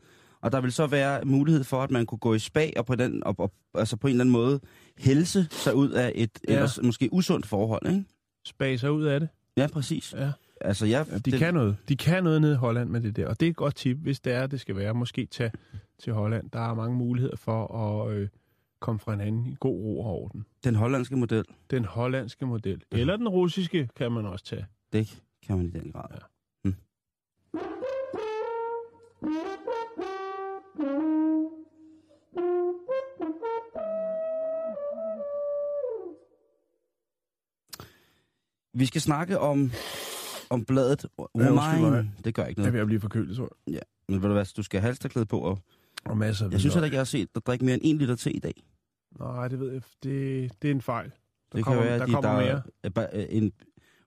Og 0.46 0.52
der 0.52 0.60
vil 0.60 0.72
så 0.72 0.86
være 0.86 1.24
mulighed 1.24 1.64
for, 1.64 1.82
at 1.82 1.90
man 1.90 2.06
kunne 2.06 2.18
gå 2.18 2.34
i 2.34 2.38
spa 2.38 2.70
og 2.76 2.86
på, 2.86 2.94
den, 2.94 3.24
og, 3.24 3.34
og, 3.38 3.52
altså 3.74 3.96
på 3.96 4.06
en 4.06 4.10
eller 4.10 4.22
anden 4.24 4.32
måde 4.32 4.60
helse 4.98 5.46
sig 5.50 5.74
ud 5.74 5.90
af 5.90 6.12
et 6.14 6.30
Ja. 6.48 6.52
ja. 6.52 6.56
ellers 6.58 6.78
måske 6.82 7.08
usundt 7.12 7.46
forhold, 7.46 7.86
ikke? 7.88 8.04
Spaser 8.44 8.88
ud 8.88 9.04
af 9.04 9.20
det. 9.20 9.28
Ja, 9.56 9.66
præcis. 9.72 10.14
Ja. 10.18 10.32
Altså, 10.60 10.86
jeg, 10.86 11.06
Ja, 11.10 11.14
de 11.18 11.30
det... 11.30 11.38
kan 11.38 11.54
noget. 11.54 11.76
De 11.88 11.96
kan 11.96 12.24
noget 12.24 12.40
nede 12.40 12.52
i 12.52 12.56
Holland 12.56 12.90
med 12.90 13.00
det 13.00 13.16
der. 13.16 13.26
Og 13.28 13.40
det 13.40 13.46
er 13.46 13.50
et 13.50 13.56
godt 13.56 13.74
tip, 13.74 13.96
hvis 13.96 14.20
det 14.20 14.32
er, 14.32 14.46
det 14.46 14.60
skal 14.60 14.76
være. 14.76 14.94
Måske 14.94 15.26
tage 15.26 15.52
til 15.98 16.12
Holland. 16.12 16.50
Der 16.50 16.70
er 16.70 16.74
mange 16.74 16.96
muligheder 16.96 17.36
for 17.36 17.66
at 17.76 18.12
øh, 18.14 18.28
komme 18.80 18.98
fra 18.98 19.12
hinanden 19.12 19.46
i 19.46 19.56
god 19.60 19.80
ro 19.80 20.00
og 20.00 20.06
orden. 20.22 20.44
Den 20.64 20.74
hollandske 20.74 21.16
model, 21.16 21.44
Den 21.70 21.84
hollandske 21.84 22.46
model. 22.46 22.82
Eller 22.92 23.16
den 23.16 23.28
russiske 23.28 23.88
kan 23.96 24.12
man 24.12 24.26
også 24.26 24.44
tage. 24.44 24.66
det 24.92 25.22
kan 25.46 25.56
man 25.56 25.66
i 25.66 25.70
den 25.70 25.92
grad. 25.92 26.08
Ja. 26.14 26.18
Hm. 26.64 26.74
Vi 38.74 38.86
skal 38.86 39.00
snakke 39.00 39.38
om, 39.38 39.70
om 40.50 40.64
bladet. 40.64 41.06
Romain. 41.18 42.10
Det 42.24 42.34
gør 42.34 42.44
ikke 42.44 42.60
Jeg 42.60 42.62
noget. 42.62 42.72
ved 42.72 42.80
at 42.80 42.86
blive 42.86 43.00
forkølet, 43.00 43.36
tror 43.36 43.56
jeg. 43.66 43.80
Men 44.08 44.22
ved 44.22 44.28
du 44.28 44.34
hvad, 44.34 44.44
du 44.56 44.62
skal 44.62 44.80
have 44.80 44.86
halsterklæde 44.88 45.26
på. 45.26 45.40
Og 45.40 45.58
Og 46.04 46.18
masser 46.18 46.46
af 46.46 46.50
jeg 46.50 46.60
synes 46.60 46.74
heller 46.74 46.84
ikke, 46.84 46.94
jeg 46.94 47.00
har 47.00 47.04
set 47.04 47.34
dig 47.34 47.46
drikke 47.46 47.64
mere 47.64 47.74
end 47.74 47.82
en 47.84 47.98
liter 47.98 48.16
te 48.16 48.32
i 48.32 48.38
dag. 48.38 48.54
Nej, 49.18 49.48
det 49.48 49.60
ved 49.60 49.72
jeg. 49.72 49.82
Det, 50.02 50.52
det 50.62 50.68
er 50.70 50.74
en 50.74 50.82
fejl. 50.82 51.10
Der 51.52 51.56
Det 51.58 51.64
kommer, 51.64 51.82
kan 51.82 51.90
være, 51.90 51.98
der 51.98 52.06
de- 52.06 52.12
kommer 52.12 52.30
der 52.30 52.40
mere. 52.40 52.62
er 53.12 53.26
en 53.30 53.52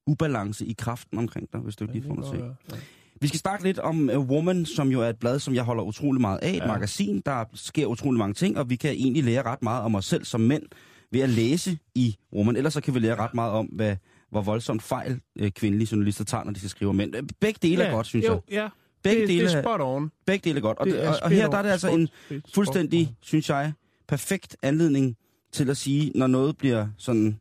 ubalance 0.08 0.66
i 0.66 0.74
kraften 0.78 1.18
omkring 1.18 1.54
dig, 1.54 1.62
hvis 1.62 1.76
du 1.76 1.84
ikke 1.84 1.94
lige 1.94 2.08
får 2.08 2.16
noget 2.16 2.34
at 2.34 2.40
se. 2.40 2.46
Ja. 2.76 2.82
Vi 3.22 3.28
skal 3.28 3.40
snakke 3.40 3.64
lidt 3.66 3.80
om 3.80 4.10
uh, 4.16 4.30
Woman, 4.30 4.66
som 4.66 4.90
jo 4.92 5.02
er 5.02 5.10
et 5.10 5.18
blad, 5.20 5.40
som 5.40 5.54
jeg 5.56 5.64
holder 5.64 5.84
utrolig 5.84 6.22
meget 6.22 6.40
af. 6.42 6.50
Et 6.52 6.56
Ja. 6.56 6.68
magasin, 6.68 7.22
der 7.26 7.44
sker 7.54 7.86
utrolig 7.86 8.18
mange 8.18 8.34
ting, 8.34 8.58
og 8.58 8.70
vi 8.70 8.76
kan 8.76 8.92
egentlig 8.92 9.24
lære 9.24 9.44
ret 9.44 9.62
meget 9.64 9.84
om 9.84 9.96
os 9.96 10.06
selv 10.06 10.26
som 10.26 10.42
mænd 10.42 10.64
ved 11.12 11.20
at 11.22 11.30
læse 11.30 11.78
i 11.96 12.16
Woman. 12.34 12.56
Ellers 12.56 12.74
så 12.74 12.82
kan 12.82 12.94
vi 12.94 13.00
lære 13.00 13.16
ret 13.16 13.34
meget 13.34 13.52
om, 13.52 13.66
hvad, 13.66 13.96
hvor 14.32 14.42
voldsomt 14.42 14.84
fejl 14.84 15.20
uh, 15.42 15.48
kvindelige 15.50 15.88
journalister 15.92 16.24
tager, 16.24 16.44
når 16.44 16.52
de 16.52 16.60
skal 16.60 16.70
skrive 16.70 16.90
om 16.90 16.96
mænd. 16.96 17.16
Øh, 17.16 17.24
Begge 17.40 17.60
dele 17.62 17.84
er 17.84 17.92
godt, 17.92 18.08
synes 18.08 18.26
jo, 18.28 18.32
jeg. 18.32 18.42
Ja, 18.64 18.70
Begge 19.04 19.22
det, 19.22 19.30
dele, 19.30 19.46
det 19.48 19.56
er 19.56 19.62
spot 19.62 19.82
on. 19.82 20.12
begge 20.26 20.50
dele 20.50 20.58
er 20.58 20.62
godt. 20.62 20.78
Og, 20.78 20.86
Det 20.86 21.04
er 21.06 21.10
og, 21.10 21.16
og 21.24 21.30
her 21.30 21.50
der 21.50 21.58
er 21.58 21.62
det 21.62 21.70
altså 21.70 21.88
Spot- 21.88 21.94
en 21.94 22.10
fuldstændig, 22.54 23.06
spot 23.06 23.16
synes 23.22 23.50
jeg, 23.50 23.74
perfekt 24.08 24.58
anledning 24.62 25.16
til 25.52 25.70
at 25.70 25.78
sige, 25.78 26.12
når 26.16 26.28
noget 26.28 26.58
bliver 26.58 26.88
sådan... 26.98 27.40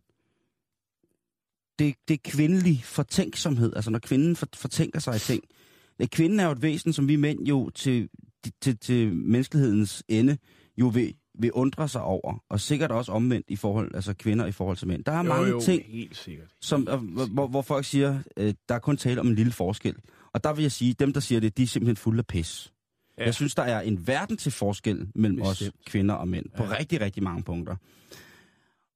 Det, 1.78 1.94
det 2.08 2.14
er 2.14 2.18
kvindelig 2.30 2.80
fortænksomhed, 2.84 3.72
altså 3.76 3.90
når 3.90 3.98
kvinden 3.98 4.36
for, 4.36 4.48
fortænker 4.54 5.00
sig 5.00 5.16
i 5.16 5.18
ting. 5.18 5.44
Kvinden 6.06 6.40
er 6.40 6.44
jo 6.44 6.50
et 6.52 6.62
væsen, 6.62 6.92
som 6.92 7.08
vi 7.08 7.16
mænd 7.16 7.46
jo 7.46 7.70
til, 7.70 8.08
til, 8.62 8.78
til 8.78 9.14
menneskelighedens 9.16 10.02
ende 10.08 10.36
jo 10.80 10.86
vil, 10.88 11.14
vil 11.38 11.52
undre 11.52 11.88
sig 11.88 12.02
over, 12.02 12.44
og 12.50 12.60
sikkert 12.60 12.90
også 12.90 13.12
omvendt 13.12 13.46
i 13.48 13.56
forhold, 13.56 13.94
altså 13.94 14.14
kvinder 14.14 14.46
i 14.46 14.52
forhold 14.52 14.76
til 14.76 14.88
mænd. 14.88 15.04
Der 15.04 15.12
er 15.12 15.16
Jo, 15.16 15.22
mange 15.22 15.48
jo, 15.48 15.60
ting, 15.60 15.82
helt 15.86 16.16
sikkert. 16.16 16.48
som, 16.60 16.82
hvor, 17.32 17.46
hvor, 17.46 17.62
folk 17.62 17.84
siger, 17.84 18.18
øh, 18.36 18.54
der 18.68 18.74
er 18.74 18.78
kun 18.78 18.96
tale 18.96 19.20
om 19.20 19.28
en 19.28 19.34
lille 19.34 19.52
forskel. 19.52 19.94
Og 20.32 20.44
der 20.44 20.52
vil 20.52 20.62
jeg 20.62 20.72
sige, 20.72 20.94
dem 20.94 21.12
der 21.12 21.20
siger 21.20 21.40
det, 21.40 21.56
de 21.56 21.62
er 21.62 21.66
simpelthen 21.66 21.96
fulde 21.96 22.18
af 22.18 22.26
pis. 22.26 22.72
Ja. 23.18 23.24
Jeg 23.24 23.34
synes, 23.34 23.54
der 23.54 23.62
er 23.62 23.80
en 23.80 24.06
verden 24.06 24.36
til 24.36 24.52
forskel 24.52 25.06
mellem 25.14 25.42
os 25.42 25.58
Bestemt. 25.58 25.84
kvinder 25.86 26.14
og 26.14 26.28
mænd, 26.28 26.46
på 26.56 26.62
Ja. 26.64 26.78
rigtig, 26.78 27.00
rigtig 27.00 27.22
mange 27.22 27.42
punkter. 27.42 27.76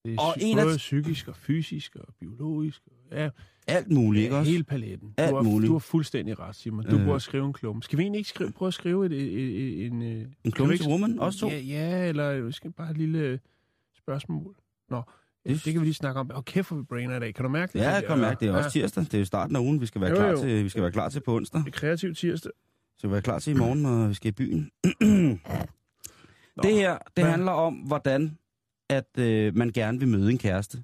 Det 0.04 0.14
er 0.14 0.20
Og 0.20 0.26
og 0.28 0.34
en 0.40 0.58
af- 0.58 0.64
både 0.64 0.76
psykisk 0.76 1.28
og 1.28 1.36
fysisk 1.36 1.96
og 1.96 2.14
biologisk. 2.20 2.82
Og, 2.86 3.16
ja, 3.18 3.28
Alt 3.66 3.90
muligt, 3.90 4.22
ikke 4.22 4.34
ja, 4.34 4.40
også? 4.40 4.50
hele 4.52 4.64
paletten. 4.64 5.14
Alt 5.16 5.30
du, 5.30 5.36
har, 5.36 5.42
muligt. 5.42 5.68
du 5.68 5.74
har 5.74 5.78
fuldstændig 5.78 6.38
ret, 6.38 6.56
Simon. 6.56 6.84
Du 6.84 6.96
Øh. 6.98 7.04
burde 7.04 7.20
skrive 7.20 7.46
en 7.46 7.52
klum. 7.52 7.82
Skal 7.82 7.98
vi 7.98 8.02
egentlig 8.02 8.18
ikke 8.18 8.28
skrive, 8.30 8.52
prøve 8.52 8.66
at 8.66 8.74
skrive 8.74 9.06
et, 9.06 9.12
et, 9.12 9.32
et, 9.82 9.86
en... 9.86 10.02
øh, 10.02 10.26
En 10.44 10.50
du 10.50 10.76
til 10.76 10.86
woman, 10.88 11.18
også 11.18 11.38
to? 11.38 11.48
Ja, 11.48 11.58
ja, 11.58 12.08
eller 12.08 12.50
skal 12.50 12.72
bare 12.72 12.90
et 12.90 12.98
lille 12.98 13.18
øh, 13.18 13.38
spørgsmål. 13.96 14.54
Nå, 14.90 14.96
det, 14.96 15.50
Det- 15.56 15.64
det 15.64 15.72
kan 15.72 15.80
vi 15.82 15.86
lige 15.86 15.94
snakke 15.94 16.20
om. 16.20 16.30
Åh, 16.36 16.42
kæft, 16.44 16.68
hvor 16.68 16.76
vi 16.76 16.82
brainer 16.84 17.16
i 17.16 17.20
dag. 17.20 17.34
Kan 17.34 17.42
du 17.42 17.48
mærke 17.48 17.72
det? 17.72 17.78
Ja, 17.78 17.90
jeg 17.90 18.04
kan 18.06 18.18
mærke, 18.18 18.40
det 18.40 18.48
er 18.48 18.56
også 18.56 18.70
tirsdag. 18.70 19.04
Det 19.04 19.14
er 19.14 19.18
jo 19.18 19.24
starten 19.24 19.56
af 19.56 19.60
ugen. 19.60 19.80
Vi 19.80 19.86
skal 19.86 20.00
være, 20.00 20.10
Jo, 20.10 20.16
klar, 20.16 20.28
jo. 20.30 20.40
til, 20.42 20.64
vi 20.64 20.68
skal 20.68 20.82
være 20.82 20.92
klar 20.92 21.08
til 21.08 21.20
på 21.20 21.36
onsdag. 21.36 21.60
det 21.60 21.66
er 21.66 21.70
kreativ 21.70 22.14
tirsdag. 22.14 22.52
Vi 22.56 22.98
skal 22.98 23.10
være 23.10 23.22
klar 23.22 23.38
til 23.38 23.50
i 23.50 23.56
morgen, 23.56 23.82
når 23.82 24.08
vi 24.08 24.14
skal 24.14 24.28
i 24.28 24.32
byen. 24.32 24.70
Nå, 26.56 26.62
Det 26.62 26.72
her, 26.74 26.98
det 26.98 27.02
hvad? 27.14 27.24
handler 27.24 27.52
om, 27.52 27.74
hvordan 27.74 28.38
at 28.92 29.18
øh, 29.18 29.56
man 29.56 29.70
gerne 29.70 29.98
vil 29.98 30.08
møde 30.08 30.30
en 30.30 30.38
kæreste. 30.38 30.82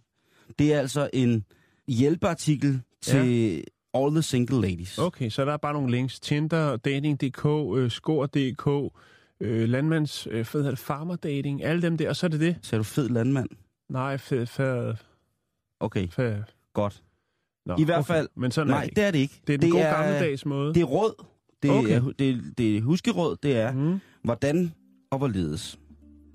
Det 0.58 0.74
er 0.74 0.78
altså 0.78 1.10
en 1.12 1.44
hjælpeartikel 1.88 2.80
til 3.02 3.26
ja. 3.26 3.60
all 4.00 4.10
the 4.14 4.22
single 4.22 4.60
ladies. 4.60 4.98
Okay, 4.98 5.30
så 5.30 5.44
der 5.44 5.52
er 5.52 5.56
bare 5.56 5.72
nogle 5.72 5.90
links. 5.90 6.20
Tinder, 6.20 6.76
Dating.dk, 6.76 7.46
øh, 7.78 7.90
Skor.dk, 7.90 8.92
øh, 9.40 9.68
Landmands, 9.68 10.26
øh, 10.26 10.32
hvad 10.32 10.44
hedder 10.52 10.70
det, 10.70 10.78
Farmer 10.78 11.16
Dating, 11.16 11.64
alle 11.64 11.82
dem 11.82 11.96
der, 11.96 12.08
og 12.08 12.16
så 12.16 12.26
er 12.26 12.30
det 12.30 12.40
det. 12.40 12.56
Så 12.62 12.76
er 12.76 12.78
du 12.78 12.84
fed 12.84 13.08
landmand? 13.08 13.48
Nej, 13.88 14.16
fed, 14.16 14.46
fed, 14.46 14.94
Okay, 15.80 16.08
fed. 16.08 16.42
godt. 16.74 17.02
Nå, 17.66 17.76
I 17.78 17.84
hvert 17.84 18.06
fald- 18.06 18.28
Men 18.36 18.50
sådan 18.50 18.70
er 18.70 18.74
Nej, 18.74 18.82
det 18.82 18.88
ikke. 18.90 18.96
det 19.00 19.06
er 19.06 19.10
det 19.10 19.18
ikke. 19.18 19.40
Det 19.46 19.54
er 19.54 19.58
den 19.58 19.70
gode 19.70 19.82
gammeldags 19.82 20.46
måde. 20.46 20.74
Det 20.74 20.80
er 20.80 20.84
råd. 20.84 21.24
Det, 21.62 21.70
Okay. 21.70 21.96
er, 22.00 22.12
det, 22.18 22.58
det 22.58 22.76
er 22.76 22.80
huskeråd, 22.80 23.36
det 23.42 23.56
er. 23.56 23.72
Mm. 23.72 24.00
hvordan 24.24 24.72
og 25.10 25.18
hvorledes. 25.18 25.78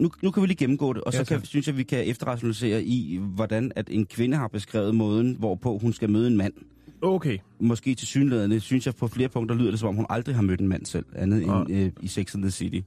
Nu, 0.03 0.09
nu 0.21 0.31
kan 0.31 0.41
vi 0.43 0.47
lige 0.47 0.57
gennemgå 0.57 0.93
det, 0.93 1.01
og 1.01 1.13
så 1.13 1.19
Ja, 1.19 1.23
kan, 1.23 1.37
tak. 1.37 1.45
synes 1.45 1.67
jeg, 1.67 1.77
vi 1.77 1.83
kan 1.83 2.07
efterrationalisere 2.07 2.83
i, 2.83 3.17
hvordan 3.21 3.71
at 3.75 3.87
en 3.91 4.05
kvinde 4.05 4.37
har 4.37 4.47
beskrevet 4.47 4.95
måden, 4.95 5.35
hvorpå 5.39 5.77
hun 5.77 5.93
skal 5.93 6.09
møde 6.09 6.27
en 6.27 6.37
mand. 6.37 6.53
Okay. 7.01 7.37
Måske 7.59 7.95
til 7.95 8.07
synlædende, 8.07 8.59
synes 8.59 8.85
jeg 8.85 8.95
på 8.95 9.07
flere 9.07 9.29
punkter 9.29 9.55
lyder 9.55 9.69
det, 9.71 9.79
som 9.79 9.89
om 9.89 9.95
hun 9.95 10.05
aldrig 10.09 10.35
har 10.35 10.41
mødt 10.41 10.59
en 10.59 10.67
mand 10.67 10.85
selv, 10.85 11.05
andet 11.15 11.45
Nej. 11.47 11.61
end 11.61 11.71
øh, 11.71 11.91
i 12.01 12.07
Sex 12.07 12.35
and 12.35 12.43
the 12.43 12.51
City. 12.51 12.79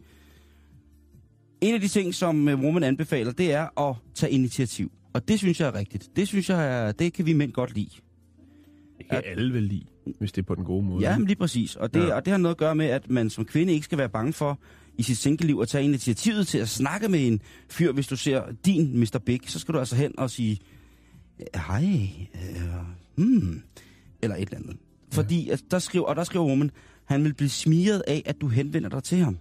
En 1.61 1.74
af 1.74 1.81
de 1.81 1.88
ting, 1.88 2.14
som 2.14 2.48
øh, 2.48 2.61
Woman 2.61 2.83
anbefaler, 2.83 3.33
det 3.33 3.52
er 3.52 3.88
at 3.88 3.96
tage 4.14 4.33
initiativ. 4.33 4.92
Og 5.12 5.29
det 5.29 5.38
synes 5.38 5.61
jeg 5.61 5.68
er 5.68 5.74
rigtigt. 5.74 6.11
Det 6.16 6.29
synes 6.29 6.50
jeg, 6.50 6.87
er, 6.88 6.92
det 6.92 7.12
kan 7.12 7.26
vi 7.26 7.33
mænd 7.33 7.52
godt 7.52 7.74
lide. 7.74 7.90
Det 8.98 9.07
kan 9.11 9.22
alle 9.24 9.52
vel 9.55 9.62
lide, 9.62 9.85
hvis 10.18 10.33
det 10.33 10.42
er 10.42 10.46
på 10.46 10.55
den 10.55 10.64
gode 10.64 10.85
måde. 10.85 11.11
Ja, 11.11 11.18
men 11.18 11.26
lige 11.26 11.37
præcis. 11.37 11.76
Og 11.76 11.94
det, 11.94 12.00
Ja. 12.00 12.07
ja. 12.07 12.14
og 12.14 12.24
det 12.24 12.31
har 12.31 12.38
noget 12.38 12.55
at 12.55 12.59
gøre 12.59 12.74
med, 12.74 12.87
at 12.87 13.11
man 13.11 13.31
som 13.31 13.44
kvinde 13.44 13.72
ikke 13.72 13.85
skal 13.85 13.98
være 13.98 14.09
bange 14.09 14.33
for 14.33 14.59
i 14.99 15.03
sit 15.03 15.19
single-liv 15.19 15.59
at 15.63 15.69
tage 15.69 15.85
initiativet 15.85 16.47
til 16.47 16.59
at 16.59 16.69
snakke 16.69 17.09
med 17.09 17.27
en 17.27 17.41
fyr. 17.69 17.93
Hvis 17.93 18.07
du 18.07 18.17
ser 18.17 18.43
din 18.67 19.01
Mr. 19.01 19.19
Big, 19.27 19.41
så 19.47 19.59
skal 19.59 19.75
du 19.75 19.79
altså 19.79 19.97
hen 19.97 20.19
og 20.19 20.31
sige, 20.31 20.59
hej, 21.55 22.09
øh, 22.35 22.63
hmm, 23.15 23.63
eller 24.23 24.37
et 24.37 24.43
eller 24.43 24.57
andet. 24.59 24.77
Fordi 25.13 25.51
at 25.51 25.63
der 25.71 25.79
skriver, 25.79 26.05
og 26.05 26.17
der 26.17 26.25
skriver 26.25 26.47
woman, 26.47 26.71
han 27.05 27.25
vil 27.25 27.35
blive 27.35 27.49
smiret 27.49 28.03
af, 28.07 28.23
at 28.27 28.41
du 28.41 28.49
henvender 28.49 28.89
dig 28.89 29.03
til 29.03 29.19
ham. 29.19 29.39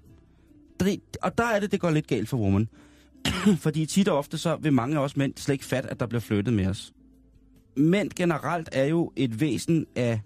Det, 0.79 0.99
og 1.21 1.37
der 1.37 1.43
er 1.43 1.59
det, 1.59 1.71
det 1.71 1.79
går 1.79 1.91
lidt 1.91 2.07
galt 2.07 2.29
for 2.29 2.37
woman. 2.37 2.67
Fordi 3.63 3.85
tit 3.85 4.07
og 4.07 4.17
ofte 4.17 4.37
så 4.37 4.55
vil 4.55 4.73
mange 4.73 4.97
af 4.97 5.01
os 5.01 5.17
mænd 5.17 5.33
slet 5.37 5.53
ikke 5.53 5.65
fatte, 5.65 5.89
at 5.89 5.99
der 5.99 6.05
bliver 6.07 6.21
flyttet 6.21 6.53
med 6.53 6.67
os. 6.67 6.93
Mænd 7.77 8.11
generelt 8.15 8.69
er 8.71 8.85
jo 8.85 9.11
et 9.15 9.39
væsen 9.39 9.85
af 9.95 10.21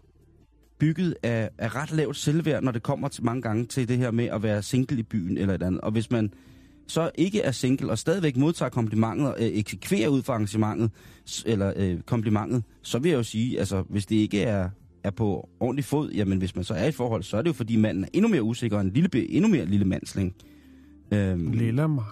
bygget 0.79 1.15
af, 1.23 1.49
af 1.57 1.75
ret 1.75 1.91
lavt 1.91 2.17
selvværd, 2.17 2.63
når 2.63 2.71
det 2.71 2.83
kommer 2.83 3.07
til 3.07 3.25
mange 3.25 3.41
gange 3.41 3.65
til 3.65 3.87
det 3.87 3.97
her 3.97 4.11
med 4.11 4.25
at 4.25 4.43
være 4.43 4.63
single 4.63 4.99
i 4.99 5.03
byen 5.03 5.37
eller 5.37 5.53
et 5.53 5.63
andet. 5.63 5.81
Og 5.81 5.91
hvis 5.91 6.11
man 6.11 6.33
så 6.87 7.11
ikke 7.15 7.41
er 7.41 7.51
single 7.51 7.91
og 7.91 7.97
stadigvæk 7.97 8.37
modtager 8.37 8.69
komplimentet 8.69 9.27
og 9.27 9.35
øh, 9.39 9.47
eksekverer 9.47 10.09
ud 10.09 10.21
for 10.21 10.33
arrangementet, 10.33 10.91
eller 11.45 11.73
øh, 11.75 12.01
komplimentet, 12.01 12.63
så 12.81 12.99
vil 12.99 13.09
jeg 13.09 13.17
jo 13.17 13.23
sige, 13.23 13.59
altså 13.59 13.83
hvis 13.89 14.05
det 14.05 14.15
ikke 14.15 14.41
er, 14.41 14.69
er 15.03 15.11
på 15.11 15.49
ordentlig 15.59 15.85
fod, 15.85 16.11
jamen 16.11 16.37
hvis 16.37 16.55
man 16.55 16.63
så 16.63 16.73
er 16.73 16.85
i 16.85 16.87
et 16.87 16.95
forhold, 16.95 17.23
så 17.23 17.37
er 17.37 17.41
det 17.41 17.47
jo 17.47 17.53
fordi 17.53 17.75
manden 17.75 18.03
er 18.03 18.07
endnu 18.13 18.29
mere 18.29 18.43
usikker 18.43 18.79
en 18.79 18.91
lille, 18.93 19.31
endnu 19.31 19.49
mere 19.49 19.65
lille 19.65 19.85
mandsling. 19.85 20.35
Øhm, 21.11 21.51
Lilla 21.51 21.87
mand. 21.87 22.05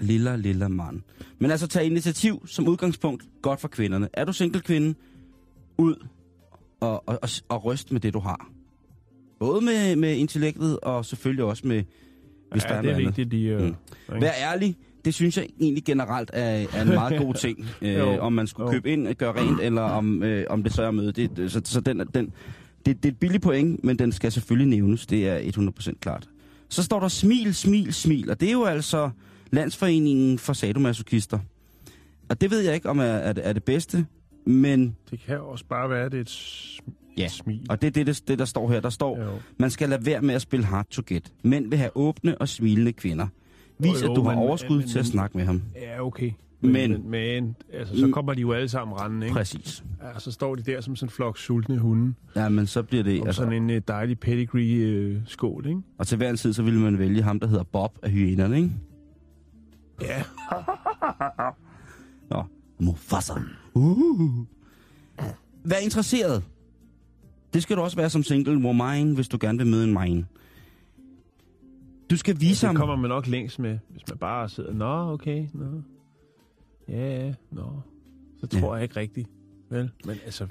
Lilla, 0.00 0.36
lilla 0.36 0.68
mand. 0.68 1.00
Men 1.38 1.50
altså, 1.50 1.66
tag 1.66 1.84
initiativ 1.84 2.46
som 2.46 2.68
udgangspunkt 2.68 3.24
godt 3.42 3.60
for 3.60 3.68
kvinderne. 3.68 4.08
Er 4.12 4.24
du 4.24 4.32
single 4.32 4.60
kvinde, 4.60 4.94
ud 5.78 5.94
og, 6.82 7.08
og, 7.08 7.18
og, 7.22 7.28
og 7.48 7.64
ryst 7.64 7.92
med 7.92 8.00
det, 8.00 8.14
du 8.14 8.18
har. 8.18 8.50
Både 9.38 9.64
med, 9.64 9.96
med 9.96 10.16
intellektet 10.16 10.80
og 10.80 11.04
selvfølgelig 11.04 11.44
også 11.44 11.66
med, 11.66 11.82
hvis 12.52 12.62
der 12.62 12.70
Ja, 12.70 12.78
er 12.78 12.82
det 12.82 12.90
er 12.90 12.96
vigtigt 12.96 13.30
lige 13.30 13.54
at... 13.54 13.62
Mm. 13.62 13.74
Vær 14.20 14.32
ærlig. 14.38 14.76
Det 15.04 15.14
synes 15.14 15.36
jeg 15.36 15.46
egentlig 15.60 15.84
generelt 15.84 16.30
er, 16.32 16.66
er 16.72 16.82
en 16.82 16.88
meget 16.88 17.20
god 17.20 17.34
ting. 17.34 17.66
øh, 17.82 18.18
om 18.20 18.32
man 18.32 18.46
skulle 18.46 18.66
jo. 18.66 18.72
købe 18.72 18.92
ind, 18.92 19.14
gøre 19.14 19.32
rent, 19.32 19.60
eller 19.60 19.82
om, 19.82 20.22
øh, 20.22 20.46
om 20.50 20.62
det 20.62 20.72
så 20.72 20.82
er 20.82 20.90
møde. 20.90 21.12
Det, 21.12 21.52
så 21.52 21.60
så 21.64 21.80
den, 21.80 21.98
den, 22.14 22.32
det, 22.86 23.02
det 23.02 23.04
er 23.04 23.12
et 23.12 23.18
billigt 23.18 23.42
point, 23.42 23.84
men 23.84 23.98
den 23.98 24.12
skal 24.12 24.32
selvfølgelig 24.32 24.68
nævnes. 24.68 25.06
Det 25.06 25.28
er 25.28 25.38
100% 25.38 25.98
klart. 26.00 26.28
Så 26.68 26.82
står 26.82 27.00
der 27.00 27.08
smil, 27.08 27.54
smil, 27.54 27.94
smil. 27.94 28.30
Og 28.30 28.40
det 28.40 28.48
er 28.48 28.52
jo 28.52 28.64
altså 28.64 29.10
Landsforeningen 29.50 30.38
for 30.38 30.52
Sadomasochister. 30.52 31.38
Og 32.28 32.40
det 32.40 32.50
ved 32.50 32.60
jeg 32.60 32.74
ikke, 32.74 32.88
om 32.88 32.98
er, 32.98 33.04
er, 33.04 33.32
det, 33.32 33.48
er 33.48 33.52
det 33.52 33.64
bedste, 33.64 34.06
men... 34.44 34.96
Det 35.10 35.20
kan 35.20 35.40
også 35.40 35.64
bare 35.68 35.90
være, 35.90 36.04
at 36.04 36.12
det 36.12 36.18
er 36.18 36.22
et 36.22 36.80
Ja, 37.18 37.28
smil. 37.28 37.66
Og 37.70 37.82
det 37.82 37.86
er 37.86 37.90
det, 37.90 38.06
det, 38.06 38.28
det, 38.28 38.38
der 38.38 38.44
står 38.44 38.70
her. 38.70 38.80
Der 38.80 38.90
står, 38.90 39.20
Jo. 39.24 39.30
man 39.58 39.70
skal 39.70 39.88
lade 39.88 40.06
være 40.06 40.22
med 40.22 40.34
at 40.34 40.42
spille 40.42 40.66
hard 40.66 40.86
to 40.90 41.02
get. 41.06 41.32
Mænd 41.42 41.68
vil 41.70 41.78
have 41.78 41.90
åbne 41.96 42.38
og 42.38 42.48
smilende 42.48 42.92
kvinder. 42.92 43.26
Vis, 43.78 44.02
Jo, 44.02 44.06
jo, 44.06 44.12
at 44.12 44.16
du 44.16 44.22
har 44.22 44.30
men- 44.34 44.38
overskud 44.38 44.78
men- 44.78 44.88
til 44.88 44.98
at 44.98 45.06
snakke 45.06 45.36
med 45.38 45.46
ham. 45.46 45.62
Ja, 45.82 46.04
okay. 46.06 46.30
Men, 46.60 46.72
Men- 46.90 47.10
men, 47.10 47.56
altså, 47.72 47.96
så 47.98 48.06
Mm. 48.06 48.12
kommer 48.12 48.34
de 48.34 48.40
jo 48.40 48.52
alle 48.52 48.68
sammen 48.68 49.00
rendende, 49.00 49.26
ikke? 49.26 49.34
Præcis. 49.34 49.84
Ja, 50.02 50.18
så 50.18 50.32
står 50.32 50.54
de 50.54 50.62
der 50.62 50.80
som 50.80 50.96
sådan 50.96 51.06
en 51.06 51.10
flok 51.10 51.38
sultne 51.38 51.78
hunde. 51.78 52.14
Ja, 52.36 52.48
men 52.48 52.66
så 52.66 52.82
bliver 52.82 53.04
det... 53.04 53.20
Og 53.20 53.26
Altså, 53.26 53.42
sådan 53.42 53.62
en 53.62 53.70
øh, 53.70 53.82
dejlig 53.88 54.18
pedigree-skål, 54.20 55.66
ikke? 55.66 55.80
og 55.98 56.06
til 56.06 56.16
hver 56.16 56.30
en 56.30 56.36
tid, 56.36 56.52
så 56.52 56.62
ville 56.62 56.80
man 56.80 56.98
vælge 56.98 57.22
ham, 57.22 57.40
der 57.40 57.46
hedder 57.46 57.64
Bob 57.64 57.98
af 58.02 58.10
hyænerne, 58.10 58.56
ikke? 58.56 58.70
Ja. 60.00 60.22
Mufasa. 62.84 63.34
Uh. 63.74 64.46
Vær 65.64 65.76
interesseret. 65.76 66.44
Det 67.54 67.62
skal 67.62 67.76
du 67.76 67.82
også 67.82 67.96
være 67.96 68.10
som 68.10 68.22
single 68.22 68.58
woman, 68.58 69.12
hvis 69.14 69.28
du 69.28 69.38
gerne 69.40 69.58
vil 69.58 69.66
møde 69.66 69.84
en 69.84 69.92
mine. 70.02 70.26
Du 72.10 72.16
skal 72.16 72.40
vise 72.40 72.66
ham... 72.66 72.74
Det 72.74 72.80
kommer 72.80 72.96
man 72.96 73.08
nok 73.08 73.26
længst 73.26 73.58
med, 73.58 73.78
hvis 73.88 74.02
man 74.08 74.18
bare 74.18 74.48
sidder, 74.48 74.72
nå, 74.74 75.12
okay, 75.12 75.46
nå. 75.54 75.82
Ja, 76.88 77.26
ja, 77.26 77.34
nå. 77.50 77.80
Så 78.40 78.46
Ja. 78.52 78.60
tror 78.60 78.74
jeg 78.74 78.82
ikke 78.82 78.96
rigtigt. 78.96 79.28
Vel, 79.70 79.90
men 80.04 80.16
altså, 80.24 80.46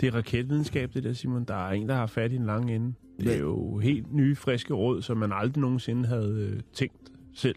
det 0.00 0.06
er 0.06 0.14
raketvidenskab, 0.14 0.94
det 0.94 1.04
der, 1.04 1.12
Simon. 1.12 1.44
Der 1.44 1.54
er 1.54 1.70
en, 1.70 1.88
der 1.88 1.94
har 1.94 2.06
fat 2.06 2.32
i 2.32 2.36
en 2.36 2.46
lang 2.46 2.70
ende. 2.70 2.94
Det 3.20 3.26
er 3.28 3.32
Ja. 3.32 3.38
jo 3.40 3.78
helt 3.78 4.14
nye, 4.14 4.36
friske 4.36 4.74
råd, 4.74 5.02
som 5.02 5.16
man 5.16 5.32
aldrig 5.32 5.60
nogensinde 5.60 6.08
havde 6.08 6.50
øh, 6.52 6.60
tænkt 6.72 7.12
selv. 7.34 7.56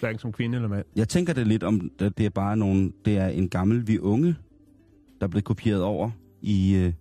Hverken 0.00 0.18
som 0.18 0.32
kvinde 0.32 0.56
eller 0.56 0.68
mand. 0.68 0.84
Jeg 0.96 1.08
tænker 1.08 1.32
det 1.32 1.46
lidt 1.46 1.62
om, 1.62 1.90
at 1.98 2.18
det 2.18 2.26
er 2.26 2.30
bare 2.30 2.56
nogen, 2.56 2.92
det 3.04 3.16
er 3.18 3.28
en 3.28 3.48
gammel 3.48 3.86
vi 3.88 3.98
unge, 3.98 4.36
der 5.20 5.26
er 5.26 5.28
blevet 5.30 5.44
kopieret 5.44 5.82
over 5.82 6.10
i, 6.42 6.74
øh, 6.74 6.92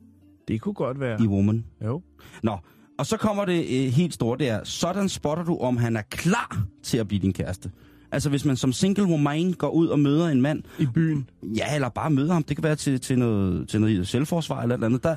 Det 0.47 0.61
kunne 0.61 0.73
godt 0.73 0.99
være. 0.99 1.23
i 1.23 1.27
Woman. 1.27 1.65
Jo. 1.85 2.01
Nå, 2.43 2.57
og 2.99 3.05
så 3.05 3.17
kommer 3.17 3.45
det 3.45 3.59
øh, 3.59 3.91
helt 3.93 4.13
store, 4.13 4.37
det 4.37 4.49
er, 4.49 4.63
sådan 4.63 5.09
spotter 5.09 5.43
du, 5.43 5.57
om 5.57 5.77
han 5.77 5.95
er 5.97 6.01
klar 6.01 6.65
til 6.83 6.97
at 6.97 7.07
blive 7.07 7.21
din 7.21 7.33
kæreste. 7.33 7.71
Altså 8.11 8.29
hvis 8.29 8.45
man 8.45 8.55
som 8.55 8.71
single 8.73 9.03
woman 9.05 9.53
går 9.53 9.69
ud 9.69 9.87
og 9.87 9.99
møder 9.99 10.27
en 10.27 10.41
mand, 10.41 10.63
I 10.79 10.85
byen. 10.93 11.29
ja, 11.43 11.75
eller 11.75 11.89
bare 11.89 12.09
møder 12.09 12.33
ham, 12.33 12.43
det 12.43 12.57
kan 12.57 12.63
være 12.63 12.75
til, 12.75 12.99
til, 12.99 13.19
noget, 13.19 13.69
til 13.69 13.81
noget 13.81 14.07
selvforsvar 14.07 14.61
eller 14.61 14.75
et 14.75 14.77
eller 14.77 14.87
andet, 14.87 15.03
der, 15.03 15.15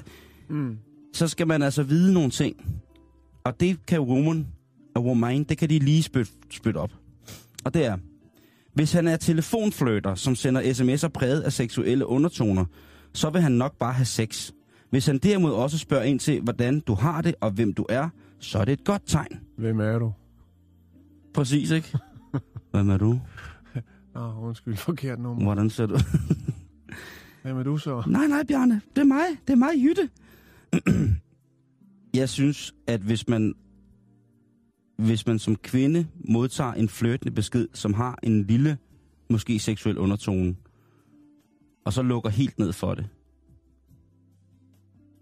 Mm. 0.48 0.76
så 1.12 1.28
skal 1.28 1.46
man 1.46 1.62
altså 1.62 1.82
vide 1.82 2.12
nogle 2.12 2.30
ting. 2.30 2.80
Og 3.44 3.60
det 3.60 3.86
kan 3.86 4.00
woman 4.00 4.46
og 4.94 5.04
woman, 5.04 5.44
det 5.44 5.58
kan 5.58 5.68
de 5.70 5.78
lige 5.78 6.02
spytte 6.02 6.32
spyt 6.50 6.76
op. 6.76 6.90
Og 7.64 7.74
det 7.74 7.84
er, 7.86 7.96
hvis 8.74 8.92
han 8.92 9.08
er 9.08 9.16
telefonfløter, 9.16 10.14
som 10.14 10.34
sender 10.34 10.62
sms'er 10.62 11.08
præget 11.08 11.40
af 11.40 11.52
seksuelle 11.52 12.06
undertoner, 12.06 12.64
så 13.12 13.30
vil 13.30 13.40
han 13.40 13.52
nok 13.52 13.78
bare 13.78 13.92
have 13.92 14.04
sex. 14.04 14.50
Hvis 14.90 15.06
han 15.06 15.18
derimod 15.18 15.52
også 15.52 15.78
spørger 15.78 16.04
ind 16.04 16.20
til, 16.20 16.40
hvordan 16.40 16.80
du 16.80 16.94
har 16.94 17.22
det 17.22 17.34
og 17.40 17.50
hvem 17.50 17.74
du 17.74 17.86
er, 17.88 18.08
så 18.38 18.58
er 18.58 18.64
det 18.64 18.72
et 18.72 18.84
godt 18.84 19.02
tegn. 19.06 19.40
Hvem 19.58 19.80
er 19.80 19.98
du? 19.98 20.12
Præcis, 21.34 21.70
ikke? 21.70 21.98
Hvem 22.72 22.90
er 22.90 22.96
du? 22.96 23.20
Nå, 24.14 24.32
undskyld, 24.40 24.76
forkert 24.76 25.20
nummer. 25.20 25.44
Hvordan 25.44 25.70
ser 25.70 25.86
du? 25.86 25.98
Hvem 27.42 27.58
er 27.58 27.62
du 27.62 27.78
så? 27.78 28.02
Nej, 28.06 28.26
nej, 28.26 28.42
Bjarne. 28.48 28.80
Det 28.96 29.00
er 29.00 29.06
mig. 29.06 29.26
Det 29.46 29.52
er 29.52 29.56
mig, 29.56 29.70
Jytte. 29.76 30.08
Jeg 32.20 32.28
synes, 32.28 32.74
at 32.86 33.00
hvis 33.00 33.28
man, 33.28 33.54
hvis 35.06 35.26
man 35.26 35.38
som 35.38 35.56
kvinde 35.56 36.06
modtager 36.28 36.72
en 36.72 36.88
flirtende 36.88 37.32
besked, 37.34 37.68
som 37.74 37.94
har 37.94 38.18
en 38.22 38.46
lille, 38.46 38.78
måske 39.30 39.58
seksuel 39.58 39.98
undertone, 39.98 40.56
og 41.84 41.92
så 41.92 42.02
lukker 42.02 42.30
helt 42.30 42.58
ned 42.58 42.72
for 42.72 42.94
det, 42.94 43.08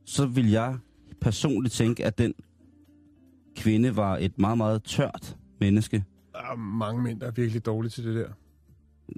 så 0.04 0.26
vil 0.26 0.50
jeg 0.50 0.78
personligt 1.20 1.74
tænke, 1.74 2.04
at 2.04 2.18
den 2.18 2.34
kvinde 3.56 3.96
var 3.96 4.16
et 4.16 4.38
meget, 4.38 4.58
meget 4.58 4.82
tørt 4.82 5.36
menneske 5.60 6.04
Der 6.32 6.38
er 6.38 6.56
mange 6.56 7.02
mænd, 7.02 7.20
der 7.20 7.26
er 7.26 7.30
virkelig 7.30 7.66
dårlige 7.66 7.90
til 7.90 8.04
det 8.04 8.14
der. 8.14 8.28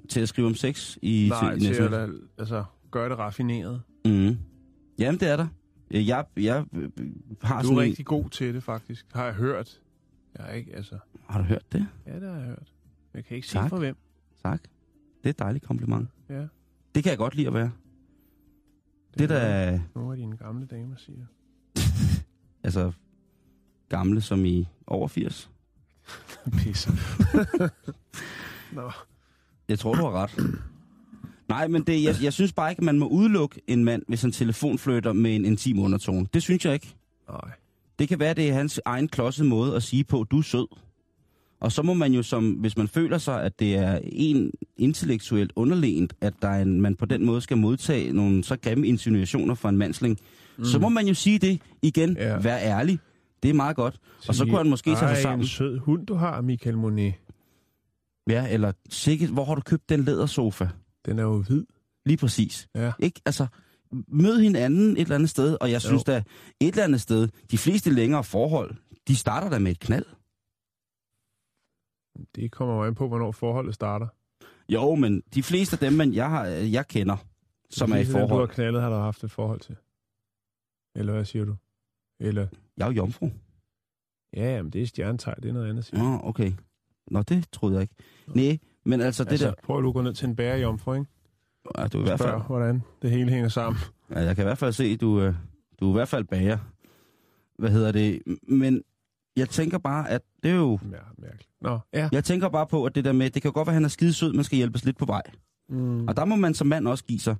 til 0.09 0.19
at 0.19 0.29
skrive 0.29 0.47
om 0.47 0.55
sex 0.55 0.97
i 1.01 1.27
Nej, 1.29 1.53
i 1.53 1.59
til 1.59 1.73
at 1.83 2.09
altså, 2.37 2.63
gøre 2.91 3.09
det 3.09 3.17
raffineret. 3.17 3.81
Mhm. 4.05 4.37
Jamen, 4.99 5.19
det 5.19 5.27
er 5.29 5.35
der. 5.35 5.47
Jeg, 5.91 6.25
jeg 6.37 6.65
har 7.43 7.61
Du 7.61 7.67
sådan 7.67 7.77
er 7.77 7.81
en- 7.81 7.89
rigtig 7.89 8.05
god 8.05 8.29
til 8.29 8.53
det, 8.53 8.63
faktisk. 8.63 9.05
Har 9.13 9.25
jeg 9.25 9.33
hørt. 9.33 9.81
Jeg 10.37 10.45
har 10.45 10.51
ikke, 10.51 10.75
altså... 10.75 10.97
Har 11.29 11.37
du 11.39 11.43
hørt 11.45 11.71
det? 11.71 11.87
Ja, 12.05 12.19
det 12.19 12.29
har 12.29 12.35
jeg 12.37 12.45
hørt. 12.45 12.73
Jeg 13.13 13.25
kan 13.25 13.35
ikke 13.35 13.47
Tak. 13.47 13.63
sige 13.63 13.69
for 13.69 13.77
hvem. 13.77 13.95
Tak. 14.43 14.61
Det 15.23 15.25
er 15.25 15.29
et 15.29 15.39
dejligt 15.39 15.65
kompliment. 15.65 16.09
Ja. 16.29 16.47
Det 16.95 17.03
kan 17.03 17.09
jeg 17.09 17.17
godt 17.17 17.35
lide 17.35 17.47
at 17.47 17.53
være. 17.53 17.71
Det, 19.17 19.29
det 19.29 19.37
er 19.37 19.39
er 19.41 19.71
da, 19.71 19.81
Nogle 19.95 20.11
af 20.11 20.17
dine 20.17 20.37
gamle 20.37 20.65
damer 20.65 20.95
siger. 20.97 21.25
altså, 22.63 22.91
gamle 23.89 24.21
som 24.21 24.45
i 24.45 24.67
over 24.87 25.07
80. 25.07 25.51
Pisse. 26.57 26.91
Nå. 28.71 28.91
Jeg 29.67 29.79
tror, 29.79 29.93
du 29.93 30.01
har 30.01 30.11
ret. 30.11 30.59
Nej, 31.47 31.67
men 31.67 31.83
det, 31.83 32.03
jeg, 32.03 32.15
jeg 32.23 32.33
synes 32.33 32.53
bare 32.53 32.69
ikke, 32.71 32.79
at 32.79 32.83
man 32.85 32.99
må 32.99 33.07
udelukke 33.07 33.61
en 33.67 33.85
mand, 33.85 34.03
hvis 34.07 34.21
han 34.21 34.31
telefonflytter 34.31 35.13
med 35.13 35.35
en 35.35 35.45
intim 35.45 35.79
undertone. 35.79 36.27
Det 36.33 36.43
synes 36.43 36.65
jeg 36.65 36.73
ikke. 36.73 36.95
Nej. 37.29 37.51
Det 38.01 38.09
kan 38.09 38.19
være, 38.19 38.33
det 38.33 38.49
er 38.49 38.53
hans 38.53 38.81
egen 38.85 39.07
klodsede 39.07 39.47
måde 39.47 39.75
at 39.75 39.83
sige 39.83 40.03
på, 40.03 40.25
du 40.31 40.37
er 40.37 40.41
sød. 40.41 40.67
Og 41.59 41.71
så 41.71 41.83
må 41.83 41.93
man 41.93 42.13
jo, 42.13 42.23
som, 42.23 42.51
hvis 42.51 42.77
man 42.77 42.87
føler 42.87 43.17
sig, 43.17 43.43
at 43.43 43.59
det 43.59 43.75
er 43.75 43.99
en 44.03 44.51
intellektuelt 44.77 45.51
underlænt, 45.55 46.13
at 46.21 46.33
der 46.41 46.47
er 46.47 46.61
en, 46.61 46.81
man 46.81 46.95
på 46.95 47.05
den 47.05 47.25
måde 47.25 47.41
skal 47.41 47.57
modtage 47.57 48.13
nogle 48.13 48.43
så 48.43 48.57
grimme 48.61 48.87
insinuationer 48.87 49.55
fra 49.55 49.69
en 49.69 49.77
mandsling, 49.77 50.19
mm. 50.57 50.65
så 50.65 50.79
må 50.79 50.89
man 50.89 51.07
jo 51.07 51.13
sige 51.13 51.39
det 51.39 51.61
igen. 51.81 52.17
Ja. 52.17 52.37
Vær 52.37 52.57
ærlig. 52.57 52.99
Det 53.43 53.49
er 53.49 53.53
meget 53.53 53.75
godt. 53.75 53.99
Og 54.27 54.35
så 54.35 54.45
kunne 54.45 54.57
han 54.57 54.69
måske 54.69 54.95
tage 54.95 55.15
sig 55.15 55.17
sammen. 55.17 55.43
en 55.43 55.47
sød 55.47 55.79
hund, 55.79 56.05
du 56.05 56.13
har, 56.13 56.41
Michael 56.41 56.77
Monet. 56.77 57.13
Ja, 58.29 58.47
eller 58.49 58.71
sikkert, 58.89 59.29
hvor 59.29 59.45
har 59.45 59.55
du 59.55 59.61
købt 59.61 59.89
den 59.89 60.03
lædersofa? 60.03 60.67
Den 61.05 61.19
er 61.19 61.23
jo 61.23 61.41
hvid. 61.41 61.65
Lige 62.05 62.17
præcis. 62.17 62.67
Ja. 62.75 62.91
Ikke? 62.99 63.21
Altså, 63.25 63.47
mød 64.07 64.39
hinanden 64.41 64.91
et 64.97 65.01
eller 65.01 65.15
andet 65.15 65.29
sted, 65.29 65.57
og 65.61 65.71
jeg 65.71 65.81
synes 65.81 66.03
Jo. 66.07 66.13
da, 66.13 66.23
et 66.59 66.67
eller 66.67 66.83
andet 66.83 67.01
sted, 67.01 67.27
de 67.51 67.57
fleste 67.57 67.89
længere 67.93 68.23
forhold, 68.23 68.75
de 69.07 69.15
starter 69.15 69.49
da 69.49 69.59
med 69.59 69.71
et 69.71 69.79
knald. 69.79 70.05
Det 72.35 72.51
kommer 72.51 72.75
jo 72.75 72.83
an 72.83 72.95
på, 72.95 73.07
hvornår 73.07 73.31
forholdet 73.31 73.75
starter. 73.75 74.07
Jo, 74.69 74.95
men 74.95 75.21
de 75.33 75.43
fleste 75.43 75.73
af 75.75 75.79
dem, 75.79 75.93
man, 75.93 76.13
jeg, 76.13 76.29
har, 76.29 76.45
jeg 76.45 76.87
kender, 76.87 77.17
som 77.69 77.91
er 77.91 77.95
i 77.95 77.99
af 77.99 78.05
dem, 78.05 78.13
Du 78.13 78.19
forhold... 78.19 78.47
har 78.47 78.53
knaldet, 78.53 78.81
har 78.81 78.89
du 78.89 78.95
haft 78.95 79.23
et 79.23 79.31
forhold 79.31 79.59
til. 79.59 79.75
Eller 80.95 81.13
hvad 81.13 81.25
siger 81.25 81.45
du? 81.45 81.55
Eller, 82.19 82.47
Jeg 82.77 82.83
er 82.83 82.91
jo 82.91 82.95
jomfru. 82.95 83.29
ja, 84.33 84.55
jamen, 84.55 84.71
det 84.71 84.81
er 84.81 84.85
stjernetegn, 84.87 85.41
det 85.43 85.49
er 85.49 85.53
noget 85.53 85.69
andet. 85.69 85.85
Siger. 85.85 86.03
Nå, 86.03 86.19
okay. 86.23 86.51
Nå, 87.11 87.21
det 87.21 87.47
troede 87.51 87.73
jeg 87.75 87.81
ikke. 87.81 87.95
Nej, 88.27 88.57
men 88.85 89.01
altså 89.01 89.23
det 89.23 89.31
altså, 89.31 89.47
der... 89.47 89.53
prøv 89.63 89.77
at 89.77 89.83
du 89.83 89.91
gå 89.91 90.01
ned 90.01 90.13
til 90.13 90.27
en 90.27 90.35
bærejomfru, 90.35 90.93
ikke? 90.93 91.05
Ja, 91.77 91.87
du 91.87 91.97
er 91.97 92.01
i 92.01 92.05
hvert 92.05 92.19
fald, 92.19 92.41
hvordan 92.47 92.81
det 93.01 93.11
hele 93.11 93.31
hænger 93.31 93.49
sammen. 93.49 93.81
ja, 94.11 94.19
jeg 94.19 94.35
kan 94.35 94.43
i 94.43 94.45
hvert 94.45 94.57
fald 94.57 94.73
se, 94.73 94.83
at 94.85 95.01
du, 95.01 95.21
øh, 95.21 95.33
du 95.79 95.85
er 95.87 95.89
i 95.89 95.93
hvert 95.93 96.07
fald 96.07 96.23
bager. 96.23 96.57
Hvad 97.59 97.69
hedder 97.69 97.91
det? 97.91 98.21
Men 98.47 98.81
jeg 99.37 99.49
tænker 99.49 99.77
bare, 99.77 100.09
at 100.09 100.21
det 100.43 100.51
er 100.51 100.55
jo... 100.55 100.79
Ja, 100.91 100.97
mærkeligt. 101.17 101.49
Nå, 101.61 101.79
ja. 101.93 102.09
Jeg 102.11 102.23
tænker 102.23 102.49
bare 102.49 102.67
på, 102.67 102.85
at 102.85 102.95
det 102.95 103.05
der 103.05 103.11
med, 103.11 103.29
det 103.29 103.41
kan 103.41 103.51
godt 103.51 103.65
være, 103.67 103.71
at 103.71 103.75
han 103.75 103.83
er 103.85 103.89
skide 103.89 104.13
sød, 104.13 104.33
man 104.33 104.43
skal 104.43 104.55
hjælpes 104.57 104.85
lidt 104.85 104.97
på 104.97 105.05
vej. 105.05 105.21
Mm, 105.69 106.07
Og 106.07 106.15
der 106.17 106.25
må 106.25 106.35
man 106.35 106.53
som 106.53 106.67
mand 106.67 106.87
også 106.87 107.03
give 107.03 107.19
sig. 107.19 107.35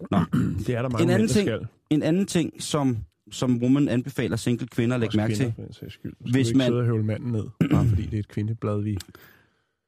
det 0.66 0.70
er 0.70 0.82
der 0.82 0.88
mange 0.88 1.02
en 1.02 1.10
anden 1.10 1.18
mænd, 1.18 1.28
ting- 1.28 1.46
skal. 1.48 1.66
En 1.90 2.02
anden 2.02 2.26
ting, 2.26 2.62
som, 2.62 2.98
som 3.32 3.62
woman 3.62 3.88
anbefaler 3.88 4.36
single 4.36 4.66
kvinder 4.66 4.94
at 4.94 5.00
lægge 5.00 5.16
mærke 5.16 5.34
kvinder, 5.36 5.52
til. 5.72 6.12
Hvis 6.20 6.32
man- 6.32 6.38
ikke 6.38 6.64
sidde 6.64 6.78
og 6.80 6.84
høvle 6.86 7.04
manden 7.04 7.32
ned, 7.32 7.44
bare 7.70 7.86
fordi 7.88 8.02
det 8.02 8.14
er 8.14 8.18
et 8.20 8.28
kvindeblad, 8.28 8.80
vi... 8.82 8.98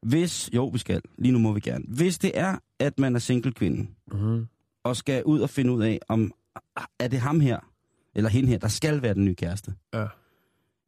Hvis, 0.09 0.51
jo, 0.55 0.66
vi 0.66 0.79
skal. 0.79 1.01
Lige 1.19 1.33
nu 1.33 1.38
må 1.38 1.53
vi 1.53 1.61
gerne. 1.61 1.85
Hvis 1.88 2.19
det 2.19 2.31
er, 2.35 2.57
at 2.81 2.99
man 2.99 3.14
er 3.14 3.19
single 3.19 3.53
kvinde, 3.53 3.87
Mm-hmm. 4.12 4.47
og 4.85 4.97
skal 4.97 5.25
ud 5.25 5.40
og 5.40 5.51
finde 5.51 5.73
ud 5.73 5.83
af, 5.83 5.99
om 6.09 6.33
er 6.99 7.09
det 7.09 7.19
ham 7.21 7.40
her, 7.40 7.59
eller 8.14 8.31
hende 8.31 8.49
her, 8.49 8.59
der 8.59 8.69
skal 8.69 9.03
være 9.03 9.14
den 9.14 9.25
nye 9.25 9.35
kæreste. 9.35 9.75
Ja. 9.95 10.07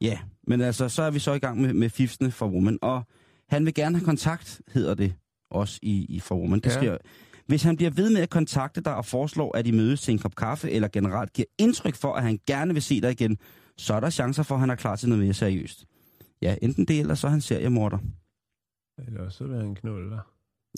Ja, 0.00 0.18
men 0.46 0.60
altså, 0.60 0.88
så 0.88 1.02
er 1.02 1.10
vi 1.10 1.18
så 1.18 1.32
i 1.32 1.38
gang 1.38 1.60
med, 1.60 1.72
med 1.74 1.90
fifsene 1.90 2.30
for 2.30 2.48
Woman, 2.48 2.78
og 2.82 3.02
han 3.48 3.64
vil 3.66 3.74
gerne 3.74 3.98
have 3.98 4.04
kontakt, 4.04 4.60
hedder 4.72 4.94
det 4.94 5.14
også 5.50 5.78
i, 5.82 6.06
i 6.08 6.20
for 6.20 6.34
Woman. 6.36 6.60
Det 6.60 6.66
Ja. 6.66 6.70
sker. 6.80 6.96
Hvis 7.46 7.62
han 7.62 7.76
bliver 7.76 7.90
ved 7.90 8.10
med 8.10 8.20
at 8.20 8.30
kontakte 8.30 8.80
dig 8.80 8.94
og 8.94 9.04
foreslår, 9.04 9.56
at 9.56 9.66
I 9.66 9.70
mødes 9.70 10.00
til 10.00 10.12
en 10.12 10.18
kop 10.18 10.34
kaffe, 10.36 10.70
eller 10.70 10.88
generelt 10.88 11.32
giver 11.32 11.46
indtryk 11.58 11.94
for, 11.94 12.12
at 12.14 12.22
han 12.22 12.38
gerne 12.46 12.72
vil 12.74 12.82
se 12.82 13.00
dig 13.00 13.10
igen, 13.10 13.38
så 13.76 13.94
er 13.94 14.00
der 14.00 14.10
chancer 14.10 14.42
for, 14.42 14.54
at 14.54 14.60
han 14.60 14.70
er 14.70 14.74
klar 14.74 14.96
til 14.96 15.08
noget 15.08 15.24
mere 15.24 15.34
seriøst. 15.34 15.84
Ja, 16.42 16.56
enten 16.62 16.84
det, 16.84 17.00
eller 17.00 17.14
så 17.14 17.26
er 17.26 17.30
han 17.30 17.40
seriemorder. 17.40 17.98
Eller 19.06 19.28
så 19.28 19.46
vil 19.46 19.56
han 19.56 19.74
knulde 19.74 20.10
dig. 20.10 20.20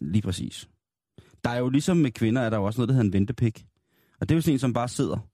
Lige 0.03 0.23
præcis. 0.23 0.69
Der 1.45 1.51
er 1.51 1.59
jo 1.59 1.69
ligesom 1.69 1.97
med 1.97 2.11
kvinder, 2.11 2.43
er 2.43 2.51
der 2.51 2.57
jo 2.57 2.65
også 2.65 2.81
noget, 2.81 2.89
der 2.89 2.95
hedder 2.95 3.07
en 3.07 3.13
ventepik. 3.13 3.67
Og 4.21 4.29
det 4.29 4.35
er 4.35 4.37
jo 4.37 4.43
sådan 4.43 4.55
en, 4.55 4.59
som 4.59 4.73
bare 4.73 4.89
sidder 4.89 5.31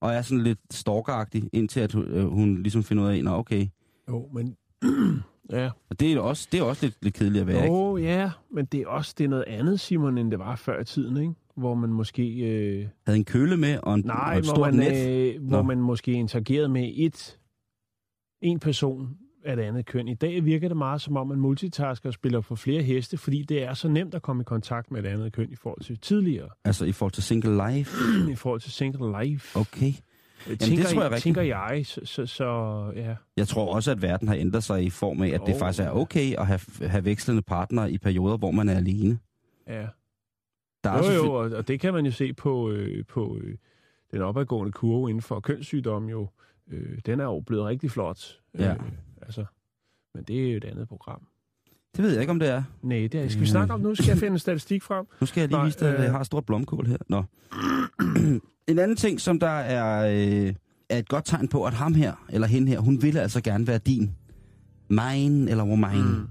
og 0.00 0.14
er 0.14 0.22
sådan 0.22 0.44
lidt 0.44 0.58
stalkeragtig, 0.70 1.50
indtil 1.52 1.80
at 1.80 1.92
hun, 1.92 2.04
øh, 2.04 2.26
hun 2.26 2.62
ligesom 2.62 2.82
finder 2.82 3.04
ud 3.04 3.08
af, 3.08 3.18
at 3.18 3.26
okay. 3.26 3.66
Jo, 4.08 4.28
men... 4.32 4.56
ja. 5.50 5.70
Og 5.90 6.00
det 6.00 6.12
er 6.12 6.20
også, 6.20 6.48
det 6.52 6.60
er 6.60 6.64
også 6.64 6.86
lidt, 6.86 6.98
lidt 7.02 7.14
kedeligt 7.14 7.40
at 7.40 7.46
være, 7.46 7.64
ikke? 7.64 7.76
Jo, 7.76 7.96
ja, 7.96 8.30
men 8.50 8.66
det 8.66 8.80
er 8.80 8.86
også 8.86 9.14
det 9.18 9.24
er 9.24 9.28
noget 9.28 9.44
andet, 9.46 9.80
Simon, 9.80 10.18
end 10.18 10.30
det 10.30 10.38
var 10.38 10.56
før 10.56 10.80
i 10.80 10.84
tiden, 10.84 11.16
ikke? 11.16 11.32
Hvor 11.56 11.74
man 11.74 11.90
måske... 11.92 12.36
Øh... 12.38 12.88
Havde 13.06 13.18
en 13.18 13.24
køle 13.24 13.56
med 13.56 13.78
og, 13.82 13.94
en, 13.94 14.02
Nej, 14.04 14.32
og 14.32 14.38
et 14.38 14.44
hvor 14.44 14.54
stort 14.54 14.74
man, 14.74 14.92
net. 14.92 15.34
øh, 15.34 15.42
hvor 15.48 15.56
Nå. 15.56 15.62
man 15.62 15.80
måske 15.80 16.12
interagerede 16.12 16.68
med 16.68 16.92
et 16.96 17.38
en 18.42 18.60
person 18.60 19.18
af 19.46 19.56
det 19.56 19.62
andet 19.62 19.86
køn. 19.86 20.08
I 20.08 20.14
dag 20.14 20.44
virker 20.44 20.68
det 20.68 20.76
meget 20.76 21.00
som 21.00 21.16
om, 21.16 21.26
man 21.28 21.38
multitasker 21.38 22.08
og 22.08 22.12
spiller 22.12 22.40
på 22.40 22.56
flere 22.56 22.82
heste, 22.82 23.16
fordi 23.16 23.42
det 23.42 23.62
er 23.62 23.74
så 23.74 23.88
nemt 23.88 24.14
at 24.14 24.22
komme 24.22 24.40
i 24.40 24.44
kontakt 24.44 24.90
med 24.90 25.04
et 25.04 25.06
andet 25.08 25.32
køn 25.32 25.52
i 25.52 25.56
forhold 25.56 25.80
til 25.82 25.98
tidligere. 25.98 26.48
Altså 26.64 26.84
i 26.84 26.92
forhold 26.92 27.12
til 27.12 27.22
single 27.22 27.68
life? 27.70 27.96
I 28.32 28.34
forhold 28.34 28.60
til 28.60 28.72
single 28.72 29.22
life. 29.24 29.58
Okay. 29.58 29.92
Jamen, 30.46 30.58
tænker, 30.58 30.82
det 30.82 30.86
tror 30.94 31.02
jeg 31.02 31.12
jeg, 31.12 31.20
tænker 31.22 31.42
jeg, 31.42 31.80
så, 31.86 32.00
så, 32.04 32.26
så 32.26 32.44
ja. 32.96 33.14
Jeg 33.36 33.48
tror 33.48 33.74
også, 33.74 33.90
at 33.90 34.02
verden 34.02 34.28
har 34.28 34.34
ændret 34.34 34.64
sig 34.64 34.82
i 34.84 34.90
form 34.90 35.22
af, 35.22 35.28
at 35.28 35.40
det 35.46 35.52
Jo. 35.52 35.58
faktisk 35.58 35.82
er 35.82 35.90
okay 35.90 36.34
at 36.38 36.46
have, 36.46 36.60
have 36.80 37.04
vekslende 37.04 37.42
partnere 37.42 37.92
i 37.92 37.98
perioder, 37.98 38.36
hvor 38.36 38.50
man 38.50 38.68
er 38.68 38.76
alene. 38.76 39.18
ja. 39.68 39.86
Der 40.84 40.90
er 40.92 41.14
Jo, 41.14 41.24
jo, 41.24 41.32
og, 41.32 41.50
og 41.50 41.68
det 41.68 41.80
kan 41.80 41.94
man 41.94 42.06
jo 42.06 42.12
se 42.12 42.32
på, 42.32 42.70
øh, 42.70 43.04
på 43.04 43.38
øh, 43.42 43.54
den 44.12 44.22
opadgående 44.22 44.72
kurve 44.72 45.10
inden 45.10 45.22
for 45.22 45.40
kønssygdom 45.40 46.08
jo. 46.08 46.28
Øh, 46.70 46.98
den 47.06 47.20
er 47.20 47.24
jo 47.24 47.40
blevet 47.40 47.64
rigtig 47.64 47.90
flot. 47.90 48.38
Ja. 48.58 48.70
Øh, 48.72 48.76
altså, 49.22 49.44
men 50.14 50.24
det 50.24 50.46
er 50.46 50.50
jo 50.50 50.56
et 50.56 50.64
andet 50.64 50.88
program. 50.88 51.20
Det 51.96 52.04
ved 52.04 52.12
jeg 52.12 52.20
ikke, 52.20 52.30
om 52.30 52.38
det 52.38 52.48
er. 52.48 52.62
Nej, 52.82 53.08
det 53.12 53.14
er, 53.14 53.28
skal 53.28 53.40
vi 53.40 53.46
snakke 53.46 53.74
om 53.74 53.80
nu? 53.80 53.94
Skal 53.94 54.06
jeg 54.06 54.18
finde 54.18 54.32
en 54.32 54.38
statistik 54.38 54.82
frem? 54.82 55.06
Nu 55.20 55.26
skal 55.26 55.40
jeg 55.40 55.48
lige 55.48 55.58
Nej, 55.58 55.66
vise 55.66 55.78
dig, 55.80 55.88
at 55.88 55.98
øh. 55.98 56.02
jeg 56.04 56.12
har 56.12 56.20
et 56.20 56.26
stort 56.26 56.46
blomkål 56.46 56.86
her. 56.86 56.96
Nå. 57.08 57.22
en 58.68 58.78
anden 58.78 58.96
ting, 58.96 59.20
som 59.20 59.40
der 59.40 59.48
er, 59.48 60.06
øh, 60.46 60.54
er 60.88 60.98
et 60.98 61.08
godt 61.08 61.24
tegn 61.24 61.48
på, 61.48 61.64
at 61.64 61.74
ham 61.74 61.94
her, 61.94 62.24
eller 62.28 62.46
hende 62.46 62.68
her, 62.68 62.78
hun 62.78 63.02
ville 63.02 63.20
altså 63.20 63.40
gerne 63.40 63.66
være 63.66 63.78
din. 63.78 64.14
Mine 64.88 65.50
eller 65.50 65.64
hvor 65.64 65.76
mine. 65.76 66.18
Mm. 66.18 66.28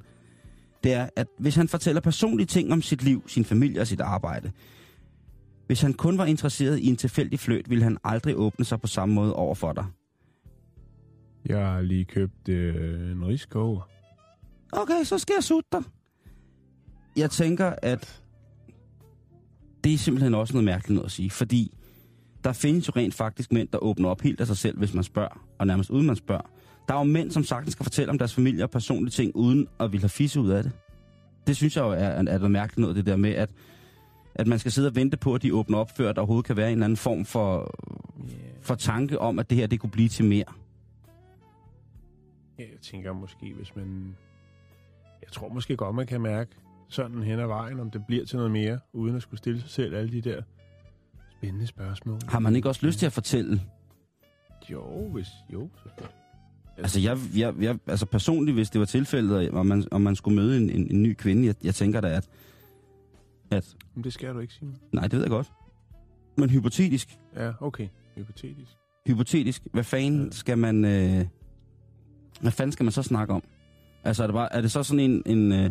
Det 0.84 0.94
er, 0.94 1.10
at 1.16 1.28
hvis 1.40 1.56
han 1.56 1.68
fortæller 1.68 2.02
personlige 2.02 2.48
ting 2.48 2.74
om 2.74 2.82
sit 2.82 3.04
liv, 3.04 3.24
sin 3.28 3.46
familie 3.46 3.82
og 3.82 3.88
sit 3.88 4.02
arbejde, 4.02 4.52
hvis 5.68 5.82
han 5.82 5.94
kun 5.94 6.18
var 6.18 6.26
interesseret 6.26 6.80
i 6.80 6.88
en 6.88 6.96
tilfældig 6.96 7.40
fløjt, 7.40 7.70
ville 7.70 7.84
han 7.84 7.98
aldrig 8.04 8.36
åbne 8.38 8.66
sig 8.66 8.82
på 8.82 8.88
samme 8.88 9.16
måde 9.16 9.34
over 9.34 9.56
for 9.56 9.74
dig. 9.74 9.86
Jeg 11.46 11.68
har 11.68 11.82
lige 11.82 12.06
købt 12.06 12.50
øh, 12.50 13.12
en 13.12 13.28
riskoger. 13.28 13.90
Okay, 14.72 15.04
så 15.04 15.18
skal 15.18 15.34
jeg 15.38 15.44
sutte 15.44 15.70
dig. 15.72 15.84
Jeg 17.18 17.32
tænker, 17.32 17.74
at 17.82 18.22
det 19.84 19.94
er 19.94 19.98
simpelthen 19.98 20.34
også 20.34 20.54
noget 20.54 20.66
mærkeligt 20.66 20.96
noget 20.96 21.06
at 21.06 21.12
sige, 21.12 21.30
fordi 21.30 21.78
der 22.44 22.54
findes 22.54 22.88
jo 22.88 22.94
rent 22.96 23.14
faktisk 23.14 23.52
mænd, 23.52 23.68
der 23.68 23.78
åbner 23.78 24.10
op 24.10 24.22
helt 24.22 24.42
af 24.42 24.48
sig 24.48 24.58
selv, 24.58 24.78
hvis 24.78 24.94
man 24.94 25.04
spørger, 25.04 25.46
og 25.60 25.68
nærmest 25.68 25.90
uden 25.90 26.06
man 26.08 26.16
spørger. 26.16 26.50
Der 26.88 26.94
er 26.94 26.98
jo 26.98 27.04
mænd, 27.04 27.32
som 27.32 27.44
sagtens 27.44 27.72
skal 27.72 27.84
fortælle 27.84 28.12
om 28.12 28.18
deres 28.18 28.34
familie 28.34 28.64
og 28.64 28.70
personlige 28.70 29.12
ting, 29.12 29.36
uden 29.36 29.68
at 29.80 29.92
ville 29.92 30.02
have 30.02 30.10
fisse 30.10 30.40
ud 30.40 30.50
af 30.50 30.64
det. 30.64 30.72
Det 31.48 31.56
synes 31.56 31.76
jeg 31.76 31.82
jo 31.82 31.92
er, 31.92 31.96
er 31.96 32.22
noget 32.22 32.52
mærkeligt 32.52 32.80
noget, 32.80 32.96
det 32.96 33.06
der 33.06 33.16
med, 33.16 33.32
at, 33.32 33.50
at 34.36 34.48
man 34.48 34.60
skal 34.60 34.72
sidde 34.72 34.88
og 34.88 34.96
vente 34.96 35.18
på, 35.18 35.34
at 35.34 35.44
de 35.44 35.54
åbner 35.54 35.78
op, 35.78 35.98
før 35.98 36.12
der 36.12 36.22
overhovedet 36.22 36.46
kan 36.46 36.58
være 36.58 36.68
en 36.68 36.74
eller 36.74 36.86
anden 36.86 36.98
form 36.98 37.26
for, 37.26 37.76
for 38.62 38.76
tanke 38.76 39.20
om, 39.20 39.40
at 39.40 39.50
det 39.50 39.58
her 39.58 39.68
det 39.68 39.80
kunne 39.80 39.92
blive 39.92 40.10
til 40.10 40.26
mere. 40.26 40.46
Ja, 42.60 42.64
jeg 42.64 42.80
tænker 42.82 43.14
måske, 43.14 43.54
hvis 43.54 43.76
man... 43.76 44.16
Jeg 45.22 45.32
tror 45.32 45.50
måske 45.50 45.78
godt, 45.78 45.96
man 45.96 46.08
kan 46.08 46.22
mærke 46.22 46.52
sådan 46.90 47.24
hen 47.24 47.40
ad 47.40 47.48
vejen, 47.48 47.80
om 47.80 47.92
det 47.92 48.06
bliver 48.08 48.26
til 48.26 48.38
noget 48.38 48.52
mere, 48.52 48.80
uden 48.94 49.16
at 49.16 49.22
skulle 49.22 49.38
stille 49.38 49.62
sig 49.62 49.70
selv 49.70 49.96
alle 49.96 50.12
de 50.12 50.22
der 50.22 50.42
spændende 51.38 51.68
spørgsmål. 51.68 52.20
Har 52.28 52.40
man 52.40 52.56
ikke 52.56 52.70
også 52.70 52.86
lyst 52.86 53.00
til 53.00 53.06
at 53.06 53.14
fortælle 53.14 53.62
Jo, 54.72 55.08
hvis... 55.08 55.28
Jo, 55.54 55.70
selvfølgelig. 55.84 56.16
Altså, 56.78 57.00
jeg, 57.00 57.18
jeg, 57.36 57.54
jeg, 57.60 57.78
altså 57.88 58.06
personligt, 58.06 58.56
hvis 58.56 58.70
det 58.70 58.80
var 58.80 58.86
tilfældet, 58.86 59.52
og 59.52 59.66
man, 59.66 59.84
og 59.92 60.02
man 60.02 60.16
skulle 60.16 60.36
møde 60.36 60.58
en, 60.58 60.70
en, 60.70 60.92
en 60.92 61.04
ny 61.04 61.14
kvinde, 61.14 61.46
jeg, 61.48 61.56
jeg 61.64 61.76
tænker 61.76 62.02
da, 62.02 62.08
at, 62.08 62.30
at... 63.52 63.76
Men 63.96 64.04
det 64.04 64.14
skal 64.14 64.34
du 64.34 64.40
ikke, 64.40 64.54
Simon. 64.54 64.76
Nej, 64.92 65.04
det 65.04 65.14
ved 65.14 65.22
jeg 65.22 65.30
godt. 65.30 65.52
Men 66.38 66.50
hypotetisk, 66.50 67.18
Ja, 67.36 67.52
okay. 67.62 67.88
Hypotetisk. 68.16 68.72
hypotetisk, 69.08 69.64
hvad 69.72 69.84
fanden 69.84 70.32
skal 70.32 70.58
man... 70.58 70.86
Øh, 70.86 71.26
hvad 72.42 72.52
fanden 72.52 72.72
skal 72.72 72.84
man 72.84 72.92
så 72.92 73.04
snakke 73.04 73.34
om? 73.34 73.44
Altså, 74.04 74.24
er 74.24 74.28
det, 74.28 74.34
bare, 74.34 74.54
er 74.56 74.62
det 74.62 74.72
så 74.72 74.84
sådan 74.84 75.00
en, 75.00 75.24
en, 75.26 75.52
øh, 75.52 75.70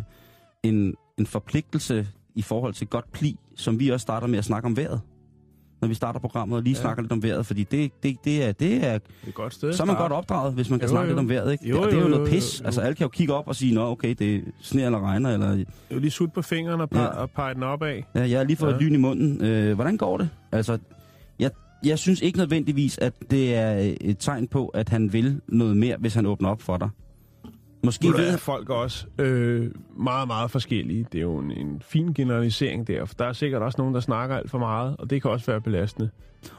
en, 0.63 0.93
en 1.17 1.25
forpligtelse 1.25 2.07
i 2.35 2.41
forhold 2.41 2.73
til 2.73 2.87
godt 2.87 3.11
pli, 3.11 3.35
som 3.55 3.79
vi 3.79 3.89
også 3.89 4.01
starter 4.03 4.27
med 4.27 4.37
at 4.39 4.45
snakke 4.45 4.65
om 4.65 4.77
vejret? 4.77 5.01
Når 5.81 5.87
vi 5.87 5.93
starter 5.93 6.19
programmet 6.19 6.55
og 6.57 6.63
lige 6.63 6.75
Ja. 6.75 6.81
snakker 6.81 7.03
lidt 7.03 7.11
om 7.11 7.23
vejret, 7.23 7.45
fordi 7.45 7.63
det, 7.63 7.91
det, 8.03 8.17
det, 8.25 8.43
er, 8.45 8.51
det 8.51 8.85
er 8.85 8.91
Det 8.97 9.01
et 9.27 9.33
godt 9.33 9.53
sted 9.53 9.73
Så 9.73 9.83
er 9.83 9.87
man 9.87 9.95
godt 9.95 10.11
opdraget, 10.11 10.53
hvis 10.53 10.69
man 10.69 10.79
kan 10.79 10.87
Jo, 10.87 10.91
snakke 10.91 11.09
jo. 11.09 11.13
lidt 11.13 11.19
om 11.19 11.29
vejret, 11.29 11.51
ikke? 11.51 11.69
Jo, 11.69 11.81
og 11.81 11.85
det 11.87 11.93
er 11.93 11.97
jo 11.97 12.03
jo, 12.03 12.09
noget 12.09 12.25
jo, 12.25 12.31
pis. 12.31 12.59
jo. 12.61 12.65
Altså, 12.65 12.81
alle 12.81 12.95
kan 12.95 13.03
jo 13.05 13.09
kigge 13.09 13.33
op 13.33 13.47
og 13.47 13.55
sige, 13.55 13.73
nå, 13.75 13.91
okay, 13.91 14.15
det 14.19 14.43
sner 14.61 14.85
eller 14.85 14.99
regner, 14.99 15.29
eller 15.33 15.55
vil 15.55 15.65
lige 16.01 16.11
sutte 16.11 16.33
på 16.33 16.41
fingeren 16.41 16.81
og, 16.81 16.89
Ja. 16.93 17.01
ja. 17.01 17.07
og 17.07 17.29
pege 17.31 17.53
den 17.53 17.63
opad. 17.63 18.01
ja, 18.15 18.29
jeg 18.29 18.39
har 18.39 18.43
lige 18.43 18.57
fået 18.57 18.71
Ja. 18.71 18.75
ja. 18.77 18.81
lyn 18.83 18.93
i 18.93 18.97
munden. 18.97 19.43
Øh, 19.45 19.73
hvordan 19.75 19.97
går 19.97 20.17
det? 20.17 20.29
Altså, 20.51 20.77
jeg, 21.85 21.99
synes 21.99 22.21
ikke 22.21 22.37
nødvendigvis, 22.37 22.97
at 22.97 23.13
det 23.31 23.55
er 23.55 23.93
et 24.01 24.17
tegn 24.19 24.47
på, 24.47 24.67
at 24.67 24.89
han 24.89 25.13
vil 25.13 25.41
noget 25.47 25.77
mere, 25.77 25.97
hvis 25.99 26.13
han 26.13 26.25
åbner 26.25 26.49
op 26.49 26.61
for 26.61 26.77
dig. 26.77 26.89
Måske 27.83 28.07
Ved 28.07 28.29
han... 28.29 28.39
folk 28.39 28.69
er 28.69 28.73
også 28.73 29.05
øh, 29.19 29.71
meget, 29.97 30.27
meget 30.27 30.51
forskellige. 30.51 31.05
Det 31.11 31.17
er 31.17 31.21
jo 31.21 31.37
en, 31.37 31.51
en 31.51 31.81
fin 31.81 32.13
generalisering 32.13 32.87
der, 32.87 33.05
for 33.05 33.15
der 33.15 33.25
er 33.25 33.33
sikkert 33.33 33.61
også 33.61 33.75
nogen, 33.77 33.93
der 33.93 33.99
snakker 33.99 34.35
alt 34.35 34.51
for 34.51 34.57
meget, 34.59 34.95
og 34.99 35.09
det 35.09 35.21
kan 35.21 35.31
også 35.31 35.45
være 35.45 35.61
belastende. 35.61 36.09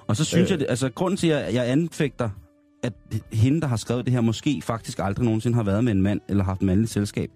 Og 0.07 0.17
så 0.17 0.25
synes 0.25 0.51
Øh. 0.51 0.61
jeg, 0.61 0.69
altså 0.69 0.91
grunden 0.91 1.17
til, 1.17 1.29
at 1.29 1.55
jeg 1.55 1.71
anfægter, 1.71 2.31
at 2.83 2.93
hende, 3.33 3.61
der 3.61 3.67
har 3.67 3.77
skrevet 3.77 4.05
det 4.05 4.13
her, 4.13 4.21
måske 4.21 4.63
faktisk 4.63 4.99
aldrig 4.99 5.25
nogensinde 5.25 5.57
har 5.57 5.63
været 5.63 5.85
med 5.85 5.93
en 5.93 6.03
mand, 6.03 6.21
eller 6.29 6.45
haft 6.45 6.63
mandligt 6.63 6.91
selskab. 6.91 7.31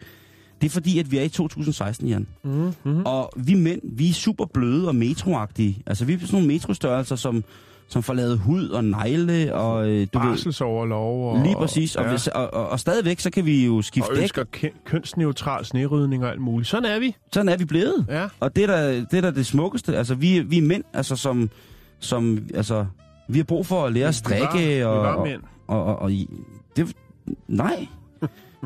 Det 0.61 0.67
er 0.67 0.71
fordi, 0.71 0.99
at 0.99 1.11
vi 1.11 1.19
er 1.19 1.23
i 1.23 1.29
2016, 1.29 2.09
Jan. 2.09 2.27
Mm-hmm. 2.43 3.03
Og 3.07 3.33
vi 3.37 3.55
mænd, 3.55 3.81
vi 3.85 4.09
er 4.09 4.13
super 4.13 4.45
bløde 4.45 4.89
og 4.89 4.95
metroagtige. 4.95 5.83
Altså, 5.87 6.05
vi 6.05 6.13
er 6.13 6.19
sådan 6.19 6.33
nogle 6.33 6.47
metrostørrelser, 6.47 7.17
som, 7.17 7.45
som 7.91 8.03
får 8.03 8.15
lavet 8.15 8.39
hud 8.39 8.69
og 8.69 8.85
negle, 8.85 9.55
og 9.55 9.89
øh, 9.89 10.07
du 10.15 10.19
Barselsoverlov. 10.19 11.33
Og, 11.37 11.43
lige 11.45 11.55
præcis. 11.57 11.97
Og, 11.97 12.05
ja, 12.05 12.11
hvis, 12.11 12.27
og, 12.27 12.55
og, 12.55 12.69
og 12.69 12.81
stadigvæk, 12.81 13.21
så 13.21 13.31
kan 13.31 13.47
vi 13.47 13.67
jo 13.67 13.83
skifte 13.83 14.09
og 14.09 14.15
dæk. 14.17 14.23
ønsker 14.23 14.45
køn- 14.45 14.85
kønsneutral 14.85 15.65
snerydning 15.65 16.25
og 16.25 16.31
alt 16.31 16.41
muligt. 16.41 16.69
Sådan 16.69 16.85
er 16.91 16.99
vi. 16.99 17.17
Sådan 17.33 17.49
er 17.49 17.57
vi 17.57 17.65
blevet. 17.65 18.07
Ja. 18.09 18.27
Og 18.41 18.57
det 18.57 18.63
er 18.63 18.67
da 18.67 18.95
det, 19.01 19.15
er 19.15 19.21
da 19.21 19.31
det 19.31 19.47
smukkeste. 19.47 19.97
Altså, 19.97 20.15
vi, 20.15 20.41
vi 20.41 20.59
er 20.59 20.63
mænd, 20.63 20.85
altså, 20.93 21.17
som, 21.17 21.51
som, 21.99 22.39
altså, 22.55 22.87
vi 23.29 23.39
har 23.39 23.45
brug 23.45 23.67
for 23.67 23.85
at 23.87 23.93
lære 23.93 24.09
at 24.09 24.15
strikke. 24.15 24.59
Vi 24.59 24.85
var, 24.85 24.87
og, 24.91 25.03
vi 25.03 25.07
var 25.09 25.15
og, 25.15 25.27
mænd. 25.27 25.41
og, 25.67 25.85
og, 25.85 25.99
og, 25.99 26.13
i- 26.13 26.29
det, 26.77 26.93
nej. 27.49 27.87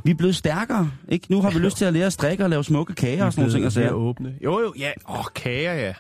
Vi 0.04 0.10
er 0.10 0.14
blevet 0.14 0.36
stærkere, 0.36 0.90
ikke? 1.08 1.26
Nu 1.30 1.42
har 1.42 1.50
vi 1.50 1.58
lyst 1.58 1.76
til 1.76 1.84
at 1.84 1.92
lære 1.92 2.06
at 2.06 2.12
strikke 2.12 2.44
og 2.44 2.50
lave 2.50 2.64
smukke 2.64 2.94
kager 2.94 3.24
og 3.24 3.32
sådan 3.32 3.42
nogle 3.42 3.54
ting. 3.54 3.66
Og 3.66 3.72
Vi 3.76 3.80
er 3.80 3.84
sager. 3.88 3.92
åbne. 3.92 4.34
Jo, 4.44 4.60
jo, 4.60 4.72
ja. 4.78 4.90
Åh, 5.10 5.24
kager, 5.34 5.74
ja. 5.74 5.92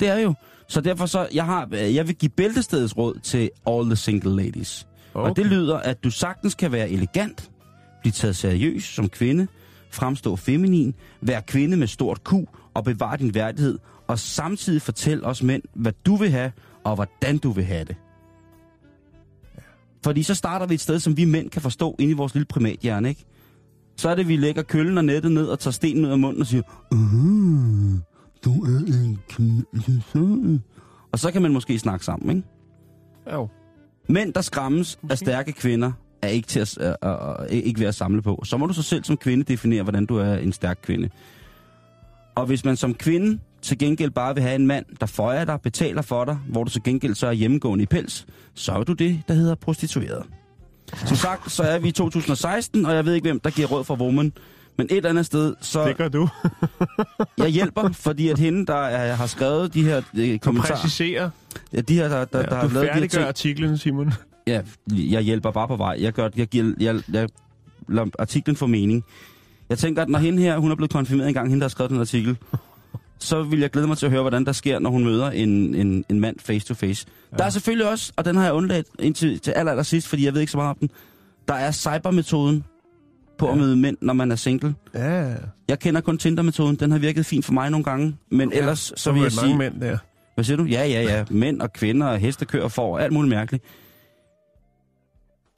Det 0.00 0.08
er 0.08 0.18
jo. 0.18 0.34
Så 0.68 0.80
derfor 0.80 1.06
så, 1.06 1.28
jeg, 1.34 1.44
har, 1.44 1.68
jeg 1.72 2.06
vil 2.06 2.14
give 2.16 2.28
bæltestedets 2.28 2.96
råd 2.96 3.18
til 3.22 3.50
all 3.66 3.84
the 3.84 3.96
single 3.96 4.36
ladies. 4.36 4.86
Okay. 5.14 5.30
Og 5.30 5.36
det 5.36 5.46
lyder, 5.46 5.76
at 5.76 6.04
du 6.04 6.10
sagtens 6.10 6.54
kan 6.54 6.72
være 6.72 6.90
elegant, 6.90 7.50
blive 8.00 8.12
taget 8.12 8.36
seriøs 8.36 8.84
som 8.84 9.08
kvinde, 9.08 9.46
fremstå 9.90 10.36
feminin, 10.36 10.94
være 11.20 11.42
kvinde 11.42 11.76
med 11.76 11.86
stort 11.86 12.24
Q 12.24 12.32
og 12.74 12.84
bevare 12.84 13.16
din 13.16 13.34
værdighed, 13.34 13.78
og 14.06 14.18
samtidig 14.18 14.82
fortælle 14.82 15.26
os 15.26 15.42
mænd, 15.42 15.62
hvad 15.74 15.92
du 16.06 16.16
vil 16.16 16.30
have, 16.30 16.52
og 16.84 16.94
hvordan 16.94 17.38
du 17.38 17.50
vil 17.50 17.64
have 17.64 17.84
det. 17.84 17.96
Fordi 20.04 20.22
så 20.22 20.34
starter 20.34 20.66
vi 20.66 20.74
et 20.74 20.80
sted, 20.80 21.00
som 21.00 21.16
vi 21.16 21.24
mænd 21.24 21.50
kan 21.50 21.62
forstå 21.62 21.96
inde 21.98 22.10
i 22.10 22.14
vores 22.14 22.34
lille 22.34 22.46
primathjerne, 22.46 23.08
ikke? 23.08 23.24
Så 23.96 24.08
er 24.08 24.14
det, 24.14 24.28
vi 24.28 24.36
lægger 24.36 24.62
køllen 24.62 24.98
og 24.98 25.04
nettet 25.04 25.32
ned 25.32 25.46
og 25.46 25.58
tager 25.58 25.72
stenen 25.72 26.04
ud 26.04 26.10
af 26.10 26.18
munden 26.18 26.40
og 26.40 26.46
siger, 26.46 26.62
uh, 26.92 26.98
du 28.46 28.64
er 28.64 28.78
en 29.04 29.18
kvinde. 29.28 30.60
Og 31.12 31.18
så 31.18 31.30
kan 31.30 31.42
man 31.42 31.52
måske 31.52 31.78
snakke 31.78 32.04
sammen, 32.04 32.36
ikke? 32.36 32.48
Jo. 33.32 33.48
Mænd, 34.08 34.32
der 34.32 34.40
skræmmes 34.40 34.98
af 35.10 35.18
stærke 35.18 35.52
kvinder, 35.52 35.92
er 36.22 36.28
ikke, 36.28 36.48
til 36.48 36.60
at, 36.60 36.96
uh, 37.02 37.10
uh, 37.10 37.46
ikke 37.50 37.80
ved 37.80 37.86
at 37.86 37.94
samle 37.94 38.22
på. 38.22 38.42
Så 38.44 38.56
må 38.56 38.66
du 38.66 38.72
så 38.72 38.82
selv 38.82 39.04
som 39.04 39.16
kvinde 39.16 39.44
definere, 39.44 39.82
hvordan 39.82 40.06
du 40.06 40.16
er 40.16 40.34
en 40.34 40.52
stærk 40.52 40.78
kvinde. 40.82 41.08
Og 42.34 42.46
hvis 42.46 42.64
man 42.64 42.76
som 42.76 42.94
kvinde 42.94 43.38
til 43.62 43.78
gengæld 43.78 44.10
bare 44.10 44.34
vil 44.34 44.42
have 44.42 44.54
en 44.54 44.66
mand, 44.66 44.86
der 45.00 45.06
føjer 45.06 45.44
dig, 45.44 45.60
betaler 45.60 46.02
for 46.02 46.24
dig, 46.24 46.38
hvor 46.48 46.64
du 46.64 46.70
til 46.70 46.82
gengæld 46.82 47.14
så 47.14 47.26
er 47.26 47.32
hjemmegående 47.32 47.82
i 47.82 47.86
pels, 47.86 48.26
så 48.54 48.72
er 48.72 48.84
du 48.84 48.92
det, 48.92 49.22
der 49.28 49.34
hedder 49.34 49.54
prostitueret. 49.54 50.26
Som 50.94 51.16
sagt, 51.16 51.52
så 51.52 51.62
er 51.62 51.78
vi 51.78 51.88
i 51.88 51.92
2016, 51.92 52.86
og 52.86 52.94
jeg 52.94 53.04
ved 53.04 53.14
ikke, 53.14 53.24
hvem 53.24 53.40
der 53.40 53.50
giver 53.50 53.68
råd 53.68 53.84
for 53.84 53.96
woman. 53.96 54.32
Men 54.78 54.86
et 54.90 54.96
eller 54.96 55.10
andet 55.10 55.26
sted, 55.26 55.54
så 55.60 55.88
Det 55.88 55.96
gør 55.96 56.08
du. 56.08 56.28
jeg 57.38 57.48
hjælper, 57.48 57.92
fordi 57.92 58.28
at 58.28 58.38
hende, 58.38 58.66
der 58.66 58.74
er, 58.84 59.14
har 59.14 59.26
skrevet 59.26 59.74
de 59.74 59.84
her 59.84 60.02
øh, 60.14 60.32
Du 60.32 60.38
kommentarer, 60.38 60.80
præciserer. 60.80 61.30
ja, 61.72 61.80
de 61.80 61.94
her, 61.94 62.08
der, 62.08 62.24
der, 62.24 62.38
Ja, 62.38 62.44
der 62.44 62.54
har 62.54 62.68
du 62.68 62.74
lavet 62.74 62.88
de 62.94 63.00
her 63.00 63.06
ting, 63.08 63.24
artiklen, 63.24 63.78
Simon. 63.78 64.12
Ja, 64.46 64.60
jeg 64.92 65.22
hjælper 65.22 65.50
bare 65.50 65.68
på 65.68 65.76
vej. 65.76 65.96
Jeg, 66.00 66.12
gør, 66.12 66.28
jeg, 66.36 66.46
giver, 66.46 66.74
jeg, 66.80 67.00
jeg 67.12 67.28
lader 67.88 68.08
artiklen 68.18 68.56
få 68.56 68.66
mening. 68.66 69.04
Jeg 69.68 69.78
tænker, 69.78 70.02
at 70.02 70.08
når 70.08 70.18
hende 70.18 70.42
her, 70.42 70.58
hun 70.58 70.70
er 70.70 70.74
blevet 70.74 70.90
konfirmeret 70.92 71.28
en 71.28 71.34
gang, 71.34 71.48
hende 71.48 71.60
der 71.60 71.64
har 71.64 71.68
skrevet 71.68 71.90
den 71.90 72.00
artikel, 72.00 72.36
så 73.18 73.42
vil 73.42 73.60
jeg 73.60 73.70
glæde 73.70 73.86
mig 73.86 73.98
til 73.98 74.06
at 74.06 74.12
høre, 74.12 74.20
hvordan 74.22 74.44
der 74.44 74.52
sker, 74.52 74.78
når 74.78 74.90
hun 74.90 75.04
møder 75.04 75.30
en, 75.30 75.74
en, 75.74 76.04
en 76.08 76.20
mand 76.20 76.36
face 76.40 76.66
to 76.66 76.74
face. 76.74 77.06
Ja. 77.32 77.36
Der 77.36 77.44
er 77.44 77.50
selvfølgelig 77.50 77.90
også, 77.90 78.12
og 78.16 78.24
den 78.24 78.36
har 78.36 78.44
jeg 78.44 78.52
undladt 78.52 78.86
indtil 78.98 79.38
til 79.40 79.50
aller, 79.50 79.72
aller 79.72 79.82
sidst, 79.82 80.08
fordi 80.08 80.24
jeg 80.24 80.34
ved 80.34 80.40
ikke 80.40 80.50
så 80.52 80.58
meget 80.58 80.70
om 80.70 80.76
den, 80.80 80.90
der 81.48 81.54
er 81.54 81.72
cybermetoden 81.72 82.64
på 83.38 83.46
ja. 83.46 83.52
at 83.52 83.58
møde 83.58 83.76
mænd, 83.76 83.96
når 84.00 84.12
man 84.12 84.30
er 84.32 84.36
single. 84.36 84.74
Ja, 84.94 85.34
Jeg 85.68 85.78
kender 85.78 86.00
kun 86.00 86.18
Tinder-metoden. 86.18 86.76
Den 86.76 86.90
har 86.90 86.98
virket 86.98 87.26
fint 87.26 87.44
for 87.44 87.52
mig 87.52 87.70
nogle 87.70 87.84
gange. 87.84 88.16
Men 88.30 88.52
Ja, 88.52 88.58
ellers, 88.58 88.78
så 88.78 88.92
så 88.96 89.12
vil 89.12 89.22
jeg 89.22 89.30
mange 89.36 89.48
sige... 89.48 89.58
mænd 89.58 89.80
der. 89.80 89.98
Hvad 90.34 90.44
siger 90.44 90.56
du? 90.56 90.64
Ja, 90.64 90.84
ja, 90.86 91.02
ja. 91.02 91.24
Mænd 91.30 91.60
og 91.60 91.72
kvinder 91.72 92.06
og 92.06 92.18
hestekøer 92.18 92.68
får 92.68 92.98
alt 92.98 93.12
muligt 93.12 93.30
mærkeligt. 93.34 93.64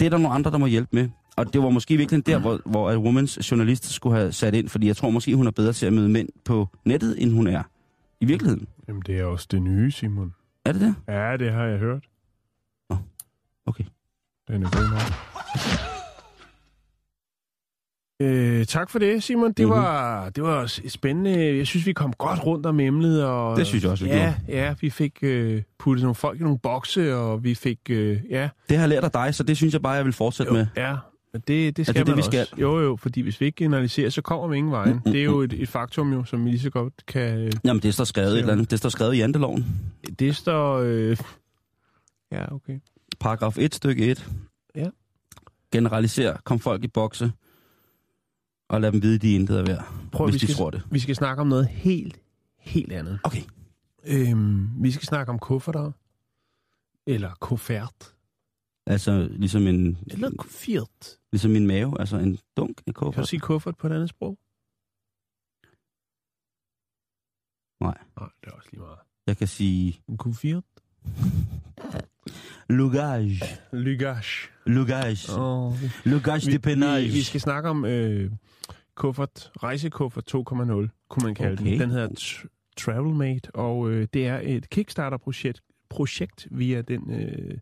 Det 0.00 0.06
er 0.06 0.10
der 0.10 0.18
nogle 0.18 0.34
andre, 0.34 0.50
der 0.50 0.58
må 0.58 0.66
hjælpe 0.66 0.88
med. 0.92 1.08
og 1.36 1.52
det 1.52 1.62
var 1.62 1.70
måske 1.70 1.96
virkelig 1.96 2.26
der, 2.26 2.38
hvor, 2.38 2.60
hvor 2.66 2.90
at 2.90 2.96
Women's 2.98 3.50
journalist 3.50 3.90
skulle 3.92 4.16
have 4.16 4.32
sat 4.32 4.54
ind, 4.54 4.68
fordi 4.68 4.86
jeg 4.86 4.96
tror 4.96 5.10
måske, 5.10 5.34
hun 5.36 5.46
er 5.46 5.50
bedre 5.50 5.72
til 5.72 5.86
at 5.86 5.92
møde 5.92 6.08
mænd 6.08 6.28
på 6.44 6.68
nettet, 6.84 7.22
end 7.22 7.32
hun 7.32 7.46
er 7.46 7.62
i 8.20 8.24
virkeligheden. 8.24 8.66
Jamen, 8.88 9.02
det 9.06 9.18
er 9.18 9.24
også 9.24 9.46
det 9.50 9.62
nye, 9.62 9.90
Simon. 9.90 10.34
Er 10.64 10.72
det 10.72 10.80
det? 10.80 10.94
Ja, 11.08 11.36
det 11.36 11.52
har 11.52 11.64
jeg 11.64 11.78
hørt. 11.78 12.04
Okay. 13.66 13.84
Den 14.48 14.62
er 14.62 14.70
god 14.70 14.90
nok. 14.90 15.97
Øh, 18.20 18.66
tak 18.66 18.90
for 18.90 18.98
det, 18.98 19.22
Simon. 19.22 19.52
Det, 19.52 19.59
Mhm. 19.59 19.68
mm-hmm. 19.68 19.83
var, 19.85 20.31
det 20.31 20.44
var 20.44 20.81
spændende. 20.88 21.57
Jeg 21.57 21.66
synes, 21.66 21.87
vi 21.87 21.92
kom 21.92 22.12
godt 22.12 22.46
rundt 22.46 22.66
om 22.66 22.81
emnet. 22.81 23.24
Og, 23.24 23.57
Det 23.57 23.66
synes 23.66 23.85
jeg 23.85 23.90
også, 23.92 24.04
vi 24.04 24.11
ja, 24.11 24.35
Ja, 24.48 24.74
vi 24.81 24.90
fik 24.90 25.18
øh, 25.22 25.62
puttet 25.78 26.02
nogle 26.02 26.14
folk 26.14 26.40
i 26.40 26.42
nogle 26.42 26.59
bokse, 26.59 27.14
og 27.16 27.44
vi 27.44 27.54
fik... 27.54 27.78
Øh, 27.90 28.18
ja, 28.31 28.48
Det 28.68 28.76
har 28.76 28.83
jeg 28.83 28.88
lært 28.88 29.04
af 29.04 29.11
dig, 29.11 29.35
så 29.35 29.42
det 29.42 29.57
synes 29.57 29.72
jeg 29.74 29.83
bare, 29.83 29.92
jeg 29.92 30.04
vil 30.04 30.12
fortsætte 30.12 30.52
jo, 30.52 30.59
med. 30.59 30.66
ja, 30.76 30.96
men 31.33 31.42
det, 31.48 31.76
det 31.76 31.87
skal 31.87 31.94
det 31.94 32.07
det, 32.07 32.07
man 32.07 32.16
vi 32.16 32.20
også. 32.20 32.31
skal? 32.46 32.61
Jo, 32.61 32.81
jo, 32.81 32.96
fordi 32.96 33.20
hvis 33.20 33.40
vi 33.40 33.46
ikke 33.46 33.57
generaliserer, 33.57 34.11
så 34.11 34.22
kommer 34.22 34.48
vi 34.48 34.57
ingen 34.57 34.72
vejen. 34.72 34.92
Mm, 34.94 35.00
mm, 35.07 35.12
Det 35.12 35.20
er 35.20 35.24
jo 35.24 35.40
et, 35.40 35.52
et 35.52 35.68
faktum, 35.68 36.12
jo, 36.12 36.24
som 36.24 36.44
vi 36.44 36.50
lige 36.50 36.61
så 36.61 36.70
godt 36.70 36.92
kan... 37.07 37.38
Øh, 37.38 37.52
Jamen, 37.64 37.83
det 37.83 37.94
står 37.94 38.04
skrevet 38.04 38.33
et 38.33 38.38
eller 38.38 38.52
andet. 38.52 38.70
Det 38.70 38.78
står 38.78 38.88
skrevet 38.88 39.14
i 39.14 39.18
janteloven. 39.18 39.66
det 40.18 40.37
står... 40.37 40.78
Øh, 40.85 41.16
ja, 42.33 42.54
okay. 42.54 42.78
Paragraf 43.20 43.59
1, 43.59 43.74
stykke 43.74 44.07
1. 44.11 44.28
Ja. 44.76 44.87
Generaliser, 45.72 46.37
kom 46.44 46.61
folk 46.61 46.85
i 46.85 46.88
bokse, 46.88 47.33
og 48.68 48.81
lad 48.81 48.92
dem 48.92 49.02
vide, 49.02 49.18
de 49.18 49.35
intet 49.35 49.59
er 49.59 49.64
værd, 49.64 50.09
Prøv, 50.12 50.26
hvis 50.31 50.35
vi 50.35 50.38
de 50.38 50.46
skal, 50.46 50.57
tror 50.57 50.70
det. 50.70 50.83
vi 50.90 50.98
skal 50.98 51.14
snakke 51.16 51.40
om 51.40 51.46
noget 51.46 51.68
helt, 51.68 52.20
helt 52.59 52.92
andet. 52.92 53.20
Okay. 53.24 53.42
Øhm, 54.04 54.83
vi 54.83 54.90
skal 54.90 55.07
snakke 55.07 55.33
om 55.33 55.38
kufferter. 55.38 55.92
Eller 57.07 57.35
kuffert. 57.40 58.14
Altså, 58.87 59.28
ligesom 59.31 59.66
en, 59.66 59.98
Eller 60.11 60.31
kuffert. 60.38 61.18
ligesom 61.33 61.50
min 61.50 61.66
mave, 61.66 62.00
altså 62.00 62.16
en 62.16 62.38
dunk, 62.57 62.68
en 62.70 62.74
Kan 62.85 62.94
du 62.94 63.00
kuffert. 63.00 63.28
sige 63.28 63.40
kuffert 63.40 63.76
på 63.76 63.87
et 63.87 63.92
andet 63.92 64.09
sprog? 64.09 64.38
Nej. 67.81 67.98
Nej, 68.20 68.28
det 68.40 68.50
er 68.50 68.57
også 68.57 68.68
lige 68.72 68.81
meget. 68.81 68.98
Jeg 69.26 69.37
kan 69.37 69.48
sige 69.48 70.00
En 70.09 70.16
kuffert. 70.16 70.64
lugage. 72.68 73.40
Lygage. 73.72 74.48
Lugage. 74.66 75.33
Oh, 75.38 75.72
Lugage 76.04 76.46
vi, 76.46 76.52
de 76.52 76.59
penage. 76.59 77.02
vi, 77.07 77.12
vi 77.12 77.22
skal 77.22 77.40
snakke 77.40 77.68
om 77.68 77.85
øh, 77.85 78.31
kuffert, 78.94 79.50
rejsekuffert 79.62 80.35
2.0, 80.35 80.38
kunne 81.09 81.24
man 81.24 81.35
kalde 81.35 81.52
Okay. 81.62 81.70
den. 81.72 81.81
Den 81.81 81.90
hedder 81.90 82.09
Tr- 82.09 82.72
Travelmate, 82.76 83.54
og 83.54 83.90
øh, 83.90 84.07
det 84.14 84.26
er 84.26 84.40
et 84.42 84.70
Kickstarter-projekt 84.70 85.61
projekt 85.90 86.48
via 86.50 86.83
den 86.83 87.11
øh, 87.11 87.59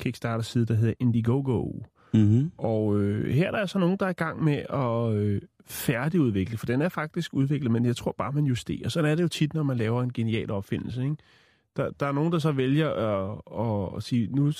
Kickstarter-side, 0.00 0.66
der 0.66 0.74
hedder 0.74 0.94
Indiegogo. 1.00 1.72
Mm-hmm. 2.14 2.50
Og 2.58 3.00
øh, 3.00 3.34
her 3.34 3.46
er 3.46 3.50
der 3.50 3.58
altså 3.58 3.78
nogen, 3.78 3.96
der 4.00 4.06
er 4.06 4.10
i 4.10 4.12
gang 4.12 4.44
med 4.44 4.62
at 4.70 5.12
øh, 5.22 5.40
færdigudvikle, 5.66 6.58
for 6.58 6.66
den 6.66 6.82
er 6.82 6.88
faktisk 6.88 7.34
udviklet, 7.34 7.70
men 7.72 7.84
jeg 7.84 7.96
tror 7.96 8.14
bare, 8.18 8.32
man 8.32 8.44
justerer. 8.44 8.88
Sådan 8.88 9.10
er 9.10 9.14
det 9.14 9.22
jo 9.22 9.28
tit, 9.28 9.54
når 9.54 9.62
man 9.62 9.76
laver 9.76 10.02
en 10.02 10.12
genial 10.12 10.50
opfindelse. 10.50 11.02
Ikke? 11.02 11.16
Der, 11.78 11.90
der 11.90 12.06
er 12.06 12.12
nogen, 12.12 12.32
der 12.32 12.38
så 12.38 12.52
vælger 12.52 12.90
at, 12.90 13.96
at, 13.96 14.02
sige, 14.02 14.26
nu 14.26 14.52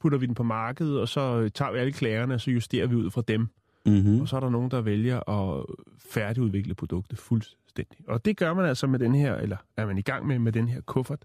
putter 0.00 0.18
vi 0.18 0.26
den 0.26 0.34
på 0.34 0.42
markedet, 0.42 1.00
og 1.00 1.08
så 1.08 1.48
tager 1.54 1.72
vi 1.72 1.78
alle 1.78 1.92
klagerne, 1.92 2.34
og 2.34 2.40
så 2.40 2.50
justerer 2.50 2.86
vi 2.86 2.94
ud 2.94 3.10
fra 3.10 3.22
dem. 3.28 3.48
Mm-hmm. 3.86 4.20
Og 4.20 4.28
så 4.28 4.36
er 4.36 4.40
der 4.40 4.50
nogen, 4.50 4.70
der 4.70 4.80
vælger 4.80 5.30
at 5.30 5.66
færdigudvikle 5.98 6.74
produktet 6.74 7.18
fuldstændig. 7.18 8.08
Og 8.08 8.24
det 8.24 8.36
gør 8.36 8.54
man 8.54 8.64
altså 8.64 8.86
med 8.86 8.98
den 8.98 9.14
her, 9.14 9.34
eller 9.34 9.56
er 9.76 9.86
man 9.86 9.98
i 9.98 10.02
gang 10.02 10.26
med, 10.26 10.38
med 10.38 10.52
den 10.52 10.68
her 10.68 10.80
kuffert, 10.80 11.24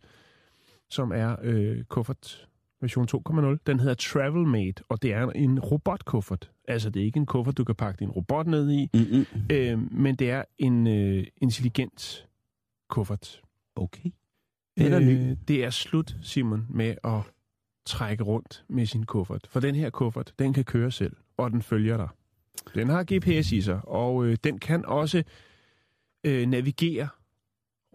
som 0.90 1.12
er 1.12 1.36
øh, 1.44 1.84
kuffert 1.84 2.48
version 2.82 3.08
2.0. 3.30 3.58
Den 3.68 3.80
hedder 3.80 3.94
Travelmate, 3.94 4.84
og 4.90 5.02
det 5.02 5.14
er 5.14 5.30
en 5.30 5.60
robotkuffert. 5.60 6.52
Altså, 6.68 6.90
det 6.90 7.02
er 7.02 7.06
ikke 7.06 7.18
en 7.18 7.26
kuffert, 7.26 7.58
du 7.58 7.64
kan 7.64 7.76
pakke 7.76 8.00
din 8.00 8.10
robot 8.10 8.48
ned 8.48 8.72
i, 8.72 8.90
Mm-hmm. 8.94 9.26
øh, 9.52 9.92
men 9.92 10.16
det 10.16 10.32
er 10.32 10.44
en 10.58 10.88
øh, 10.88 11.26
intelligent 11.38 12.28
kuffert. 12.90 13.42
Okay. 13.76 14.10
Ny. 14.78 14.84
Øh, 14.84 15.38
det 15.48 15.64
er 15.64 15.70
slut, 15.70 16.16
Simon, 16.22 16.66
med 16.70 16.96
at 17.04 17.22
trække 17.86 18.24
rundt 18.24 18.64
med 18.70 18.86
sin 18.86 19.06
kuffert. 19.06 19.48
For 19.50 19.60
den 19.60 19.76
her 19.76 19.90
kuffert, 19.90 20.34
den 20.40 20.54
kan 20.54 20.64
køre 20.64 20.92
selv, 20.92 21.16
og 21.38 21.52
den 21.52 21.62
følger 21.62 21.98
dig. 21.98 22.08
Den 22.76 22.90
har 22.90 23.04
GPS 23.04 23.52
i 23.52 23.62
sig, 23.62 23.82
og 23.84 24.26
øh, 24.26 24.38
den 24.44 24.60
kan 24.60 24.86
også 24.86 25.24
øh, 26.24 26.48
navigere 26.48 27.08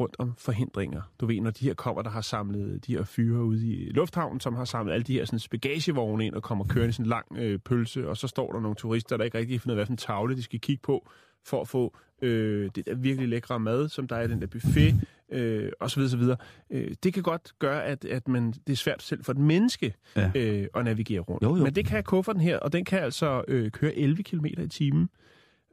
rundt 0.01 0.16
om 0.18 0.35
forhindringer. 0.38 1.03
Du 1.21 1.27
ved, 1.27 1.40
når 1.40 1.51
de 1.51 1.64
her 1.64 1.75
kommer, 1.75 2.03
der 2.03 2.11
har 2.11 2.21
samlet 2.21 2.87
de 2.87 2.97
her 2.97 3.05
fyre 3.05 3.45
ude 3.45 3.68
i 3.68 3.90
lufthavnen, 3.90 4.40
som 4.40 4.55
har 4.55 4.64
samlet 4.64 4.92
alle 4.92 5.05
de 5.05 5.12
her 5.12 5.25
sådan, 5.25 5.40
bagagevogne 5.51 6.27
ind 6.27 6.35
og 6.35 6.42
kommer 6.42 6.64
kørende 6.64 6.88
i 6.88 6.92
sådan 6.92 7.05
en 7.05 7.09
lang 7.09 7.27
øh, 7.37 7.59
pølse, 7.59 8.09
og 8.09 8.16
så 8.16 8.29
står 8.29 8.53
der 8.53 8.61
nogle 8.61 8.77
turister, 8.77 9.16
der 9.16 9.25
ikke 9.25 9.38
rigtig 9.38 9.61
finder 9.61 9.75
hvad 9.75 9.87
for 9.87 9.92
en 9.92 9.97
tavle 9.97 10.37
de 10.37 10.42
skal 10.42 10.61
kigge 10.61 10.83
på, 10.83 11.09
for 11.44 11.61
at 11.61 11.68
få 11.68 11.96
øh, 12.22 12.70
det 12.74 12.87
der 12.87 12.94
virkelig 12.94 13.28
lækre 13.28 13.61
mad, 13.61 13.88
som 13.88 14.09
der 14.09 14.16
er 14.16 14.22
i 14.22 14.28
den 14.28 14.40
der 14.40 14.46
buffet, 14.46 14.94
øh, 15.33 15.72
og 15.81 15.90
så 15.90 15.96
videre, 15.96 16.11
så 16.11 16.16
videre. 16.16 16.37
Øh, 16.70 16.94
det 17.02 17.14
kan 17.14 17.22
godt 17.22 17.52
gøre, 17.59 17.85
at, 17.85 18.05
at 18.05 18.28
man, 18.28 18.52
det 18.66 18.72
er 18.72 18.76
svært 18.76 19.02
selv 19.02 19.24
for 19.24 19.33
et 19.33 19.38
menneske 19.38 19.94
Ja. 20.16 20.31
øh, 20.35 20.66
at 20.74 20.85
navigere 20.85 21.20
rundt. 21.20 21.42
Jo, 21.42 21.57
jo. 21.57 21.64
Men 21.64 21.74
det 21.74 21.87
kan 21.87 22.02
kufferten 22.05 22.42
her, 22.42 22.59
og 22.59 22.72
den 22.72 22.85
kan 22.85 22.98
altså 22.98 23.44
øh, 23.48 23.70
køre 23.70 23.94
11 23.94 24.22
km 24.22 24.44
i 24.46 24.68
timen. 24.68 25.09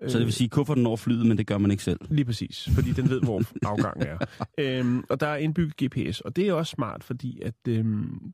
Så 0.08 0.18
det 0.18 0.26
vil 0.26 0.34
sige, 0.34 0.50
kufferten 0.50 0.84
når 0.84 0.96
flyet, 0.96 1.26
men 1.26 1.38
det 1.38 1.48
gør 1.48 1.58
man 1.58 1.72
ikke 1.72 1.84
selv. 1.84 2.00
Lige 2.10 2.26
præcis, 2.26 2.70
fordi 2.76 2.92
den 2.92 3.10
ved, 3.10 3.22
hvor 3.22 3.42
afgangen 3.72 4.08
er. 4.08 4.18
Øhm, 4.58 5.04
og 5.10 5.20
der 5.20 5.28
er 5.28 5.36
indbygget 5.36 5.76
GPS, 5.84 6.22
og 6.22 6.36
det 6.36 6.48
er 6.48 6.54
også 6.54 6.70
smart, 6.72 7.04
fordi 7.04 7.42
at 7.42 7.54
øhm, 7.68 8.34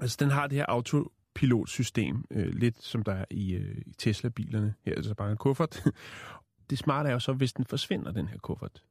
altså, 0.00 0.16
den 0.20 0.30
har 0.30 0.46
det 0.46 0.56
her 0.58 0.64
autopilotsystem, 1.42 2.24
øh, 2.30 2.54
lidt 2.54 2.82
som 2.82 3.02
der 3.02 3.12
er 3.12 3.24
i, 3.30 3.54
øh, 3.54 3.76
i 3.86 3.92
Tesla-bilerne. 3.98 4.74
Her 4.84 4.94
er 4.96 5.02
så 5.02 5.14
bare 5.14 5.30
en 5.30 5.36
kuffert. 5.36 5.82
Det 6.70 6.78
smarte 6.78 7.08
er 7.08 7.12
jo 7.12 7.18
så, 7.18 7.32
hvis 7.32 7.52
den 7.52 7.64
forsvinder, 7.64 8.12
den 8.12 8.28
her 8.28 8.38
kuffert. 8.38 8.82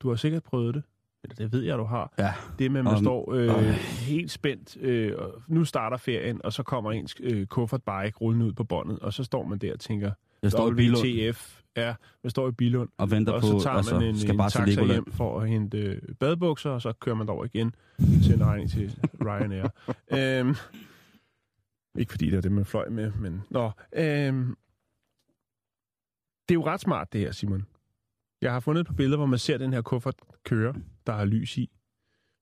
Du 0.00 0.08
har 0.08 0.16
sikkert 0.16 0.42
prøvet 0.42 0.74
det, 0.74 0.82
eller 1.24 1.34
det 1.34 1.52
ved 1.52 1.62
jeg, 1.62 1.78
du 1.78 1.84
har. 1.84 2.14
Ja. 2.18 2.34
Det 2.58 2.70
med, 2.70 2.80
at 2.80 2.84
man 2.84 2.94
Om- 2.94 3.04
står 3.04 3.32
øh, 3.32 3.64
helt 4.08 4.30
spændt, 4.30 4.76
øh, 4.76 5.12
og 5.18 5.42
nu 5.48 5.64
starter 5.64 5.96
ferien, 5.96 6.40
og 6.44 6.52
så 6.52 6.62
kommer 6.62 6.92
ens 6.92 7.16
øh, 7.20 7.46
kuffert 7.46 7.82
bare 7.82 8.06
ikke 8.06 8.18
rullende 8.18 8.46
ud 8.46 8.52
på 8.52 8.64
båndet, 8.64 8.98
og 8.98 9.12
så 9.12 9.24
står 9.24 9.44
man 9.44 9.58
der 9.58 9.72
og 9.72 9.80
tænker, 9.80 10.12
Jeg 10.42 10.50
står 10.50 10.70
i 10.70 10.74
Bilund 10.74 11.34
ja, 11.76 11.94
man 12.22 12.30
står 12.30 12.48
i 12.48 12.52
Bilund, 12.52 12.88
og 12.98 13.10
venter 13.10 13.32
og 13.32 13.40
på, 13.40 13.46
så 13.46 13.60
tager 13.62 13.76
altså, 13.76 13.94
man 13.94 14.08
en, 14.08 14.18
skal 14.18 14.30
en 14.30 14.38
bare 14.38 14.50
til 14.50 14.58
taxa 14.58 14.70
Legoland. 14.70 14.92
hjem 14.92 15.12
for 15.12 15.40
at 15.40 15.48
hente 15.48 15.78
øh, 15.78 16.02
badebukser, 16.20 16.70
og 16.70 16.82
så 16.82 16.92
kører 16.92 17.16
man 17.16 17.26
derover 17.26 17.44
igen 17.44 17.74
til 17.98 18.34
en 18.34 18.44
regning 18.44 18.70
til 18.70 18.98
Ryanair. 19.24 19.68
øhm, 20.40 20.54
ikke 21.98 22.10
fordi 22.10 22.26
det 22.30 22.36
er 22.36 22.40
det, 22.40 22.52
man 22.52 22.64
fløj 22.64 22.88
med, 22.88 23.12
men... 23.12 23.42
Nå, 23.50 23.70
øhm, 23.92 24.56
det 26.48 26.54
er 26.54 26.54
jo 26.54 26.66
ret 26.66 26.80
smart, 26.80 27.12
det 27.12 27.20
her, 27.20 27.32
Simon. 27.32 27.66
Jeg 28.40 28.52
har 28.52 28.60
fundet 28.60 28.80
et 28.80 28.86
par 28.86 28.94
billeder, 28.94 29.16
hvor 29.16 29.26
man 29.26 29.38
ser 29.38 29.58
den 29.58 29.72
her 29.72 29.82
kuffert 29.82 30.14
køre, 30.44 30.74
der 31.06 31.12
har 31.12 31.24
lys 31.24 31.58
i, 31.58 31.70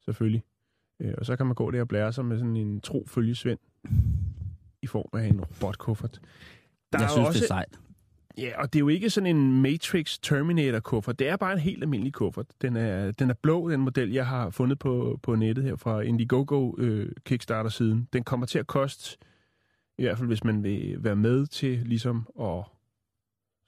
selvfølgelig. 0.04 0.44
Øh, 1.00 1.14
og 1.18 1.26
så 1.26 1.36
kan 1.36 1.46
man 1.46 1.54
gå 1.54 1.70
der 1.70 1.80
og 1.80 1.88
blære 1.88 2.12
sig 2.12 2.24
med 2.24 2.38
sådan 2.38 2.56
en 2.56 2.80
tro 2.80 3.04
følgesvend 3.08 3.58
i 4.82 4.86
form 4.86 5.08
af 5.12 5.26
en 5.26 5.40
robotkuffert. 5.40 6.20
Der 6.92 6.98
Jeg 6.98 7.04
er 7.04 7.08
synes, 7.08 7.28
også, 7.28 7.38
det 7.38 7.44
er 7.44 7.46
sejt. 7.46 7.78
Ja, 8.38 8.62
og 8.62 8.72
det 8.72 8.78
er 8.78 8.80
jo 8.80 8.88
ikke 8.88 9.10
sådan 9.10 9.36
en 9.36 9.62
Matrix 9.62 10.18
Terminator 10.18 10.80
kuffert. 10.80 11.18
Det 11.18 11.28
er 11.28 11.36
bare 11.36 11.52
en 11.52 11.58
helt 11.58 11.82
almindelig 11.82 12.12
kuffert. 12.12 12.46
Den 12.62 12.76
er, 12.76 13.10
den 13.10 13.30
er 13.30 13.34
blå, 13.34 13.70
den 13.70 13.80
model, 13.80 14.10
jeg 14.10 14.26
har 14.26 14.50
fundet 14.50 14.78
på, 14.78 15.18
på 15.22 15.34
nettet 15.34 15.64
her 15.64 15.76
fra 15.76 16.00
Indiegogo 16.00 16.74
øh, 16.78 17.12
Kickstarter-siden. 17.24 18.08
Den 18.12 18.24
kommer 18.24 18.46
til 18.46 18.58
at 18.58 18.66
koste, 18.66 19.18
i 20.00 20.02
hvert 20.04 20.18
fald 20.18 20.28
hvis 20.28 20.44
man 20.44 20.62
vil 20.62 21.04
være 21.04 21.16
med 21.16 21.46
til 21.46 21.78
ligesom 21.86 22.28
at 22.40 22.64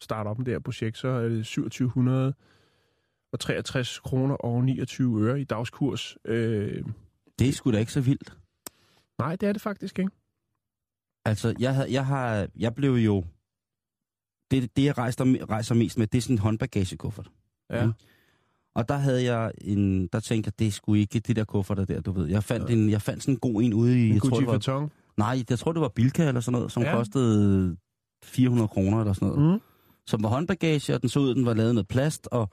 starte 0.00 0.28
op 0.28 0.38
med 0.38 0.44
det 0.46 0.54
her 0.54 0.58
projekt, 0.58 0.98
så 0.98 1.08
er 1.08 1.28
det 1.28 1.44
2700 1.46 2.34
og 3.32 3.40
63 3.40 3.98
kroner 3.98 4.34
og 4.34 4.64
29 4.64 5.22
øre 5.22 5.40
i 5.40 5.44
dagskurs. 5.44 6.16
Øh, 6.24 6.84
Det 7.38 7.48
er 7.48 7.52
sgu 7.52 7.72
da 7.72 7.78
ikke 7.78 7.92
så 7.92 8.00
vildt. 8.00 8.36
nej, 9.18 9.36
det 9.36 9.48
er 9.48 9.52
det 9.52 9.62
faktisk 9.62 9.98
ikke. 9.98 10.10
Altså, 11.24 11.54
jeg, 11.58 11.74
havde, 11.74 11.92
jeg, 11.92 12.06
har, 12.06 12.48
jeg 12.56 12.74
blev 12.74 12.92
jo... 12.92 13.24
Det, 14.50 14.76
det 14.76 14.84
jeg 14.84 14.98
rejser, 14.98 15.46
rejser 15.50 15.74
mest 15.74 15.98
med, 15.98 16.06
det 16.06 16.18
er 16.18 16.22
sådan 16.22 16.34
en 16.34 16.38
håndbagagekuffert. 16.38 17.30
Ja. 17.70 17.86
Mm. 17.86 17.92
Og 18.74 18.88
der 18.88 18.94
havde 18.96 19.24
jeg 19.32 19.52
en... 19.60 20.06
Der 20.06 20.20
tænkte 20.20 20.48
jeg, 20.48 20.58
det 20.58 20.72
sgu 20.72 20.94
ikke 20.94 21.18
det 21.20 21.36
der 21.36 21.44
kufferter 21.44 21.84
der, 21.84 22.00
du 22.00 22.12
ved. 22.12 22.26
Jeg 22.26 22.44
fandt, 22.44 22.68
Ja. 22.68 22.74
en, 22.74 22.90
jeg 22.90 23.02
fandt 23.02 23.22
sådan 23.22 23.34
en 23.34 23.38
god 23.40 23.62
en 23.62 23.74
ude 23.74 24.00
i... 24.00 24.06
En 24.08 24.12
Jeg 24.12 24.20
tror, 24.22 24.28
Gucci 24.28 24.46
var, 24.46 24.52
Vuitton. 24.52 24.90
Nej, 25.16 25.42
jeg 25.50 25.58
tror, 25.58 25.72
det 25.72 25.80
var 25.82 25.88
Bilka 25.88 26.28
eller 26.28 26.40
sådan 26.40 26.52
noget, 26.58 26.72
som 26.72 26.82
Ja. 26.82 26.92
kostede 26.94 27.76
400 28.24 28.68
kroner 28.68 29.00
eller 29.00 29.12
sådan 29.12 29.28
noget. 29.28 29.52
Mm. 29.54 29.60
Som 30.06 30.22
var 30.22 30.28
håndbagage, 30.28 30.94
og 30.94 31.00
den 31.02 31.08
så 31.08 31.20
ud, 31.20 31.34
den 31.34 31.46
var 31.46 31.54
lavet 31.54 31.74
med 31.74 31.84
plast, 31.84 32.28
og, 32.32 32.48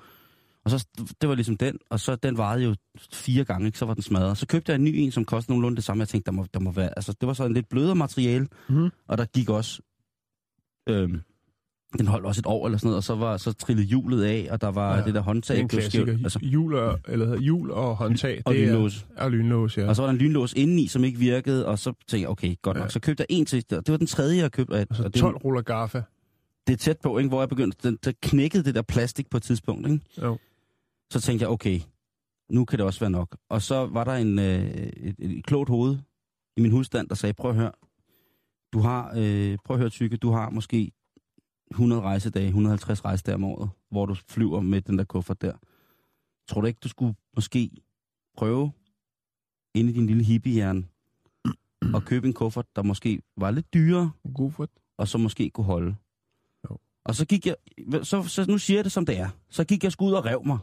og 0.66 0.72
så, 0.72 0.88
det 1.22 1.30
var 1.30 1.36
ligesom 1.36 1.58
den, 1.58 1.78
og 1.90 2.00
så 2.00 2.16
den 2.16 2.38
varede 2.38 2.64
jo 2.64 2.76
fire 3.14 3.44
gange, 3.46 3.66
ikke? 3.66 3.78
så 3.78 3.86
var 3.86 3.94
den 3.94 4.04
smadret. 4.04 4.38
Så 4.38 4.48
købte 4.48 4.72
jeg 4.72 4.76
en 4.76 4.84
ny 4.84 4.92
en, 4.96 5.12
som 5.12 5.26
kostede 5.26 5.52
nogenlunde 5.52 5.76
det 5.76 5.84
samme. 5.84 6.02
Jeg 6.02 6.08
tænkte, 6.08 6.26
der 6.26 6.32
må, 6.36 6.46
der 6.54 6.60
må 6.60 6.72
være, 6.72 6.90
altså 6.98 7.14
det 7.22 7.28
var 7.28 7.34
så 7.34 7.46
en 7.46 7.54
lidt 7.54 7.70
blødere 7.70 7.96
materiale, 7.96 8.48
Mhm. 8.70 8.90
og 9.08 9.18
der 9.18 9.26
gik 9.26 9.50
også, 9.50 9.82
øhm, 10.90 11.22
Den 11.98 12.08
holdt 12.08 12.26
også 12.26 12.40
et 12.42 12.46
år 12.46 12.66
eller 12.66 12.78
sådan 12.78 12.88
noget, 12.88 12.98
og 12.98 13.04
så 13.04 13.16
var 13.16 13.38
så 13.38 13.52
trillede 13.54 13.88
hjulet 13.88 14.24
af, 14.24 14.48
og 14.52 14.62
der 14.62 14.68
var 14.72 14.98
Ja, 14.98 15.04
det 15.06 15.14
der 15.14 15.22
håndtag. 15.22 15.54
Det 15.56 15.60
er 15.60 15.64
en 15.64 15.70
klassiker. 15.70 16.14
Altså, 16.24 16.40
Hjul 16.40 16.76
og, 16.76 17.00
eller 17.08 17.40
hjul 17.40 17.72
og 17.72 17.96
håndtag. 17.96 18.42
og 18.46 18.54
det 18.54 18.64
er- 18.64 18.68
lynlås. 18.68 19.06
Og 19.18 19.32
lynlås, 19.32 19.78
ja. 19.78 19.88
Og 19.88 19.96
så 19.96 20.02
var 20.02 20.08
der 20.08 20.14
en 20.14 20.18
lynlås 20.20 20.54
indeni, 20.54 20.88
som 20.88 21.04
ikke 21.04 21.20
virkede, 21.20 21.66
og 21.66 21.80
så 21.80 21.90
tænkte 21.92 22.18
jeg, 22.22 22.30
okay, 22.30 22.56
godt 22.62 22.78
nok. 22.78 22.84
Ja. 22.86 22.90
Så 22.90 23.00
købte 23.00 23.22
jeg 23.30 23.38
en 23.38 23.46
til. 23.46 23.70
Det 23.70 23.90
var 23.92 23.98
den 23.98 24.08
tredje, 24.08 24.38
jeg 24.42 24.52
købte. 24.52 24.72
Og, 24.74 24.86
Og 24.90 24.96
så 24.96 25.04
og 25.04 25.14
det, 25.14 25.22
12 25.22 25.38
ruller 25.38 25.62
gaffa. 25.62 26.02
det 26.68 26.74
er 26.74 26.78
tæt 26.78 26.98
på, 27.04 27.18
ikke? 27.18 27.28
hvor 27.30 27.42
jeg 27.42 27.50
begyndte, 27.50 27.90
den, 27.90 27.98
der 28.06 28.12
knækkede 28.22 28.64
det 28.64 28.76
der 28.76 28.82
plastik 28.82 29.30
på 29.30 29.38
et 29.38 29.44
tidspunkt. 29.44 29.88
Ikke? 29.92 30.00
Jo. 30.22 30.38
Så 31.12 31.22
tænkte 31.22 31.44
jeg, 31.44 31.50
okay, 31.50 31.80
nu 32.52 32.66
kan 32.66 32.80
det 32.80 32.86
også 32.86 33.00
være 33.00 33.10
nok. 33.10 33.38
Og 33.50 33.62
så 33.62 33.86
var 33.86 34.04
der 34.04 34.14
en, 34.14 34.40
øh, 34.40 34.62
et, 34.64 35.16
et 35.20 35.46
klogt 35.46 35.70
hoved 35.70 35.98
i 36.58 36.62
min 36.62 36.72
husstand, 36.72 37.10
der 37.10 37.16
sagde, 37.16 37.34
prøv 37.34 37.52
at 37.52 37.58
høre, 37.58 37.72
du 38.74 38.80
har, 38.80 39.14
øh, 39.18 39.58
prøv 39.66 39.76
at 39.76 39.80
høre 39.80 39.90
Tykke, 39.90 40.18
du 40.18 40.32
har 40.32 40.50
måske 40.50 40.92
100 41.72 42.02
rejsedage, 42.02 42.48
150 42.48 43.06
rejsedage 43.06 43.36
om 43.36 43.44
året, 43.44 43.70
hvor 43.92 44.06
du 44.06 44.16
flyver 44.28 44.62
med 44.62 44.82
den 44.82 44.98
der 44.98 45.04
kuffert 45.04 45.42
der. 45.42 45.54
Tror 46.48 46.62
du 46.62 46.68
ikke, 46.68 46.80
du 46.84 46.90
skulle 46.90 47.16
måske 47.36 47.72
prøve 48.38 48.72
inde 49.76 49.92
i 49.92 49.94
din 49.94 50.08
lille 50.08 50.24
hippiehjerne 50.24 50.88
og 51.94 52.04
købe 52.04 52.28
en 52.28 52.34
kuffert, 52.34 52.66
der 52.76 52.84
måske 52.84 53.22
var 53.38 53.52
lidt 53.52 53.74
dyrere, 53.74 54.12
for 54.52 54.68
og 54.98 55.08
så 55.08 55.18
måske 55.18 55.50
kunne 55.50 55.66
holde. 55.66 55.96
Jo. 56.70 56.78
Og 57.04 57.16
så 57.16 57.26
gik 57.26 57.46
jeg, 57.46 57.56
så, 58.04 58.24
så 58.24 58.46
nu 58.48 58.58
siger 58.58 58.78
jeg 58.78 58.84
det 58.84 58.92
som 58.92 59.06
det 59.06 59.20
er, 59.20 59.30
så 59.50 59.64
gik 59.64 59.84
jeg 59.84 59.92
sgu 59.92 60.06
ud 60.06 60.14
og 60.14 60.26
rev 60.26 60.46
mig. 60.46 60.58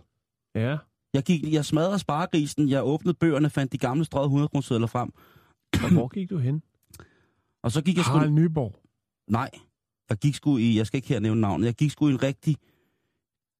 Ja. 0.54 0.76
Jeg, 1.14 1.22
gik, 1.22 1.52
jeg 1.52 1.64
smadrede 1.64 1.98
sparegrisen, 1.98 2.68
jeg 2.68 2.84
åbnede 2.84 3.14
bøgerne, 3.14 3.50
fandt 3.50 3.72
de 3.72 3.78
gamle 3.78 4.04
strøget 4.04 4.26
100 4.26 4.48
kroner 4.48 4.86
frem, 4.86 5.12
Og 5.84 5.92
hvor 5.92 6.08
gik 6.08 6.30
du 6.30 6.38
hen? 6.38 6.62
og 7.62 7.72
så 7.72 7.82
gik 7.82 7.96
jeg 7.96 8.04
sgu... 8.04 8.14
Harald 8.14 8.30
Nyborg. 8.30 8.74
Nej, 9.30 9.50
jeg 10.10 10.18
gik 10.18 10.34
sgu 10.34 10.56
i, 10.58 10.76
jeg 10.76 10.86
skal 10.86 10.98
ikke 10.98 11.08
her 11.08 11.20
nævne 11.20 11.40
navnet, 11.40 11.66
jeg 11.66 11.74
gik 11.74 11.90
sgu 11.90 12.08
i 12.08 12.12
en 12.12 12.22
rigtig 12.22 12.56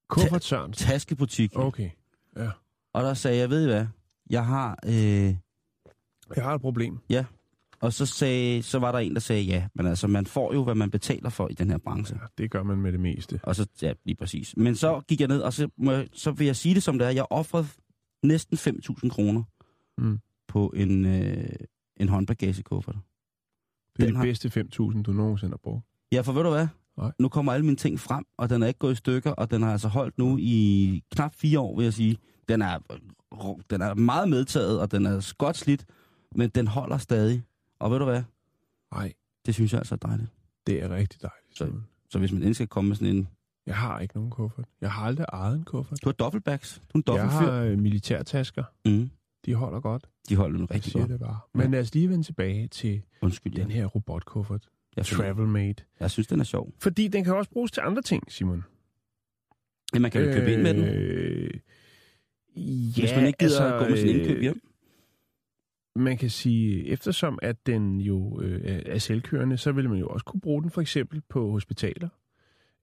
Kuffert 0.08 0.44
Sørensen. 0.44 0.86
taskebutik, 0.86 1.50
Okay. 1.54 1.90
og 2.92 3.02
der 3.02 3.14
sagde 3.14 3.38
jeg, 3.38 3.50
ved 3.50 3.62
I 3.62 3.66
hvad, 3.66 3.86
jeg 4.30 4.46
har... 4.46 4.78
Øh, 4.86 4.92
Jeg 6.36 6.44
har 6.44 6.54
et 6.54 6.60
problem. 6.60 6.98
og 7.80 7.92
så, 7.92 8.06
sagde, 8.06 8.62
så 8.62 8.78
var 8.78 8.92
der 8.92 8.98
en, 8.98 9.14
der 9.14 9.20
sagde 9.20 9.42
ja, 9.42 9.68
men 9.74 9.86
altså, 9.86 10.06
man 10.06 10.26
får 10.26 10.54
jo, 10.54 10.64
hvad 10.64 10.74
man 10.74 10.90
betaler 10.90 11.30
for 11.30 11.48
i 11.48 11.54
den 11.54 11.70
her 11.70 11.78
branche. 11.78 12.16
Ja, 12.22 12.26
det 12.38 12.50
gør 12.50 12.62
man 12.62 12.78
med 12.78 12.92
det 12.92 13.00
meste. 13.00 13.40
Og 13.42 13.56
så, 13.56 13.66
ja, 13.82 13.92
lige 14.04 14.16
præcis. 14.16 14.56
Men 14.56 14.74
så 14.76 15.00
gik 15.08 15.20
jeg 15.20 15.28
ned, 15.28 15.40
og 15.40 15.52
så, 15.52 15.68
må 15.76 15.92
jeg, 15.92 16.08
så 16.12 16.30
vil 16.32 16.44
jeg 16.46 16.56
sige 16.56 16.74
det 16.74 16.82
som 16.82 16.98
det 16.98 17.06
er. 17.06 17.10
Jeg 17.10 17.26
offrede 17.30 17.66
næsten 18.22 18.56
5.000 18.56 19.08
kroner 19.08 19.42
Mm. 19.98 20.18
på 20.48 20.72
en, 20.76 21.04
øh, 21.06 21.48
en 21.96 22.08
håndbagagekuffert. 22.08 22.94
Det 23.96 24.02
er 24.02 24.06
Den 24.06 24.14
de 24.14 24.16
har- 24.18 24.24
bedste 24.24 24.48
5.000, 24.50 25.02
du 25.02 25.12
nogensinde 25.12 25.52
har 25.52 25.56
brugt. 25.62 25.84
Ja, 26.12 26.20
for 26.20 26.32
ved 26.32 26.42
du 26.42 26.50
hvad? 26.50 26.66
Nej. 26.96 27.12
Nu 27.18 27.28
kommer 27.28 27.52
alle 27.52 27.64
mine 27.66 27.76
ting 27.76 28.00
frem, 28.00 28.24
og 28.36 28.50
den 28.50 28.62
er 28.62 28.66
ikke 28.66 28.78
gået 28.78 28.92
i 28.92 28.96
stykker, 28.96 29.30
og 29.30 29.50
den 29.50 29.62
har 29.62 29.72
altså 29.72 29.88
holdt 29.88 30.18
nu 30.18 30.36
i 30.40 31.02
knap 31.12 31.34
fire 31.34 31.60
år, 31.60 31.76
vil 31.76 31.84
jeg 31.84 31.92
sige. 31.94 32.18
Den 32.48 32.62
er, 32.62 32.78
den 33.70 33.80
er 33.82 33.94
meget 33.94 34.28
medtaget, 34.28 34.80
og 34.80 34.90
den 34.90 35.06
er 35.06 35.34
godt 35.38 35.56
slidt, 35.56 35.84
men 36.34 36.50
den 36.50 36.66
holder 36.66 36.98
stadig. 36.98 37.42
Og 37.78 37.90
ved 37.90 37.98
du 37.98 38.04
hvad? 38.04 38.22
Nej, 38.92 39.12
Det 39.46 39.54
synes 39.54 39.72
jeg 39.72 39.78
altså 39.78 39.94
er 39.94 40.08
dejligt. 40.08 40.30
det 40.66 40.82
er 40.82 40.90
rigtig 40.90 41.22
dejligt. 41.22 41.58
Så-. 41.58 41.72
Så 42.10 42.18
hvis 42.18 42.32
man 42.32 42.38
endelig 42.38 42.54
skal 42.54 42.66
komme 42.68 42.88
med 42.88 42.96
sådan 42.96 43.16
en... 43.16 43.28
Jeg 43.66 43.76
har 43.76 44.00
ikke 44.00 44.14
nogen 44.14 44.30
kuffert. 44.30 44.64
Jeg 44.80 44.92
har 44.92 45.06
aldrig 45.06 45.26
ejet 45.32 45.56
en 45.56 45.64
kuffert. 45.64 45.98
Du 46.04 46.08
har 46.08 46.12
dobbeltbacks. 46.12 46.74
Du 46.94 46.98
er 46.98 47.02
en 47.02 47.04
Jeg 47.06 47.06
dobbeltfyr. 47.06 47.50
har 47.52 47.60
øh, 47.62 47.78
militærtasker. 47.78 48.64
Mm. 48.84 49.10
De 49.46 49.54
holder 49.54 49.80
godt. 49.80 50.06
De 50.28 50.36
holder 50.36 50.58
nu 50.58 50.66
Jeg 50.70 50.74
rigtig 50.74 50.92
godt. 50.92 51.08
det 51.10 51.20
bare. 51.20 51.38
Men 51.54 51.70
lad 51.70 51.80
os 51.80 51.94
lige 51.94 52.08
vende 52.10 52.24
tilbage 52.24 52.68
til 52.68 53.02
Undskyld, 53.22 53.54
den 53.54 53.70
her 53.70 53.86
robotkuffert. 53.86 54.68
Jeg, 54.96 55.06
finder- 55.06 55.24
Travelmate. 55.24 55.84
jeg 56.00 56.10
synes, 56.10 56.26
den 56.26 56.40
er 56.40 56.44
sjov. 56.44 56.72
Fordi 56.82 57.08
den 57.08 57.24
kan 57.24 57.34
også 57.34 57.50
bruges 57.50 57.70
til 57.70 57.80
andre 57.80 58.02
ting, 58.02 58.32
Simon. 58.32 58.64
Ja, 59.94 59.98
man 59.98 60.10
kan 60.10 60.24
jo 60.24 60.32
købe 60.32 60.52
ind 60.52 60.62
med 60.62 60.74
den, 60.74 60.84
Øh, 60.84 61.50
ja, 62.56 63.00
hvis 63.02 63.12
man 63.16 63.26
ikke 63.26 63.38
gider 63.38 63.60
altså, 63.60 63.74
at 63.74 63.82
gå 63.82 63.88
med 63.90 63.96
sin 63.98 64.08
indkøb 64.08 64.36
øh, 64.36 64.42
hjem. 64.42 64.60
Man 65.96 66.16
kan 66.18 66.30
sige, 66.30 66.86
eftersom 66.86 67.38
at 67.42 67.66
den 67.66 68.00
jo 68.00 68.40
øh, 68.40 68.60
er- 68.86 68.98
selvkørende, 68.98 69.56
så 69.58 69.72
vil 69.72 69.88
man 69.90 69.98
jo 69.98 70.06
også 70.08 70.24
kunne 70.24 70.40
bruge 70.40 70.62
den 70.62 70.70
for 70.70 70.80
eksempel 70.80 71.22
på 71.28 71.50
hospitaler 71.50 72.08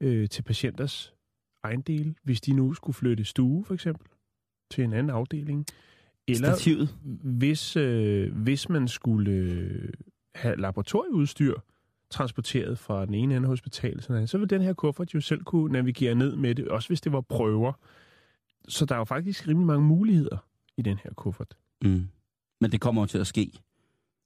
øh, 0.02 0.30
til 0.30 0.42
patienters 0.42 1.14
ejendele, 1.64 2.16
hvis 2.24 2.42
de 2.42 2.54
nu 2.54 2.74
skulle 2.74 2.94
flytte 2.94 3.24
stue 3.26 3.66
for 3.66 3.74
eksempel 3.74 4.08
til 4.72 4.84
en 4.84 4.94
anden 4.94 5.10
afdeling. 5.10 5.66
Eller 6.28 6.50
Stativet. 6.56 6.96
hvis, 7.24 7.76
øh, 7.76 8.36
hvis 8.36 8.70
man 8.70 8.88
skulle 8.88 9.32
øh, 9.32 9.90
have 10.36 10.56
laboratorieudstyr 10.56 11.54
transporteret 12.14 12.80
fra 12.80 13.06
den 13.06 13.14
ene 13.14 13.36
ende 13.36 13.46
af 13.46 13.50
hospitalet, 13.50 14.04
sådan 14.04 14.14
noget, 14.14 14.30
så 14.30 14.38
vil 14.38 14.50
den 14.50 14.62
her 14.62 14.74
kuffert 14.74 15.14
jo 15.14 15.22
selv 15.22 15.44
kunne 15.44 15.74
navigere 15.74 16.16
ned 16.16 16.36
med 16.36 16.56
det, 16.56 16.68
også 16.68 16.90
hvis 16.90 17.02
det 17.02 17.12
var 17.12 17.22
prøver. 17.22 17.74
Så 18.68 18.86
der 18.86 18.96
er 18.96 19.00
jo 19.00 19.06
faktisk 19.06 19.48
rimelig 19.48 19.68
mange 19.68 19.88
muligheder 19.88 20.38
i 20.78 20.82
den 20.82 20.98
her 21.04 21.14
kuffert. 21.14 21.58
Mm. 21.82 22.08
Men 22.62 22.72
det 22.72 22.82
kommer 22.82 23.02
jo 23.02 23.06
til 23.06 23.18
at 23.18 23.28
ske. 23.28 23.52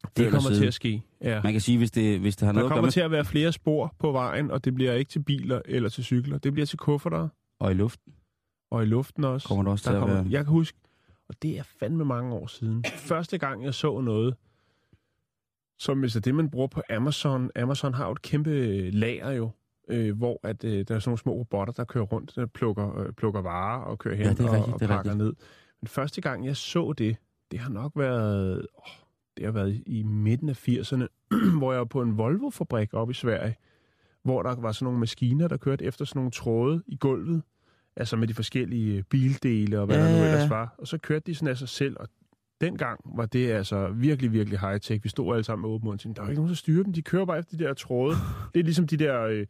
Det 0.04 0.26
eller 0.26 0.32
kommer 0.32 0.50
siden. 0.50 0.62
til 0.62 0.68
at 0.68 0.74
ske. 0.74 1.04
Ja. 1.22 1.42
Man 1.44 1.52
kan 1.52 1.62
sige, 1.62 1.78
hvis 1.78 1.92
det, 1.92 2.20
hvis 2.20 2.36
det 2.36 2.46
har 2.46 2.54
Der 2.54 2.54
noget 2.54 2.66
at 2.66 2.70
gøre 2.70 2.76
kommer 2.78 2.86
med 2.88 2.92
til 2.92 3.00
at 3.00 3.12
være 3.12 3.26
flere 3.26 3.52
spor 3.52 3.96
på 4.00 4.12
vejen, 4.12 4.52
og 4.52 4.66
det 4.66 4.76
bliver 4.76 4.94
ikke 4.94 5.10
til 5.10 5.20
biler 5.24 5.62
eller 5.66 5.90
til 5.90 6.04
cykler. 6.04 6.38
Det 6.38 6.54
bliver 6.54 6.66
til 6.66 6.78
kufferter 6.78 7.28
og 7.60 7.72
i 7.72 7.74
luften, 7.74 8.14
og 8.72 8.84
i 8.84 8.86
luften 8.86 9.24
også. 9.24 9.48
kommer 9.48 9.64
der 9.64 9.72
også 9.72 9.84
der 9.84 9.92
til 9.92 9.96
at 9.96 10.00
kommer, 10.00 10.16
være... 10.16 10.32
Jeg 10.32 10.46
kan 10.46 10.52
huske, 10.52 10.78
og 11.30 11.36
det 11.42 11.60
er 11.60 11.64
fandme 11.64 12.06
mange 12.06 12.34
år 12.34 12.48
siden. 12.48 12.86
Første 12.96 13.38
gang, 13.38 13.64
jeg 13.64 13.74
så 13.74 14.02
noget, 14.02 14.36
som 15.80 16.00
hvis 16.00 16.14
det 16.14 16.20
er 16.20 16.22
det, 16.22 16.36
man 16.36 16.50
bruger 16.50 16.68
på 16.68 16.82
Amazon. 16.90 17.52
Amazon 17.56 17.94
har 17.94 18.06
jo 18.06 18.12
et 18.12 18.22
kæmpe 18.22 18.52
lager 18.90 19.32
jo, 19.32 19.52
øh, 19.90 20.18
hvor 20.18 20.40
at, 20.44 20.64
øh, 20.64 20.72
der 20.72 20.96
er 20.96 21.00
sådan 21.00 21.10
nogle 21.10 21.18
små 21.18 21.34
robotter, 21.34 21.74
der 21.74 21.84
kører 21.84 22.04
rundt, 22.06 22.36
der 22.36 22.46
plukker, 22.46 23.00
øh, 23.00 23.14
plukker 23.14 23.42
varer 23.42 23.82
og 23.82 24.00
kører 24.00 24.16
hen 24.16 24.26
Ja, 24.26 24.32
det 24.32 24.40
er 24.40 24.50
og, 24.50 24.56
rigtigt, 24.56 24.74
og 24.74 24.82
er 24.82 24.88
pakker 24.88 25.14
ned. 25.14 25.34
Men 25.82 25.88
første 25.88 26.22
gang, 26.22 26.46
jeg 26.46 26.58
så 26.58 26.94
det, 26.98 27.18
det 27.52 27.60
har 27.60 27.70
nok 27.70 27.92
været, 27.96 28.58
åh, 28.60 28.92
det 29.38 29.46
har 29.46 29.52
været 29.52 29.84
i 29.86 30.04
midten 30.04 30.50
af 30.50 30.68
80'erne, 30.68 31.08
hvor 31.60 31.72
jeg 31.72 31.80
var 31.80 31.86
på 31.86 32.02
en 32.02 32.18
Volvo-fabrik 32.18 32.94
oppe 32.94 33.12
i 33.12 33.14
Sverige, 33.14 33.56
hvor 34.24 34.44
der 34.44 34.56
var 34.56 34.72
sådan 34.72 34.86
nogle 34.86 35.00
maskiner, 35.00 35.48
der 35.48 35.58
kørte 35.58 35.86
efter 35.86 36.06
sådan 36.06 36.20
nogle 36.20 36.32
tråde 36.32 36.84
i 36.88 36.96
gulvet, 36.96 37.42
altså 37.96 38.16
med 38.16 38.28
de 38.28 38.34
forskellige 38.34 39.04
bildele 39.04 39.80
og 39.80 39.86
hvad 39.86 39.98
Ja, 39.98 40.04
der 40.04 40.20
nu 40.20 40.26
ellers 40.26 40.50
var. 40.50 40.76
Og 40.78 40.88
så 40.88 40.98
kørte 40.98 41.24
de 41.28 41.36
sådan 41.36 41.48
af 41.48 41.58
sig 41.58 41.70
selv, 41.70 41.96
og 42.00 42.08
dengang 42.62 43.00
var 43.18 43.26
det 43.26 43.52
altså 43.52 43.88
virkelig, 43.88 44.34
virkelig 44.34 44.60
high-tech. 44.60 45.04
Vi 45.04 45.10
stod 45.10 45.34
alle 45.34 45.44
sammen 45.44 45.62
med 45.62 45.70
åben 45.76 45.86
mund 45.86 45.94
og 45.96 46.00
tænkte, 46.00 46.20
der 46.20 46.26
er 46.26 46.30
ikke 46.30 46.40
nogen, 46.40 46.50
der 46.50 46.56
styrer 46.56 46.84
dem. 46.84 46.94
De 46.94 47.02
kører 47.02 47.26
bare 47.26 47.40
efter 47.40 47.58
de 47.58 47.64
der 47.64 47.74
tråde. 47.74 48.16
Det 48.54 48.60
er 48.60 48.64
ligesom 48.64 48.88
de 48.88 48.98
der, 48.98 49.22
øh, 49.22 49.46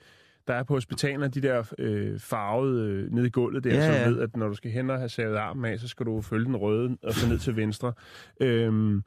der 0.47 0.53
er 0.53 0.63
på 0.63 0.73
hospitalerne, 0.73 1.27
de 1.27 1.41
der 1.41 1.63
øh, 1.79 2.19
farvede 2.19 2.91
øh, 2.91 3.11
nede 3.13 3.27
i 3.27 3.29
gulvet 3.29 3.63
der, 3.63 3.69
Ja, 3.75 3.85
ja, 3.85 4.03
så 4.03 4.09
ved, 4.09 4.19
at 4.21 4.37
når 4.37 4.47
du 4.47 4.53
skal 4.53 4.71
hen 4.71 4.89
og 4.89 4.97
have 4.97 5.09
savet 5.09 5.35
armen 5.35 5.65
af, 5.65 5.79
så 5.79 5.87
skal 5.87 6.05
du 6.05 6.21
følge 6.21 6.45
den 6.45 6.55
røde 6.55 6.97
og 7.03 7.13
så 7.13 7.29
ned 7.29 7.39
til 7.39 7.55
venstre. 7.55 7.93
Øhm, 8.41 9.01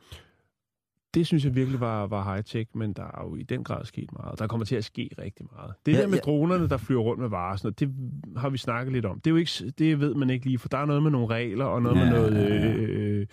det 1.14 1.26
synes 1.26 1.44
jeg 1.44 1.55
virkelig 1.55 1.80
var, 1.80 2.07
var 2.07 2.34
high-tech, 2.36 2.70
men 2.74 2.92
der 2.92 3.03
er 3.03 3.24
jo 3.24 3.36
i 3.36 3.42
den 3.42 3.64
grad 3.64 3.84
sket 3.84 4.12
meget. 4.12 4.38
Der 4.38 4.46
kommer 4.46 4.66
til 4.66 4.76
at 4.76 4.84
ske 4.84 5.11
rigtig 5.18 5.46
meget. 5.57 5.72
Det 5.86 5.92
Ja, 5.92 6.01
der 6.01 6.07
med 6.09 6.14
ja. 6.14 6.20
dronerne, 6.20 6.68
der 6.68 6.76
flyver 6.76 7.03
rundt 7.03 7.20
med 7.20 7.28
varer, 7.28 7.57
sådan 7.57 7.66
noget, 7.80 7.80
det 7.80 8.40
har 8.40 8.48
vi 8.51 8.59
snakket 8.59 8.92
lidt 8.92 9.05
om. 9.07 9.20
Det, 9.20 9.26
er 9.26 9.30
jo 9.30 9.36
ikke, 9.36 9.72
det 9.78 10.01
ved 10.01 10.14
man 10.14 10.30
ikke 10.30 10.46
lige, 10.46 10.59
for 10.59 10.68
der 10.68 10.78
er 10.78 10.84
noget 10.84 11.03
med 11.03 11.11
nogle 11.11 11.26
regler, 11.26 11.64
og 11.64 11.82
noget 11.82 11.96
Ja, 11.96 12.05
med 12.05 12.12
noget 12.12 12.34
ja. 12.34 12.72
øh, 12.72 13.26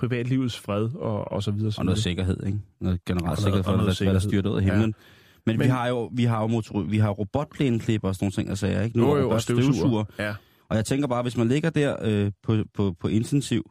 privatlivets 0.00 0.58
fred, 0.58 0.88
og, 0.94 1.32
og 1.32 1.42
så 1.42 1.50
videre. 1.50 1.72
Og 1.78 1.84
noget 1.84 1.98
sikkerhed, 1.98 2.46
ikke? 2.46 2.58
Noget 2.80 3.04
generelt 3.04 3.22
Og 3.22 3.26
noget- 3.26 3.38
sikkerhed 3.38 3.62
for, 3.64 3.70
og 3.70 3.76
hvad, 3.76 3.84
noget 3.84 3.98
hvad 3.98 4.14
der 4.14 4.20
sikkerhed. 4.20 4.40
styrer 4.42 4.52
ud 4.52 4.56
af 4.58 4.64
himlen. 4.64 4.90
Ja. 4.98 5.04
Men, 5.46 5.54
vi 5.54 5.58
Men- 5.58 5.70
har 5.70 5.88
jo, 5.88 6.10
vi 6.12 6.24
har 6.24 6.40
jo, 6.40 6.46
motor, 6.46 6.80
vi 6.82 6.98
har 6.98 7.10
robotplæneklipper 7.10 8.08
og 8.08 8.14
sådan 8.14 8.24
nogle 8.24 8.32
ting, 8.32 8.50
og 8.50 8.58
sager, 8.58 8.82
ikke? 8.82 8.98
Nu 8.98 9.06
Jo, 9.06 9.12
er 9.12 9.20
jo, 9.20 9.30
og 9.30 9.42
støvsuger. 9.42 10.04
Ja. 10.18 10.34
Og 10.68 10.76
jeg 10.76 10.84
tænker 10.84 11.06
bare, 11.08 11.22
hvis 11.22 11.36
man 11.36 11.48
ligger 11.48 11.70
der 11.70 11.96
øh, 12.02 12.32
på, 12.42 12.56
på, 12.74 12.92
på 13.00 13.08
intensiv, 13.08 13.70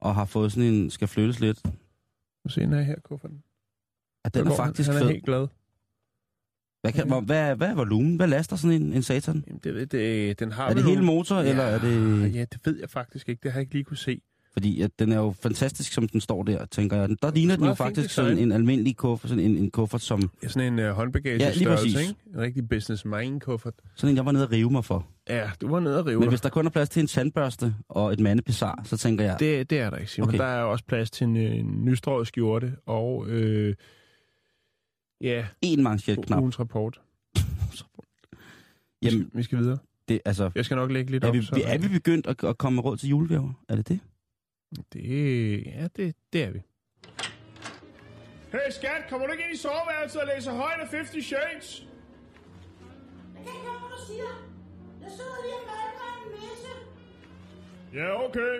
og 0.00 0.14
har 0.14 0.24
fået 0.24 0.52
sådan 0.52 0.74
en, 0.74 0.90
skal 0.90 1.08
flyttes 1.08 1.40
lidt, 1.40 1.60
Nu 2.44 2.48
se 2.50 2.60
den 2.60 2.72
her, 2.84 2.94
kufferten. 3.04 3.42
at 4.24 4.34
den 4.34 4.40
er 4.40 4.44
går 4.44 4.56
han. 4.56 4.66
faktisk 4.66 4.88
Han 4.90 4.96
er 4.96 5.02
fed. 5.02 5.10
helt 5.10 5.24
glad. 5.24 5.46
Hvad, 6.82 6.92
kan, 6.92 7.06
hvor, 7.06 7.20
hvad, 7.20 7.56
hvad 7.56 7.68
er 7.68 7.74
volumen? 7.74 8.16
Hvad 8.16 8.26
laster 8.28 8.56
sådan 8.56 8.82
en, 8.82 8.92
en 8.92 9.02
satan? 9.02 9.44
Jamen, 9.46 9.60
det, 9.64 9.92
det, 9.92 10.38
den 10.38 10.52
har 10.52 10.68
Er 10.68 10.74
det 10.74 10.84
hele 10.84 11.02
motor, 11.02 11.36
eller 11.36 11.62
er 11.62 11.78
det... 11.78 12.34
Ja, 12.34 12.40
det 12.44 12.58
ved 12.64 12.78
jeg 12.80 12.90
faktisk 12.90 13.28
ikke. 13.28 13.40
Det 13.42 13.52
har 13.52 13.58
jeg 13.58 13.62
ikke 13.62 13.74
lige 13.74 13.84
kunne 13.84 13.96
se. 13.96 14.20
Fordi 14.56 14.80
at 14.80 14.98
den 14.98 15.12
er 15.12 15.16
jo 15.16 15.34
fantastisk, 15.42 15.92
som 15.92 16.08
den 16.08 16.20
står 16.20 16.42
der, 16.42 16.64
tænker 16.64 16.96
jeg. 16.96 17.08
Der 17.22 17.30
ligner 17.30 17.56
den 17.56 17.64
jo 17.64 17.74
faktisk 17.74 18.10
sådan 18.10 18.38
en 18.38 18.52
almindelig 18.52 18.96
kuffert, 18.96 19.28
sådan 19.28 19.44
en, 19.44 19.56
en 19.56 19.70
kuffert, 19.70 20.00
som 20.02 20.30
Ja, 20.42 20.48
sådan 20.48 20.72
en 20.72 20.78
uh, 20.88 20.94
håndbagage 20.94 21.38
Ja, 21.38 21.52
lige 21.52 21.66
præcis. 21.66 22.00
ikke? 22.00 22.14
En 22.34 22.40
rigtig 22.40 22.68
business 22.68 23.04
mind 23.04 23.40
kuffert. 23.40 23.74
sådan 23.94 24.10
en, 24.12 24.16
jeg 24.16 24.26
var 24.26 24.32
nede 24.32 24.44
og 24.46 24.52
rive 24.52 24.70
mig 24.70 24.84
for. 24.84 25.06
Ja, 25.28 25.50
du 25.60 25.68
var 25.68 25.80
nede 25.80 25.98
og 25.98 26.06
rive 26.06 26.20
Men 26.20 26.28
hvis 26.28 26.40
der 26.40 26.48
kun 26.48 26.66
er 26.66 26.70
plads 26.70 26.88
til 26.88 27.00
en 27.00 27.06
tandbørste 27.06 27.74
og 27.88 28.12
et 28.12 28.20
mandepizar, 28.20 28.80
så 28.84 28.96
tænker 28.96 29.24
jeg, 29.24 29.36
Det, 29.40 29.70
det 29.70 29.78
er 29.80 29.90
der 29.90 29.96
ikke, 29.96 30.10
Simon. 30.12 30.28
Okay. 30.28 30.38
Der 30.38 30.44
er 30.44 30.62
også 30.62 30.84
plads 30.84 31.10
til 31.10 31.24
en, 31.24 31.36
en 31.36 31.84
nystrøget 31.84 32.26
skjorte 32.28 32.72
og 32.86 33.26
øh, 33.28 33.74
ja, 35.20 35.46
en 35.62 35.82
manchetknap. 35.82 36.40
ugens 36.40 36.60
rapport. 36.60 37.00
Jamen, 39.02 39.30
vi 39.34 39.42
skal 39.42 39.58
videre. 39.58 39.78
det, 40.08 40.20
altså, 40.24 40.50
Jeg 40.54 40.64
skal 40.64 40.76
nok 40.76 40.90
lægge 40.90 41.10
lidt 41.10 41.24
er 41.24 41.28
op. 41.28 41.34
vi, 41.34 41.42
så, 41.42 41.62
er 41.66 41.78
vi 41.78 41.88
begyndt 41.88 42.26
at, 42.26 42.44
at 42.44 42.58
komme 42.58 42.74
med 42.76 42.84
råd 42.84 42.96
til 42.96 43.08
julegaver? 43.08 43.52
Er 43.68 43.76
det 43.76 43.88
det? 43.88 44.00
Det, 44.92 45.66
ja, 45.66 45.88
det, 45.96 46.16
det 46.32 46.42
er 46.42 46.50
vi. 46.50 46.62
Hey 48.52 48.70
skat, 48.70 49.06
kommer 49.08 49.26
du 49.26 49.32
ikke 49.32 49.44
ind 49.44 49.54
i 49.54 49.58
soveværelset 49.58 50.20
og 50.20 50.28
læser 50.34 50.52
højt 50.52 50.80
af 50.80 50.88
50 50.88 51.24
Shades? 51.24 51.86
Jeg 53.34 53.42
kan 53.44 53.52
ikke 53.54 53.66
høre, 53.68 53.78
hvad 53.80 53.90
du 53.90 54.06
siger. 54.06 54.30
Jeg 55.02 55.10
sidder 55.10 55.38
lige 55.44 55.56
og 55.60 55.66
malker 55.72 56.08
en 56.20 56.30
messe. 56.32 56.72
Ja, 57.94 58.24
okay. 58.24 58.54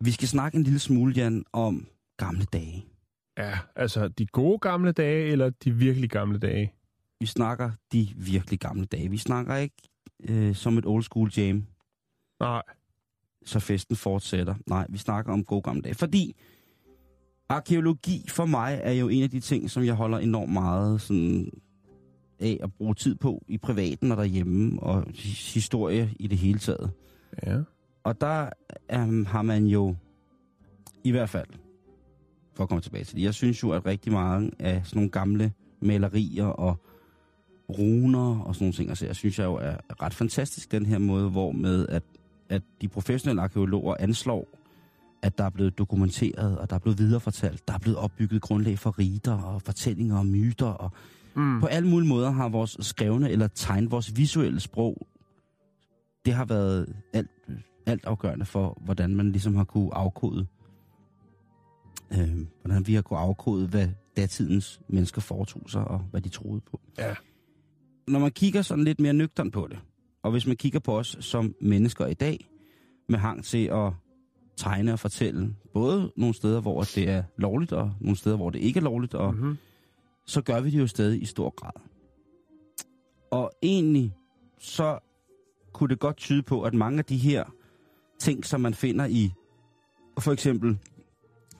Vi 0.00 0.10
skal 0.10 0.28
snakke 0.28 0.56
en 0.56 0.62
lille 0.62 0.78
smule, 0.78 1.14
Jan, 1.16 1.44
om 1.52 1.88
gamle 2.16 2.44
dage. 2.52 2.84
Ja, 3.38 3.58
altså 3.76 4.08
de 4.08 4.26
gode 4.26 4.58
gamle 4.58 4.92
dage, 4.92 5.32
eller 5.32 5.50
de 5.50 5.72
virkelig 5.72 6.10
gamle 6.10 6.38
dage? 6.38 6.72
Vi 7.22 7.26
snakker 7.26 7.70
de 7.92 8.08
virkelig 8.16 8.60
gamle 8.60 8.84
dage. 8.84 9.10
Vi 9.10 9.18
snakker 9.18 9.56
ikke 9.56 9.76
øh, 10.28 10.54
som 10.54 10.78
et 10.78 10.86
old 10.86 11.02
school 11.02 11.30
jam, 11.36 11.66
Nej. 12.40 12.62
så 13.44 13.60
festen 13.60 13.96
fortsætter. 13.96 14.54
Nej, 14.66 14.86
vi 14.88 14.98
snakker 14.98 15.32
om 15.32 15.44
gode 15.44 15.62
gamle 15.62 15.82
dage. 15.82 15.94
Fordi 15.94 16.36
arkeologi 17.48 18.24
for 18.28 18.44
mig 18.46 18.80
er 18.82 18.92
jo 18.92 19.08
en 19.08 19.22
af 19.22 19.30
de 19.30 19.40
ting, 19.40 19.70
som 19.70 19.84
jeg 19.84 19.94
holder 19.94 20.18
enormt 20.18 20.52
meget 20.52 21.00
sådan, 21.00 21.50
af 22.38 22.58
at 22.62 22.72
bruge 22.72 22.94
tid 22.94 23.14
på 23.14 23.44
i 23.48 23.58
privaten 23.58 24.10
og 24.12 24.16
derhjemme, 24.16 24.82
og 24.82 25.04
his- 25.08 25.54
historie 25.54 26.14
i 26.20 26.26
det 26.26 26.38
hele 26.38 26.58
taget. 26.58 26.90
Ja. 27.46 27.60
Og 28.04 28.20
der 28.20 28.50
um, 28.96 29.24
har 29.26 29.42
man 29.42 29.66
jo, 29.66 29.96
i 31.04 31.10
hvert 31.10 31.28
fald, 31.30 31.48
for 32.54 32.62
at 32.62 32.68
komme 32.68 32.82
tilbage 32.82 33.04
til 33.04 33.16
det, 33.16 33.22
jeg 33.22 33.34
synes 33.34 33.62
jo, 33.62 33.70
at 33.70 33.86
rigtig 33.86 34.12
mange 34.12 34.50
af 34.58 34.86
sådan 34.86 34.96
nogle 34.98 35.10
gamle 35.10 35.52
malerier 35.80 36.46
og 36.46 36.76
runer 37.78 38.40
og 38.40 38.54
sådan 38.54 38.64
nogle 38.64 38.74
ting, 38.74 38.88
altså 38.88 39.06
jeg 39.06 39.16
synes 39.16 39.38
jeg 39.38 39.44
jo 39.44 39.54
er 39.54 40.02
ret 40.02 40.14
fantastisk, 40.14 40.72
den 40.72 40.86
her 40.86 40.98
måde, 40.98 41.30
hvor 41.30 41.52
med 41.52 41.86
at, 41.88 42.02
at 42.48 42.62
de 42.80 42.88
professionelle 42.88 43.42
arkeologer 43.42 43.94
anslår, 43.98 44.48
at 45.22 45.38
der 45.38 45.44
er 45.44 45.50
blevet 45.50 45.78
dokumenteret, 45.78 46.58
og 46.58 46.70
der 46.70 46.76
er 46.76 46.80
blevet 46.80 46.98
viderefortalt, 46.98 47.68
der 47.68 47.74
er 47.74 47.78
blevet 47.78 47.98
opbygget 47.98 48.42
grundlag 48.42 48.78
for 48.78 48.98
riter 48.98 49.32
og 49.32 49.62
fortællinger 49.62 50.18
og 50.18 50.26
myter, 50.26 50.66
og 50.66 50.90
Mm. 51.34 51.60
på 51.60 51.66
alle 51.66 51.88
mulige 51.88 52.08
måder 52.08 52.30
har 52.30 52.48
vores 52.48 52.76
skrevne 52.80 53.30
eller 53.30 53.46
tegn, 53.46 53.90
vores 53.90 54.16
visuelle 54.16 54.60
sprog, 54.60 55.06
det 56.24 56.34
har 56.34 56.44
været 56.44 56.96
alt, 57.12 57.30
alt 57.86 58.04
afgørende 58.04 58.44
for, 58.44 58.78
hvordan 58.84 59.14
man 59.16 59.32
ligesom 59.32 59.56
har 59.56 59.64
kunne 59.64 59.94
afkode, 59.94 60.46
øh, 62.12 62.46
hvordan 62.62 62.86
vi 62.86 62.94
har 62.94 63.02
kunne 63.02 63.18
afkode, 63.18 63.68
hvad 63.68 63.88
datidens 64.16 64.80
mennesker 64.88 65.20
foretog 65.20 65.70
sig, 65.70 65.84
og 65.84 65.98
hvad 65.98 66.20
de 66.20 66.28
troede 66.28 66.60
på. 66.60 66.80
Ja. 66.98 67.14
Når 68.08 68.18
man 68.18 68.30
kigger 68.30 68.62
sådan 68.62 68.84
lidt 68.84 69.00
mere 69.00 69.12
nøgtern 69.12 69.50
på 69.50 69.66
det, 69.70 69.78
og 70.22 70.30
hvis 70.30 70.46
man 70.46 70.56
kigger 70.56 70.78
på 70.80 70.98
os 70.98 71.16
som 71.20 71.54
mennesker 71.60 72.06
i 72.06 72.14
dag, 72.14 72.48
med 73.08 73.18
hang 73.18 73.44
til 73.44 73.66
at 73.66 73.92
tegne 74.56 74.92
og 74.92 74.98
fortælle, 74.98 75.56
både 75.74 76.12
nogle 76.16 76.34
steder, 76.34 76.60
hvor 76.60 76.82
det 76.82 77.08
er 77.08 77.22
lovligt, 77.38 77.72
og 77.72 77.92
nogle 78.00 78.16
steder, 78.16 78.36
hvor 78.36 78.50
det 78.50 78.58
ikke 78.58 78.78
er 78.78 78.84
lovligt, 78.84 79.14
og 79.14 79.34
Mm-hmm. 79.34 79.56
så 80.26 80.42
gør 80.42 80.60
vi 80.60 80.70
det 80.70 80.78
jo 80.78 80.86
stadig 80.86 81.22
i 81.22 81.24
stor 81.24 81.50
grad. 81.50 81.80
Og 83.30 83.52
egentlig 83.62 84.14
så 84.58 84.98
kunne 85.72 85.88
det 85.88 85.98
godt 85.98 86.16
tyde 86.16 86.42
på, 86.42 86.62
at 86.62 86.74
mange 86.74 86.98
af 86.98 87.04
de 87.04 87.16
her 87.16 87.44
ting, 88.18 88.44
som 88.44 88.60
man 88.60 88.74
finder 88.74 89.06
i 89.06 89.32
for 90.18 90.32
eksempel 90.32 90.78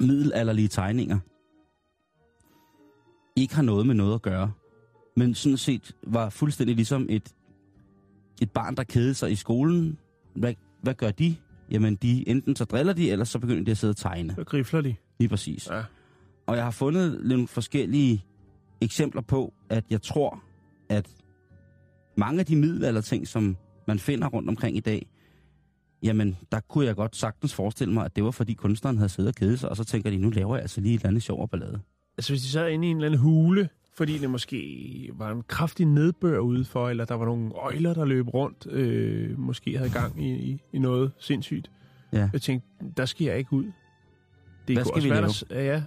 middelalderlige 0.00 0.68
tegninger, 0.68 1.18
ikke 3.36 3.54
har 3.54 3.62
noget 3.62 3.86
med 3.86 3.94
noget 3.94 4.14
at 4.14 4.22
gøre, 4.22 4.52
men 5.16 5.34
sådan 5.34 5.56
set 5.56 5.96
var 6.06 6.30
fuldstændig 6.30 6.76
ligesom 6.76 7.06
et, 7.10 7.34
et 8.42 8.50
barn, 8.50 8.76
der 8.76 8.84
kedede 8.84 9.14
sig 9.14 9.32
i 9.32 9.34
skolen. 9.34 9.98
Hvad, 10.34 10.54
hvad 10.82 10.94
gør 10.94 11.10
de? 11.10 11.36
Jamen, 11.70 11.96
de 11.96 12.28
enten 12.28 12.56
så 12.56 12.64
driller 12.64 12.92
de, 12.92 13.10
eller 13.10 13.24
så 13.24 13.38
begynder 13.38 13.64
de 13.64 13.70
at 13.70 13.78
sidde 13.78 13.92
og 13.92 13.96
tegne. 13.96 14.34
Så 14.34 14.44
grifler 14.44 14.80
de. 14.80 14.94
Lige 15.18 15.28
præcis. 15.28 15.68
Ja. 15.70 15.82
Og 16.46 16.56
jeg 16.56 16.64
har 16.64 16.70
fundet 16.70 17.20
nogle 17.24 17.48
forskellige 17.48 18.24
eksempler 18.80 19.22
på, 19.22 19.52
at 19.70 19.84
jeg 19.90 20.02
tror, 20.02 20.42
at 20.88 21.10
mange 22.16 22.40
af 22.40 22.46
de 22.46 22.56
middelalderting, 22.56 23.28
som 23.28 23.56
man 23.88 23.98
finder 23.98 24.28
rundt 24.28 24.48
omkring 24.48 24.76
i 24.76 24.80
dag, 24.80 25.06
jamen, 26.02 26.36
der 26.52 26.60
kunne 26.60 26.86
jeg 26.86 26.96
godt 26.96 27.16
sagtens 27.16 27.54
forestille 27.54 27.94
mig, 27.94 28.04
at 28.04 28.16
det 28.16 28.24
var 28.24 28.30
fordi 28.30 28.54
kunstneren 28.54 28.96
havde 28.96 29.08
siddet 29.08 29.28
og 29.28 29.34
kedet 29.34 29.60
sig, 29.60 29.68
og 29.68 29.76
så 29.76 29.84
tænker 29.84 30.10
de, 30.10 30.18
nu 30.18 30.30
laver 30.30 30.54
jeg 30.54 30.62
altså 30.62 30.80
lige 30.80 30.94
et 30.94 30.98
eller 30.98 31.08
andet 31.08 31.22
sjov 31.22 31.48
ballade. 31.48 31.80
Altså 32.18 32.32
hvis 32.32 32.42
de 32.42 32.48
sad 32.48 32.70
inde 32.70 32.88
i 32.88 32.90
en 32.90 32.96
eller 32.96 33.06
anden 33.06 33.20
hule, 33.20 33.68
fordi 33.94 34.18
det 34.18 34.30
måske 34.30 35.10
var 35.14 35.30
en 35.32 35.42
kraftig 35.48 35.86
nedbør 35.86 36.38
udenfor, 36.38 36.88
eller 36.88 37.04
der 37.04 37.14
var 37.14 37.24
nogle 37.24 37.52
øjler, 37.54 37.94
der 37.94 38.04
løb 38.04 38.34
rundt, 38.34 38.66
øh, 38.66 39.38
måske 39.38 39.78
havde 39.78 39.90
gang 39.90 40.24
i, 40.24 40.32
i, 40.32 40.62
i 40.72 40.78
noget 40.78 41.12
sindssygt. 41.18 41.70
Ja. 42.12 42.30
Jeg 42.32 42.42
tænkte, 42.42 42.68
der 42.96 43.04
skal 43.04 43.24
jeg 43.24 43.38
ikke 43.38 43.52
ud. 43.52 43.64
Det 44.68 44.76
Hvad 44.76 44.84
skal 44.84 45.02
vi 45.02 45.08
lave? 45.08 45.28
Der, 45.50 45.60
ja. 45.60 45.82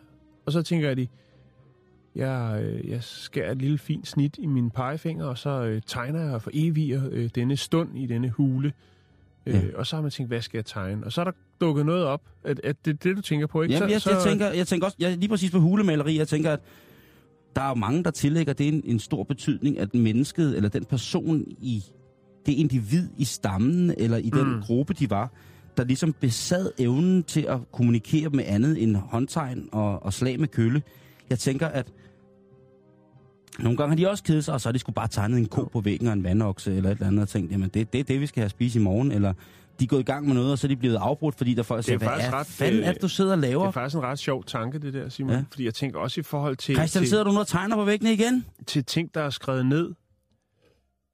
Og 0.45 0.51
så 0.51 0.61
tænker 0.61 0.87
jeg, 0.87 0.97
de, 0.97 1.07
jeg, 2.15 2.63
øh, 2.63 2.89
jeg 2.89 3.03
skærer 3.03 3.51
et 3.51 3.57
lille 3.57 3.77
fint 3.77 4.07
snit 4.07 4.37
i 4.39 4.45
mine 4.45 4.69
pegefinger, 4.69 5.25
og 5.25 5.37
så 5.37 5.49
øh, 5.49 5.81
tegner 5.87 6.21
jeg 6.31 6.41
for 6.41 6.51
eviger 6.53 7.01
øh, 7.11 7.29
denne 7.35 7.57
stund 7.57 7.97
i 7.97 8.05
denne 8.05 8.29
hule. 8.29 8.67
Øh, 8.67 8.73
Ja. 9.45 9.61
Og 9.75 9.87
så 9.87 9.95
har 9.95 10.01
man 10.01 10.11
tænkt, 10.11 10.29
hvad 10.29 10.41
skal 10.41 10.57
jeg 10.57 10.65
tegne? 10.65 11.05
Og 11.05 11.11
så 11.11 11.21
er 11.21 11.25
der 11.25 11.31
dukket 11.61 11.85
noget 11.85 12.05
op, 12.05 12.21
at, 12.43 12.61
at 12.63 12.75
det 12.85 12.93
er 12.93 12.97
det, 12.97 13.17
du 13.17 13.21
tænker 13.21 13.47
på, 13.47 13.61
ikke? 13.61 13.73
Jamen, 13.73 13.89
jeg, 13.89 14.01
så, 14.01 14.11
jeg, 14.11 14.19
tænker, 14.23 14.51
jeg 14.51 14.67
tænker 14.67 14.85
også, 14.85 14.97
jeg, 14.99 15.17
lige 15.17 15.29
præcis 15.29 15.51
på 15.51 15.59
hulemaleri, 15.59 16.17
jeg 16.17 16.27
tænker, 16.27 16.51
at 16.51 16.59
der 17.55 17.61
er 17.61 17.73
mange, 17.73 18.03
der 18.03 18.11
tillægger 18.11 18.53
det 18.53 18.67
en, 18.67 18.81
en 18.85 18.99
stor 18.99 19.23
betydning, 19.23 19.79
at 19.79 19.95
mennesket, 19.95 20.55
eller 20.57 20.69
den 20.69 20.85
person 20.85 21.43
i 21.61 21.83
det 22.45 22.51
individ 22.51 23.09
i 23.17 23.23
stammen, 23.25 23.93
eller 23.97 24.17
i 24.17 24.29
den 24.29 24.53
Mm. 24.55 24.61
gruppe, 24.61 24.93
de 24.93 25.09
var, 25.09 25.31
der 25.77 25.83
ligesom 25.83 26.13
besad 26.13 26.71
evnen 26.79 27.23
til 27.23 27.41
at 27.41 27.59
kommunikere 27.71 28.29
med 28.29 28.43
andet 28.47 28.83
end 28.83 28.95
håndtegn 28.95 29.69
og, 29.71 30.03
og 30.03 30.13
slag 30.13 30.39
med 30.39 30.47
kølle. 30.47 30.81
Jeg 31.29 31.39
tænker, 31.39 31.67
at 31.67 31.91
nogle 33.59 33.77
gange 33.77 33.89
har 33.89 33.95
de 33.95 34.09
også 34.09 34.23
kedet 34.23 34.43
sig, 34.43 34.53
og 34.53 34.61
så 34.61 34.69
har 34.69 34.73
de 34.73 34.79
skulle 34.79 34.93
bare 34.93 35.07
tegnet 35.07 35.37
en 35.37 35.45
ko 35.45 35.63
på 35.63 35.81
væggen 35.81 36.07
og 36.07 36.13
en 36.13 36.23
vandokse 36.23 36.75
eller 36.75 36.89
et 36.89 36.95
eller 36.95 37.07
andet, 37.07 37.21
og 37.21 37.29
tænkt, 37.29 37.51
jamen 37.51 37.69
det, 37.73 37.93
det 37.93 37.99
er 37.99 38.03
det, 38.03 38.21
vi 38.21 38.25
skal 38.27 38.41
have 38.41 38.49
spist 38.49 38.75
i 38.75 38.79
morgen, 38.79 39.11
eller 39.11 39.33
de 39.79 39.83
er 39.83 39.87
gået 39.87 39.99
i 39.99 40.03
gang 40.03 40.25
med 40.27 40.33
noget, 40.35 40.51
og 40.51 40.57
så 40.59 40.67
er 40.67 40.69
de 40.69 40.75
blevet 40.75 40.95
afbrudt, 40.95 41.35
fordi 41.35 41.53
der 41.53 41.63
folk 41.63 41.77
er 41.79 41.81
siger, 41.81 41.97
hvad 41.97 42.07
er 42.07 42.33
ret, 42.33 42.47
fanden 42.47 42.83
er 42.83 42.89
øh, 42.89 42.95
du 43.01 43.07
sidder 43.07 43.31
og 43.31 43.37
laver? 43.37 43.61
Det 43.63 43.67
er 43.67 43.71
faktisk 43.71 43.95
en 43.95 44.03
ret 44.03 44.19
sjov 44.19 44.43
tanke, 44.43 44.79
det 44.79 44.93
der, 44.93 45.09
Simon. 45.09 45.33
Ja. 45.33 45.43
Fordi 45.51 45.65
jeg 45.65 45.73
tænker 45.73 45.99
også 45.99 46.19
i 46.19 46.23
forhold 46.23 46.55
til, 46.55 46.75
Christian, 46.75 47.01
til, 47.01 47.09
sidder 47.09 47.23
du 47.23 47.31
nu 47.31 47.39
og 47.39 47.47
tegner 47.47 47.75
på 47.75 47.83
væggene 47.85 48.13
igen? 48.13 48.45
til 48.67 48.85
ting, 48.85 49.13
der 49.13 49.21
er 49.21 49.29
skrevet 49.29 49.65
ned, 49.65 49.93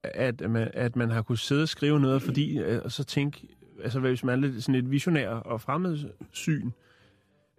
at 0.03 0.49
man, 0.49 0.68
at 0.74 0.95
man 0.95 1.09
har 1.12 1.22
kunnet 1.22 1.39
sidde 1.39 1.62
og 1.64 1.70
skrive 1.70 1.99
noget, 1.99 2.22
fordi 2.22 2.57
øh, 2.59 2.82
og 2.86 2.91
så 2.91 3.03
tænke, 3.03 3.47
altså 3.84 3.99
hvis 3.99 4.24
man 4.24 4.43
er 4.43 4.47
lidt 4.47 4.64
sådan 4.64 4.76
et 4.76 4.91
visionær 4.91 5.30
og 5.30 5.62
fremmedsyn, 5.62 6.70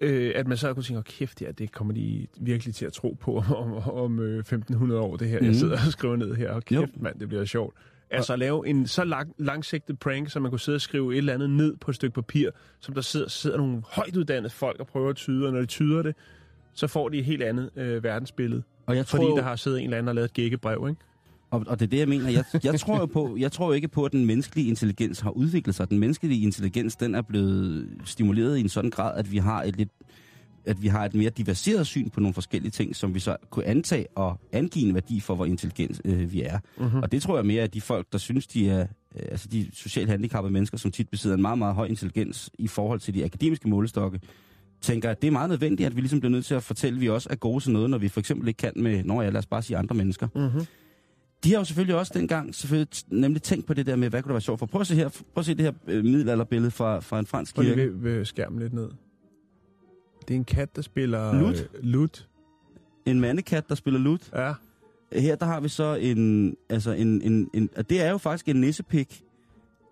øh, 0.00 0.32
at 0.34 0.46
man 0.48 0.56
så 0.56 0.66
har 0.66 0.74
kunnet 0.74 0.86
tænke, 0.86 0.98
oh, 0.98 1.04
kæft, 1.04 1.42
ja, 1.42 1.50
det 1.50 1.72
kommer 1.72 1.94
de 1.94 2.26
virkelig 2.40 2.74
til 2.74 2.84
at 2.86 2.92
tro 2.92 3.16
på 3.20 3.36
om, 3.56 3.72
om 3.88 4.18
øh, 4.20 4.38
1500 4.38 5.00
år, 5.00 5.16
det 5.16 5.28
her, 5.28 5.38
Mhm. 5.38 5.46
jeg 5.46 5.56
sidder 5.56 5.72
og 5.86 5.92
skriver 5.92 6.16
ned 6.16 6.34
her. 6.34 6.50
Og 6.50 6.64
kæft, 6.64 7.00
mand, 7.00 7.18
det 7.18 7.28
bliver 7.28 7.44
sjovt. 7.44 7.74
Altså 8.16 8.32
at 8.32 8.38
lave 8.38 8.68
en 8.68 8.86
så 8.86 9.04
lang, 9.04 9.34
langsigtet 9.38 9.98
prank, 9.98 10.30
så 10.30 10.40
man 10.40 10.50
kunne 10.50 10.60
sidde 10.60 10.76
og 10.76 10.80
skrive 10.80 11.12
et 11.12 11.18
eller 11.18 11.34
andet 11.34 11.50
ned 11.50 11.76
på 11.76 11.90
et 11.90 11.94
stykke 11.94 12.14
papir, 12.14 12.50
som 12.80 12.94
der 12.94 13.00
sidder, 13.00 13.28
sidder 13.28 13.56
nogle 13.56 13.82
højt 13.86 14.16
uddannede 14.16 14.52
folk 14.52 14.80
og 14.80 14.86
prøver 14.86 15.10
at 15.10 15.16
tyde, 15.16 15.46
og 15.46 15.52
når 15.52 15.60
de 15.60 15.66
tyder 15.66 16.02
det, 16.02 16.16
så 16.74 16.86
får 16.86 17.08
de 17.08 17.18
et 17.18 17.24
helt 17.24 17.42
andet 17.42 17.70
øh, 17.76 18.04
verdensbillede. 18.04 18.62
Og 18.86 18.96
jeg 18.96 19.06
tror, 19.06 19.18
Fordi 19.18 19.30
der 19.36 19.42
har 19.42 19.56
siddet 19.56 19.78
en 19.78 19.84
eller 19.84 19.98
anden 19.98 20.08
og 20.08 20.14
lavet 20.14 20.24
et 20.24 20.32
gækkebrev, 20.34 20.86
ikke? 20.88 21.00
og, 21.52 21.64
og 21.66 21.80
det 21.80 21.86
er 21.86 21.90
det, 21.90 21.98
jeg 21.98 22.08
mener. 22.08 22.30
Jeg, 22.30 22.44
jeg, 22.64 22.80
tror 22.80 22.98
jo 22.98 23.06
på, 23.06 23.36
jeg 23.38 23.52
tror 23.52 23.66
jo 23.66 23.72
ikke 23.72 23.88
på, 23.88 24.04
at 24.04 24.12
den 24.12 24.26
menneskelige 24.26 24.68
intelligens 24.68 25.20
har 25.20 25.30
udviklet 25.30 25.74
sig. 25.74 25.90
Den 25.90 25.98
menneskelige 25.98 26.42
intelligens, 26.42 26.96
den 26.96 27.14
er 27.14 27.22
blevet 27.22 27.88
stimuleret 28.04 28.58
i 28.58 28.60
en 28.60 28.68
sådan 28.68 28.90
grad, 28.90 29.18
at 29.18 29.32
vi 29.32 29.38
har 29.38 29.62
et 29.62 29.76
lidt 29.76 29.88
at 30.64 30.82
vi 30.82 30.88
har 30.88 31.04
et 31.04 31.14
mere 31.14 31.30
diversieret 31.30 31.86
syn 31.86 32.10
på 32.10 32.20
nogle 32.20 32.34
forskellige 32.34 32.70
ting, 32.70 32.96
som 32.96 33.14
vi 33.14 33.20
så 33.20 33.36
kunne 33.50 33.64
antage 33.64 34.06
og 34.14 34.40
angive 34.52 34.88
en 34.88 34.94
værdi 34.94 35.20
for, 35.20 35.34
hvor 35.34 35.44
intelligent 35.44 36.00
øh, 36.04 36.32
vi 36.32 36.42
er. 36.42 36.58
Mm-hmm. 36.78 37.02
Og 37.02 37.12
det 37.12 37.22
tror 37.22 37.36
jeg 37.36 37.46
mere, 37.46 37.62
at 37.62 37.74
de 37.74 37.80
folk, 37.80 38.06
der 38.12 38.18
synes, 38.18 38.46
de 38.46 38.70
er 38.70 38.80
øh, 39.16 39.22
altså 39.30 39.48
de 39.48 39.68
socialt 39.72 40.10
handicappede 40.10 40.52
mennesker, 40.52 40.78
som 40.78 40.90
tit 40.90 41.08
besidder 41.08 41.36
en 41.36 41.42
meget, 41.42 41.58
meget 41.58 41.74
høj 41.74 41.86
intelligens 41.86 42.50
i 42.58 42.68
forhold 42.68 43.00
til 43.00 43.14
de 43.14 43.24
akademiske 43.24 43.68
målestokke, 43.68 44.20
tænker, 44.80 45.10
at 45.10 45.22
det 45.22 45.28
er 45.28 45.32
meget 45.32 45.48
nødvendigt, 45.48 45.86
at 45.86 45.96
vi 45.96 46.00
ligesom 46.00 46.20
bliver 46.20 46.30
nødt 46.30 46.44
til 46.44 46.54
at 46.54 46.62
fortælle, 46.62 46.96
at 46.96 47.00
vi 47.00 47.08
også 47.08 47.28
er 47.30 47.36
gode 47.36 47.64
til 47.64 47.72
noget, 47.72 47.90
når 47.90 47.98
vi 47.98 48.08
for 48.08 48.20
eksempel 48.20 48.48
ikke 48.48 48.58
kan 48.58 48.72
med, 48.76 49.04
når 49.04 49.22
jeg 49.22 49.32
lad 49.32 49.38
os 49.38 49.46
bare 49.46 49.62
sige 49.62 49.76
andre 49.76 49.94
mennesker. 49.94 50.28
Mm-hmm. 50.34 50.66
De 51.44 51.50
har 51.50 51.58
jo 51.58 51.64
selvfølgelig 51.64 51.96
også 51.96 52.12
dengang 52.14 52.54
selvfølgelig 52.54 52.88
nemlig 53.08 53.42
tænkt 53.42 53.66
på 53.66 53.74
det 53.74 53.86
der 53.86 53.96
med, 53.96 54.10
hvad 54.10 54.22
kunne 54.22 54.28
det 54.28 54.34
være 54.34 54.40
sjovt 54.40 54.58
for. 54.58 54.66
Prøv 54.66 54.80
at 54.80 54.86
se 54.86 54.94
her, 54.94 55.08
prøv 55.08 55.40
at 55.40 55.44
se 55.44 55.54
det 55.54 55.64
her 55.64 55.72
øh, 55.88 56.04
middelalderbillede 56.04 56.70
fra, 56.70 57.00
fra 57.00 57.18
en 57.18 57.26
fransk 57.26 57.54
Prøv 57.54 57.62
lige 57.62 57.74
kirke. 57.74 58.02
ved, 58.02 58.16
ved 58.16 58.24
skærmen 58.24 58.58
lidt 58.58 58.72
ned. 58.72 58.88
Det 60.32 60.36
er 60.36 60.40
en 60.40 60.44
kat, 60.44 60.76
der 60.76 60.82
spiller... 60.82 61.40
Lut? 61.40 61.68
Øh, 61.74 61.82
lut. 61.82 62.28
En 63.06 63.20
mandekat, 63.20 63.68
der 63.68 63.74
spiller 63.74 64.00
lut. 64.00 64.30
Ja. 64.34 64.52
Her 65.12 65.36
der 65.36 65.46
har 65.46 65.60
vi 65.60 65.68
så 65.68 65.94
en, 65.94 66.56
altså 66.68 66.92
en, 66.92 67.22
en, 67.22 67.50
en 67.54 67.70
og 67.76 67.90
det 67.90 68.02
er 68.02 68.10
jo 68.10 68.18
faktisk 68.18 68.48
en 68.48 68.56
nissepik. 68.56 69.22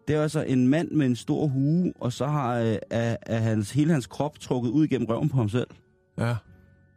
Det 0.08 0.16
er 0.16 0.22
altså 0.22 0.42
en 0.42 0.68
mand 0.68 0.90
med 0.90 1.06
en 1.06 1.16
stor 1.16 1.46
hue, 1.46 1.92
og 2.00 2.12
så 2.12 2.26
har 2.26 2.58
øh, 2.58 2.76
er, 2.90 3.16
er 3.22 3.38
hans, 3.38 3.70
hele 3.70 3.92
hans 3.92 4.06
krop 4.06 4.40
trukket 4.40 4.70
ud 4.70 4.86
gennem 4.86 5.06
røven 5.06 5.28
på 5.28 5.36
ham 5.36 5.48
selv. 5.48 5.66
Ja. 6.18 6.34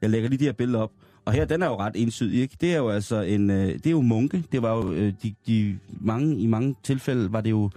Jeg 0.02 0.10
lægger 0.10 0.30
lige 0.30 0.40
de 0.40 0.46
her 0.46 0.52
billeder 0.52 0.80
op. 0.80 0.92
Og 1.26 1.34
her, 1.34 1.46
den 1.46 1.62
er 1.62 1.68
jo 1.68 1.80
ret 1.80 1.94
ensydig, 1.96 2.42
ikke? 2.42 2.58
Det 2.62 2.74
er 2.74 2.78
jo 2.78 2.90
altså 2.90 3.22
en, 3.22 3.50
øh, 3.50 3.68
det 3.68 3.88
er 3.88 3.92
jo 3.92 4.02
munke. 4.02 4.44
Det 4.52 4.62
var 4.62 4.76
jo, 4.76 4.92
øh, 4.92 5.14
de, 5.24 5.36
de, 5.48 5.80
mange, 6.02 6.38
i 6.38 6.48
mange 6.48 6.76
tilfælde 6.84 7.34
var 7.34 7.42
det 7.42 7.50
jo 7.50 7.70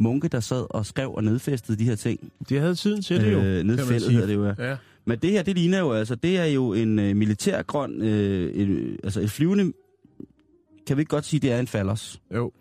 munke, 0.00 0.28
der 0.28 0.40
sad 0.40 0.66
og 0.70 0.86
skrev 0.86 1.14
og 1.14 1.24
nedfæstede 1.24 1.78
de 1.78 1.84
her 1.84 1.96
ting. 1.96 2.32
De 2.48 2.58
havde 2.58 2.74
tiden 2.74 3.02
til 3.02 3.20
det 3.20 3.32
jo, 3.32 3.38
Øh, 3.38 3.64
nedfældet 3.64 4.12
hedder 4.12 4.26
det 4.26 4.34
jo, 4.34 4.44
ja. 4.44 4.54
Ja. 4.58 4.76
Men 5.06 5.18
det 5.18 5.30
her, 5.30 5.42
det 5.42 5.56
ligner 5.56 5.78
jo 5.78 5.92
altså, 5.92 6.14
det 6.14 6.38
er 6.38 6.44
jo 6.44 6.72
en 6.72 6.98
øh, 6.98 7.16
militærgrøn, 7.16 8.02
øh, 8.02 8.50
et, 8.52 8.96
altså 9.04 9.20
et 9.20 9.30
flyvende, 9.30 9.72
kan 10.86 10.96
vi 10.96 11.00
ikke 11.00 11.10
godt 11.10 11.24
sige, 11.24 11.40
det 11.40 11.52
er 11.52 11.58
en 11.58 11.66
fallers? 11.66 12.20
Jo. 12.34 12.52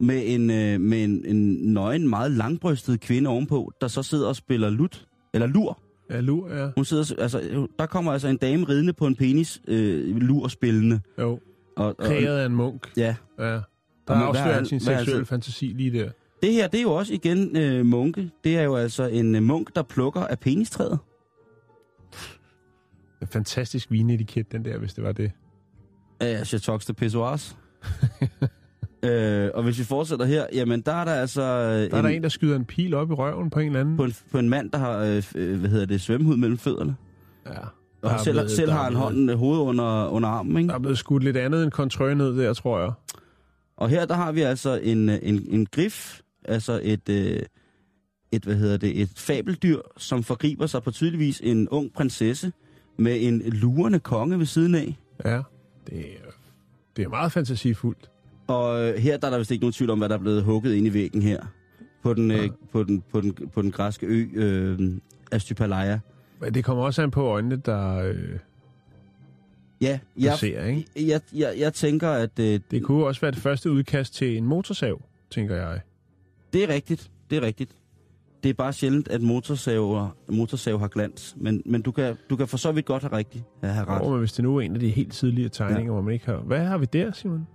Med 0.00 0.22
en, 0.26 0.50
øh, 0.50 0.80
med 0.80 1.04
en, 1.04 1.24
en 1.26 1.54
nøgen, 1.72 2.08
meget 2.08 2.30
langbrystet 2.30 3.00
kvinde 3.00 3.30
ovenpå, 3.30 3.72
der 3.80 3.88
så 3.88 4.02
sidder 4.02 4.28
og 4.28 4.36
spiller 4.36 4.70
lut, 4.70 5.06
eller 5.34 5.46
lur. 5.46 5.80
Ja, 6.10 6.20
lur, 6.20 6.54
ja. 6.54 6.68
Hun 6.76 6.84
sidder, 6.84 7.14
altså, 7.18 7.66
der 7.78 7.86
kommer 7.86 8.12
altså 8.12 8.28
en 8.28 8.36
dame 8.36 8.64
ridende 8.68 8.92
på 8.92 9.06
en 9.06 9.16
penis, 9.16 9.60
øh, 9.68 10.16
lur 10.16 10.48
spillende. 10.48 11.00
Jo. 11.18 11.30
Og, 11.76 11.86
og, 11.86 11.96
Kreeret 11.98 12.38
af 12.38 12.46
en 12.46 12.54
munk. 12.54 12.92
ja, 12.96 13.16
Ja. 13.38 13.44
Der 13.44 14.14
er- 14.14 14.32
han 14.52 14.66
sin 14.66 14.76
er 14.76 14.80
seksuelle 14.80 14.98
altså- 15.12 15.24
fantasi 15.24 15.66
lige 15.66 15.98
der. 15.98 16.10
det 16.42 16.52
her, 16.52 16.68
det 16.68 16.78
er 16.78 16.82
jo 16.82 16.92
også 16.94 17.14
igen 17.14 17.56
øh, 17.56 17.86
munke. 17.86 18.30
Det 18.44 18.56
er 18.56 18.62
jo 18.62 18.76
altså 18.76 19.06
en 19.06 19.34
øh, 19.34 19.42
munk, 19.42 19.74
der 19.76 19.82
plukker 19.82 20.20
af 20.20 20.38
penistræet. 20.38 20.98
En 23.22 23.26
fantastisk 23.28 23.90
vinetiket, 23.90 24.52
den 24.52 24.64
der, 24.64 24.78
hvis 24.78 24.94
det 24.94 25.04
var 25.04 25.12
det. 25.12 25.32
af 26.20 26.46
Chateaux 26.46 26.84
de 26.86 26.92
Pissoirs. 26.94 27.56
øh, 29.04 29.50
og 29.54 29.62
hvis 29.62 29.78
vi 29.78 29.84
fortsætter 29.84 30.26
her, 30.26 30.46
jamen 30.52 30.80
der 30.80 30.92
er 30.92 31.04
der 31.04 31.12
altså 31.14 31.42
øh, 31.42 31.90
Der 31.90 31.96
er 31.96 32.02
der 32.02 32.08
en, 32.08 32.22
der 32.22 32.28
skyder 32.28 32.56
en 32.56 32.64
pil 32.64 32.94
op 32.94 33.10
i 33.10 33.14
røven 33.14 33.50
på 33.50 33.58
en 33.60 33.66
eller 33.66 33.80
anden. 33.80 33.96
på, 33.96 34.04
en, 34.04 34.14
på 34.32 34.38
en 34.38 34.48
mand, 34.48 34.70
der 34.70 34.78
har 34.78 34.98
øh, 34.98 35.22
øh, 35.34 35.58
hvad 35.60 35.70
hedder 35.70 35.86
det, 35.86 36.00
svømmehud 36.00 36.36
mellem 36.36 36.58
fødderne. 36.58 36.96
Ja. 37.46 37.52
Og 38.02 38.10
er 38.10 38.16
selv, 38.18 38.34
blevet- 38.34 38.50
selv 38.50 38.70
har 38.70 38.82
han 38.82 38.90
blevet- 38.92 39.02
hånden 39.04 39.28
øh, 39.30 39.38
hovedet 39.38 39.62
under, 39.62 40.08
under 40.08 40.28
armen. 40.28 40.56
Ikke? 40.56 40.68
Der 40.68 40.74
er 40.74 40.78
blevet 40.78 40.98
skudt 40.98 41.22
lidt 41.24 41.36
andet 41.36 41.62
end 41.64 41.70
kontrø 41.72 42.14
ned 42.14 42.36
der, 42.38 42.54
tror 42.54 42.80
jeg. 42.80 42.92
Og 43.76 43.88
her 43.88 44.06
der 44.06 44.14
har 44.14 44.32
vi 44.32 44.40
altså 44.40 44.80
en, 44.82 45.08
øh, 45.08 45.18
en, 45.22 45.46
en 45.50 45.66
grif, 45.66 46.20
altså 46.44 46.80
et, 46.82 47.08
øh, 47.08 47.40
et, 48.32 48.42
hvad 48.44 48.56
hedder 48.56 48.76
det, 48.76 49.00
et 49.02 49.10
fabeldyr, 49.16 49.78
som 49.96 50.22
forgriber 50.22 50.66
sig 50.66 50.82
på 50.82 50.90
tydeligvis 50.90 51.40
en 51.44 51.68
ung 51.68 51.92
prinsesse 51.92 52.52
med 52.96 53.16
en 53.20 53.42
lurende 53.42 53.98
konge 54.00 54.38
ved 54.38 54.46
siden 54.46 54.74
af. 54.74 54.98
Ja. 55.24 55.42
Det 55.86 55.98
er, 56.00 56.30
det 56.96 57.04
er 57.04 57.08
meget 57.08 57.32
fantasifuldt. 57.32 58.10
Og 58.46 58.88
øh, 58.88 58.94
her 58.94 59.16
der 59.16 59.26
er 59.26 59.30
der 59.30 59.38
vist 59.38 59.50
ikke 59.50 59.62
nogen 59.62 59.72
tvivl 59.72 59.90
om, 59.90 59.98
hvad 59.98 60.08
der 60.08 60.14
er 60.14 60.18
blevet 60.20 60.42
hugget 60.44 60.74
ind 60.74 60.86
i 60.86 60.92
væggen 60.94 61.22
her. 61.22 61.42
På 62.02 62.14
den, 62.14 62.30
øh, 62.30 62.36
Ja. 62.42 62.48
på 62.72 62.82
den, 62.84 63.02
på 63.12 63.20
den, 63.20 63.34
på 63.54 63.62
den 63.62 63.70
græske 63.70 64.06
ø 64.06 64.26
øh, 64.34 64.92
Astypalaya. 65.32 65.98
Men 66.40 66.54
det 66.54 66.64
kommer 66.64 66.84
også 66.84 67.02
an 67.02 67.10
på 67.10 67.22
øjnene, 67.22 67.56
der, 67.56 67.94
øh, 67.96 68.38
Ja, 69.80 69.98
jeg, 70.16 70.38
ser, 70.38 70.64
ikke? 70.64 70.86
jeg, 70.96 71.20
jeg, 71.34 71.54
jeg 71.58 71.74
tænker, 71.74 72.08
at 72.10 72.38
øh, 72.38 72.60
Det 72.70 72.82
kunne 72.82 73.06
også 73.06 73.20
være 73.20 73.30
det 73.30 73.38
første 73.40 73.70
udkast 73.70 74.14
til 74.14 74.36
en 74.36 74.44
motorsav, 74.44 75.02
tænker 75.30 75.56
jeg. 75.56 75.80
det 76.52 76.64
er 76.64 76.68
rigtigt. 76.68 77.10
Det 77.30 77.38
er 77.38 77.42
rigtigt. 77.42 77.70
Det 78.42 78.48
er 78.48 78.54
bare 78.54 78.72
sjældent, 78.72 79.08
at 79.08 79.22
motorsaver, 79.22 80.16
motorsav 80.28 80.78
har 80.78 80.88
glans. 80.88 81.36
Men, 81.40 81.62
men 81.66 81.82
du, 81.82 81.92
kan, 81.92 82.16
du 82.30 82.36
kan 82.36 82.48
for 82.48 82.56
så 82.56 82.72
vidt 82.72 82.86
godt 82.86 83.02
have 83.02 83.16
rigtigt. 83.16 83.44
Ja, 83.62 83.68
have 83.68 83.86
ret. 83.86 84.02
Oh, 84.02 84.10
men 84.10 84.18
hvis 84.18 84.32
det 84.32 84.42
nu 84.42 84.56
er 84.56 84.60
en 84.60 84.74
af 84.74 84.80
de 84.80 84.88
helt 84.88 85.12
tidlige 85.12 85.48
tegninger, 85.48 85.84
ja. 85.84 85.90
hvor 85.90 86.00
man 86.00 86.14
ikke 86.14 86.26
har... 86.26 86.36
Hvad 86.36 86.64
har 86.64 86.78
vi 86.78 86.86
der, 86.92 87.12
Simon? 87.12 87.46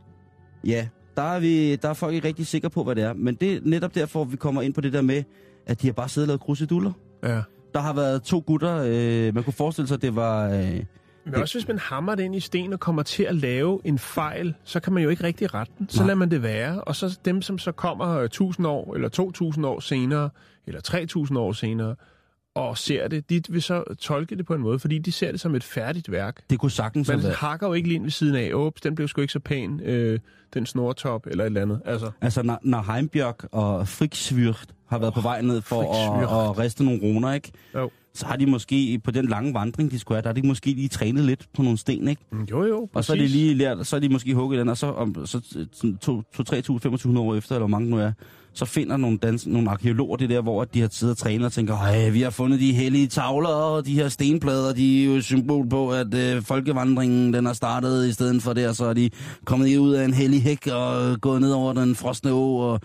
Ja, 0.66 0.88
der 1.18 1.22
er, 1.22 1.40
vi, 1.40 1.76
der 1.76 1.90
er 1.90 1.94
folk 1.94 2.14
ikke 2.14 2.28
rigtig 2.28 2.48
sikre 2.48 2.70
på, 2.70 2.84
hvad 2.84 2.96
det 2.96 3.04
er. 3.04 3.14
Men 3.14 3.36
det 3.36 3.54
er 3.54 3.60
netop 3.64 3.96
derfor, 3.96 4.24
vi 4.24 4.38
kommer 4.38 4.62
ind 4.62 4.74
på 4.74 4.82
det 4.82 4.94
der 4.94 5.02
med, 5.02 5.24
at 5.66 5.82
de 5.82 5.88
har 5.88 5.94
bare 5.94 6.10
siddet 6.10 6.28
og 6.28 6.32
lavet 6.32 6.42
kruseduller. 6.42 6.92
Ja. 7.24 7.42
Der 7.74 7.80
har 7.80 7.94
været 7.94 8.24
to 8.24 8.44
gutter, 8.46 8.84
øh, 8.86 9.36
man 9.36 9.44
kunne 9.44 9.54
forestille 9.54 9.88
sig, 9.88 9.96
at 9.96 10.02
det 10.02 10.16
var... 10.16 10.50
Øh, 10.50 10.84
Men 11.26 11.36
også 11.36 11.58
hvis 11.58 11.68
man 11.68 11.78
hammer 11.80 12.16
det 12.16 12.24
ind 12.24 12.36
i 12.36 12.40
sten 12.40 12.74
og 12.74 12.80
kommer 12.80 13.04
til 13.04 13.24
at 13.24 13.36
lave 13.36 13.82
en 13.84 14.00
fejl, 14.00 14.54
så 14.64 14.80
kan 14.80 14.94
man 14.94 15.04
jo 15.04 15.10
ikke 15.10 15.24
rigtig 15.24 15.54
rette 15.54 15.74
den. 15.80 15.90
Så 15.90 15.98
Nej. 16.00 16.08
lader 16.08 16.18
man 16.18 16.32
det 16.32 16.44
være. 16.44 16.82
Og 16.82 16.96
så 16.96 17.20
dem, 17.26 17.42
som 17.42 17.60
så 17.60 17.72
kommer 17.72 18.18
øh, 18.18 18.26
1000 18.26 18.68
år, 18.68 18.94
eller 18.96 19.10
2000 19.10 19.66
år 19.66 19.80
senere, 19.80 20.30
eller 20.68 20.82
3000 20.82 21.40
år 21.40 21.52
senere, 21.52 21.96
og 22.56 22.78
ser 22.78 23.08
det, 23.08 23.30
de 23.30 23.42
vil 23.50 23.62
så 23.62 23.84
tolke 24.00 24.36
det 24.36 24.46
på 24.46 24.54
en 24.54 24.62
måde, 24.62 24.80
fordi 24.80 24.98
de 24.98 25.12
ser 25.12 25.32
det 25.32 25.40
som 25.40 25.56
et 25.56 25.64
færdigt 25.64 26.12
værk. 26.12 26.42
det 26.50 26.60
kunne 26.60 26.72
sagtens 26.72 27.08
Man 27.08 27.24
været... 27.24 27.36
hakker 27.36 27.68
jo 27.68 27.74
ikke 27.74 27.88
lige 27.88 27.96
ind 27.96 28.04
ved 28.04 28.12
siden 28.12 28.36
af, 28.36 28.50
åps, 28.54 28.82
den 28.82 28.96
blev 28.96 29.08
sgu 29.08 29.22
ikke 29.22 29.34
så 29.34 29.40
pæn, 29.40 29.80
øh, 29.80 30.20
den 30.54 30.66
snortop, 30.66 31.28
eller 31.28 31.44
et 31.44 31.46
eller 31.46 31.62
andet. 31.62 31.82
Altså, 31.86 32.12
Altså, 32.22 32.44
når, 32.44 32.60
når 32.64 32.92
Heimbjørk 32.94 33.46
og 33.52 33.88
Friksvyrt 33.88 34.66
har 34.88 34.98
været 35.00 35.14
på 35.14 35.22
vej 35.22 35.42
ned 35.42 35.62
for 35.62 35.82
at, 35.82 36.50
at 36.50 36.58
riste 36.60 36.84
nogle 36.86 37.00
runer, 37.04 37.34
ikke? 37.34 37.52
Jo. 37.76 37.90
Så 38.16 38.26
har 38.26 38.36
de 38.36 38.46
måske, 38.46 39.02
på 39.04 39.12
den 39.12 39.28
lange 39.28 39.54
vandring, 39.54 39.92
de 39.92 40.00
skulle 40.00 40.16
have, 40.16 40.22
der 40.22 40.30
har 40.30 40.34
de 40.34 40.48
måske 40.48 40.70
lige 40.74 40.88
trænet 40.88 41.24
lidt 41.24 41.48
på 41.54 41.62
nogle 41.62 41.78
sten, 41.78 42.08
ikke? 42.08 42.22
mm, 42.32 42.44
jo 42.44 42.66
jo, 42.66 42.90
Og 42.94 43.06
så 43.06 43.14
er 43.14 43.18
de 43.18 43.28
lige 43.28 43.54
lært, 43.54 43.88
så 43.88 43.96
er 43.96 44.00
de 44.00 44.10
måske 44.10 44.34
hugget 44.34 44.60
den, 44.60 44.70
og 44.70 44.78
så, 44.78 44.88
om, 44.88 45.26
så 45.26 45.38
2-3.000-2500 45.38 47.20
år 47.20 47.36
efter, 47.36 47.56
eller 47.56 47.68
hvor 47.68 47.68
mange 47.68 47.90
nu 47.90 47.98
er, 47.98 48.12
så 48.54 48.66
finder 48.66 48.98
nogle, 48.98 49.18
dans, 49.18 49.48
nogle 49.48 49.70
arkeologer 49.70 50.18
det 50.18 50.30
der, 50.30 50.42
hvor 50.42 50.64
de 50.64 50.82
har 50.82 50.88
siddet 50.92 51.14
og 51.14 51.18
trænet 51.18 51.46
og 51.46 51.52
tænker, 51.52 52.12
vi 52.12 52.22
har 52.22 52.30
fundet 52.30 52.60
de 52.60 52.74
hellige 52.74 53.08
tavler, 53.08 53.50
og 53.50 53.86
de 53.86 53.94
her 53.94 54.10
stenplader, 54.10 54.74
de 54.74 55.02
er 55.02 55.06
jo 55.06 55.12
et 55.12 55.24
symbol 55.24 55.70
på, 55.70 55.92
at 55.92 56.14
øh, 56.14 56.42
folkevandringen 56.42 57.34
den 57.34 57.48
er 57.48 57.54
startet 57.54 58.08
i 58.08 58.14
stedet 58.14 58.42
for 58.42 58.68
og 58.68 58.76
så 58.76 58.86
er 58.86 58.94
de 58.94 59.10
kommet 59.46 59.78
ud 59.78 59.94
af 59.94 60.06
en 60.06 60.14
hellig 60.14 60.44
hæk 60.44 60.68
og 60.68 61.22
gået 61.22 61.42
ned 61.42 61.52
over 61.52 61.74
den 61.74 61.96
frosne 61.96 62.32
å, 62.32 62.58
og, 62.58 62.80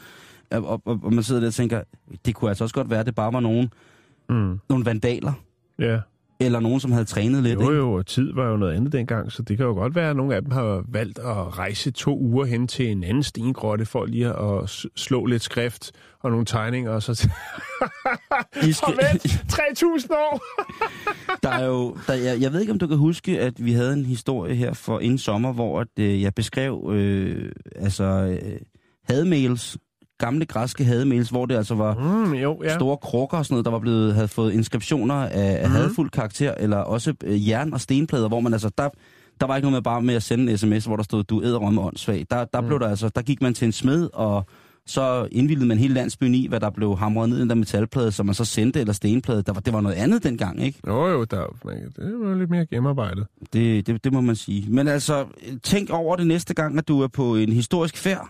og, 0.51 0.83
og, 0.85 1.01
og 1.03 1.13
man 1.13 1.25
sidder 1.25 1.41
der 1.41 1.49
og 1.49 1.55
tænker, 1.55 1.81
det 2.27 2.35
kunne 2.35 2.49
altså 2.49 2.65
også 2.65 2.75
godt 2.75 2.91
være, 2.91 3.01
at 3.01 3.07
det 3.07 3.15
bare 3.15 3.33
var 3.33 3.41
nogen, 3.41 3.71
Mm, 4.29 4.59
nogle 4.69 4.85
vandaler, 4.85 5.33
ja. 5.79 6.01
eller 6.41 6.61
nogen, 6.61 6.81
som 6.81 6.93
havde 6.93 7.05
trænet 7.05 7.43
lidt. 7.43 7.55
Jo 7.55 7.61
ikke? 7.61 7.75
jo, 7.75 7.93
og 7.93 8.07
tid 8.07 8.33
var 8.35 8.49
jo 8.51 8.57
noget 8.57 8.73
andet 8.77 8.93
dengang, 8.93 9.33
så 9.33 9.43
det 9.43 9.57
kan 9.57 9.67
jo 9.67 9.73
godt 9.73 9.95
være, 9.95 10.11
at 10.11 10.17
nogle 10.17 10.35
af 10.35 10.43
dem 10.43 10.51
har 10.51 10.85
valgt 10.89 11.19
at 11.19 11.59
rejse 11.59 11.91
to 11.91 12.19
uger 12.19 12.45
hen 12.45 12.69
til 12.69 12.91
en 12.91 13.05
anden 13.05 13.23
stengrotte 13.23 13.87
for 13.87 14.05
lige 14.07 14.27
at 14.29 14.71
slå 14.97 15.27
lidt 15.27 15.43
skrift 15.43 15.93
og 16.21 16.31
nogle 16.31 16.47
tegninger, 16.47 16.91
og 16.91 17.03
så... 17.03 17.13
De 18.63 18.75
skal- 18.75 18.87
Og 18.87 18.95
vent, 19.13 19.27
3.000 19.27 20.07
år! 20.11 20.43
Der 21.43 21.49
er 21.51 21.65
jo, 21.67 21.97
der, 22.07 22.15
jeg, 22.15 22.41
jeg 22.41 22.53
ved 22.53 22.61
ikke, 22.61 22.73
om 22.73 22.79
du 22.79 22.87
kan 22.87 22.97
huske, 22.97 23.41
at 23.41 23.65
vi 23.65 23.73
havde 23.73 23.93
en 23.93 24.05
historie 24.07 24.55
her 24.55 24.73
for 24.73 25.01
inden 25.01 25.19
sommer, 25.19 25.53
hvor 25.53 25.81
at, 25.81 25.89
øh, 25.99 26.23
jeg 26.23 26.35
beskrev 26.35 26.91
øh, 26.95 27.53
altså 27.77 28.05
øh, 28.05 28.59
hademails, 29.05 29.79
gamle 30.19 30.45
græske 30.47 30.85
hademails, 30.85 31.29
hvor 31.29 31.47
det 31.47 31.55
altså 31.55 31.75
var 31.75 31.95
Mm, 32.25 32.33
jo, 32.33 32.61
ja. 32.65 32.75
store 32.75 32.97
krukker 32.97 33.39
og 33.39 33.45
sådan 33.47 33.55
noget, 33.55 33.65
der 33.65 33.71
var 33.71 33.79
blevet, 33.79 34.15
havde 34.15 34.29
fået 34.29 34.53
inskriptioner 34.53 35.15
af, 35.15 35.29
af 35.63 35.69
Mhm. 35.69 35.77
hadfuld 35.77 36.11
karakter, 36.11 36.55
eller 36.61 36.77
også 36.77 37.15
øh, 37.25 37.49
jern- 37.49 37.73
og 37.73 37.81
stenplader, 37.81 38.29
hvor 38.29 38.41
man 38.41 38.53
altså, 38.53 38.71
der, 38.79 38.89
der 39.41 39.47
var 39.47 39.57
ikke 39.57 39.67
noget 39.67 39.77
med 39.77 39.83
bare 39.83 40.03
med 40.03 40.15
at 40.15 40.23
sende 40.23 40.53
en 40.53 40.59
sms, 40.59 40.85
hvor 40.85 40.97
der 40.97 41.03
stod, 41.03 41.25
du 41.25 41.43
æder 41.43 41.71
med 41.71 41.83
åndssvag. 41.83 42.27
Der, 42.31 42.45
der, 42.45 42.61
Mm. 42.61 42.67
blev 42.67 42.81
der, 42.81 42.89
altså, 42.89 43.09
der 43.09 43.23
gik 43.23 43.43
man 43.43 43.55
til 43.55 43.67
en 43.67 43.73
smed, 43.73 44.09
og 44.13 44.47
så 44.87 45.29
indvildede 45.33 45.67
man 45.67 45.79
hele 45.79 45.95
landsbyen 45.95 46.35
i, 46.35 46.47
hvad 46.49 46.61
der 46.61 46.71
blev 46.71 46.97
hamret 46.99 47.29
ned 47.29 47.39
i 47.39 47.41
den 47.41 47.49
der 47.49 47.55
metalplade, 47.55 48.13
som 48.13 48.27
man 48.27 48.35
så 48.35 48.45
sendte, 48.45 48.81
eller 48.81 48.93
stenplade. 48.93 49.43
Der 49.43 49.53
var, 49.53 49.61
det 49.61 49.73
var 49.73 49.81
noget 49.81 49.97
andet 49.97 50.23
dengang, 50.25 50.63
ikke? 50.65 50.81
Jo 50.87 51.07
jo, 51.09 51.25
der, 51.25 51.45
det 51.97 52.15
var 52.21 52.35
lidt 52.39 52.51
mere 52.51 52.67
gennemarbejdet. 52.67 53.27
Det, 53.53 53.87
det, 53.87 54.05
det 54.05 54.13
må 54.13 54.21
man 54.21 54.37
sige. 54.37 54.67
Men 54.71 54.89
altså, 54.89 55.25
tænk 55.63 55.91
over 55.91 56.17
det 56.17 56.27
næste 56.27 56.55
gang, 56.55 56.79
at 56.79 56.89
du 56.89 57.01
er 57.03 57.09
på 57.09 57.37
en 57.37 57.53
historisk 57.53 57.97
færd, 57.97 58.29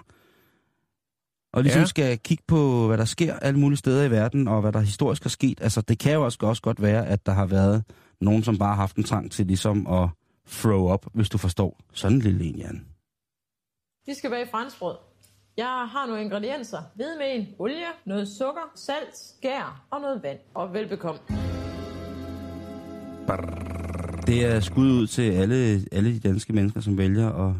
og 1.53 1.62
ligesom 1.62 1.80
Ja. 1.80 1.86
skal 1.86 2.18
kigge 2.18 2.44
på, 2.49 2.86
hvad 2.86 2.99
der 2.99 3.05
sker 3.05 3.34
alle 3.34 3.61
mulige 3.61 3.78
steder 3.78 4.05
i 4.05 4.11
verden, 4.11 4.49
og 4.49 4.61
hvad 4.61 4.72
der 4.72 4.80
historisk 4.80 5.24
er 5.24 5.28
sket. 5.30 5.61
Altså, 5.61 5.80
det 5.80 5.99
kan 5.99 6.12
jo 6.12 6.24
også, 6.24 6.38
også 6.42 6.62
godt 6.62 6.82
være, 6.82 7.07
at 7.07 7.26
der 7.26 7.32
har 7.32 7.46
været 7.46 7.84
nogen, 8.20 8.44
som 8.44 8.59
bare 8.59 8.68
har 8.68 8.74
haft 8.82 8.96
en 8.96 9.05
trang 9.05 9.30
til 9.32 9.46
ligesom 9.46 9.86
at 9.86 10.09
throw 10.51 10.92
up, 10.92 11.07
hvis 11.14 11.28
du 11.28 11.38
forstår. 11.38 11.80
Sådan 11.92 12.16
en 12.16 12.22
lille 12.22 12.44
en, 12.44 12.57
Jan. 12.57 12.86
Vi 14.07 14.14
skal 14.14 14.30
bage 14.30 14.46
franskbrød. 14.51 14.96
Jeg 15.57 15.66
har 15.66 16.07
nogle 16.07 16.22
ingredienser. 16.22 16.78
Hvidemel, 16.94 17.46
olie, 17.59 17.76
noget 18.07 18.28
sukker, 18.28 18.72
salt, 18.74 19.16
skær 19.38 19.86
og 19.90 20.01
noget 20.01 20.22
vand. 20.22 20.38
Og 20.55 20.72
velbekomme. 20.74 21.20
Det 24.26 24.44
er 24.44 24.61
skud 24.61 24.90
ud 24.90 25.07
til 25.07 25.30
alle, 25.32 25.80
alle 25.92 26.14
de 26.14 26.20
danske 26.20 26.53
mennesker, 26.53 26.80
som 26.80 26.99
vælger 26.99 27.49
at 27.49 27.55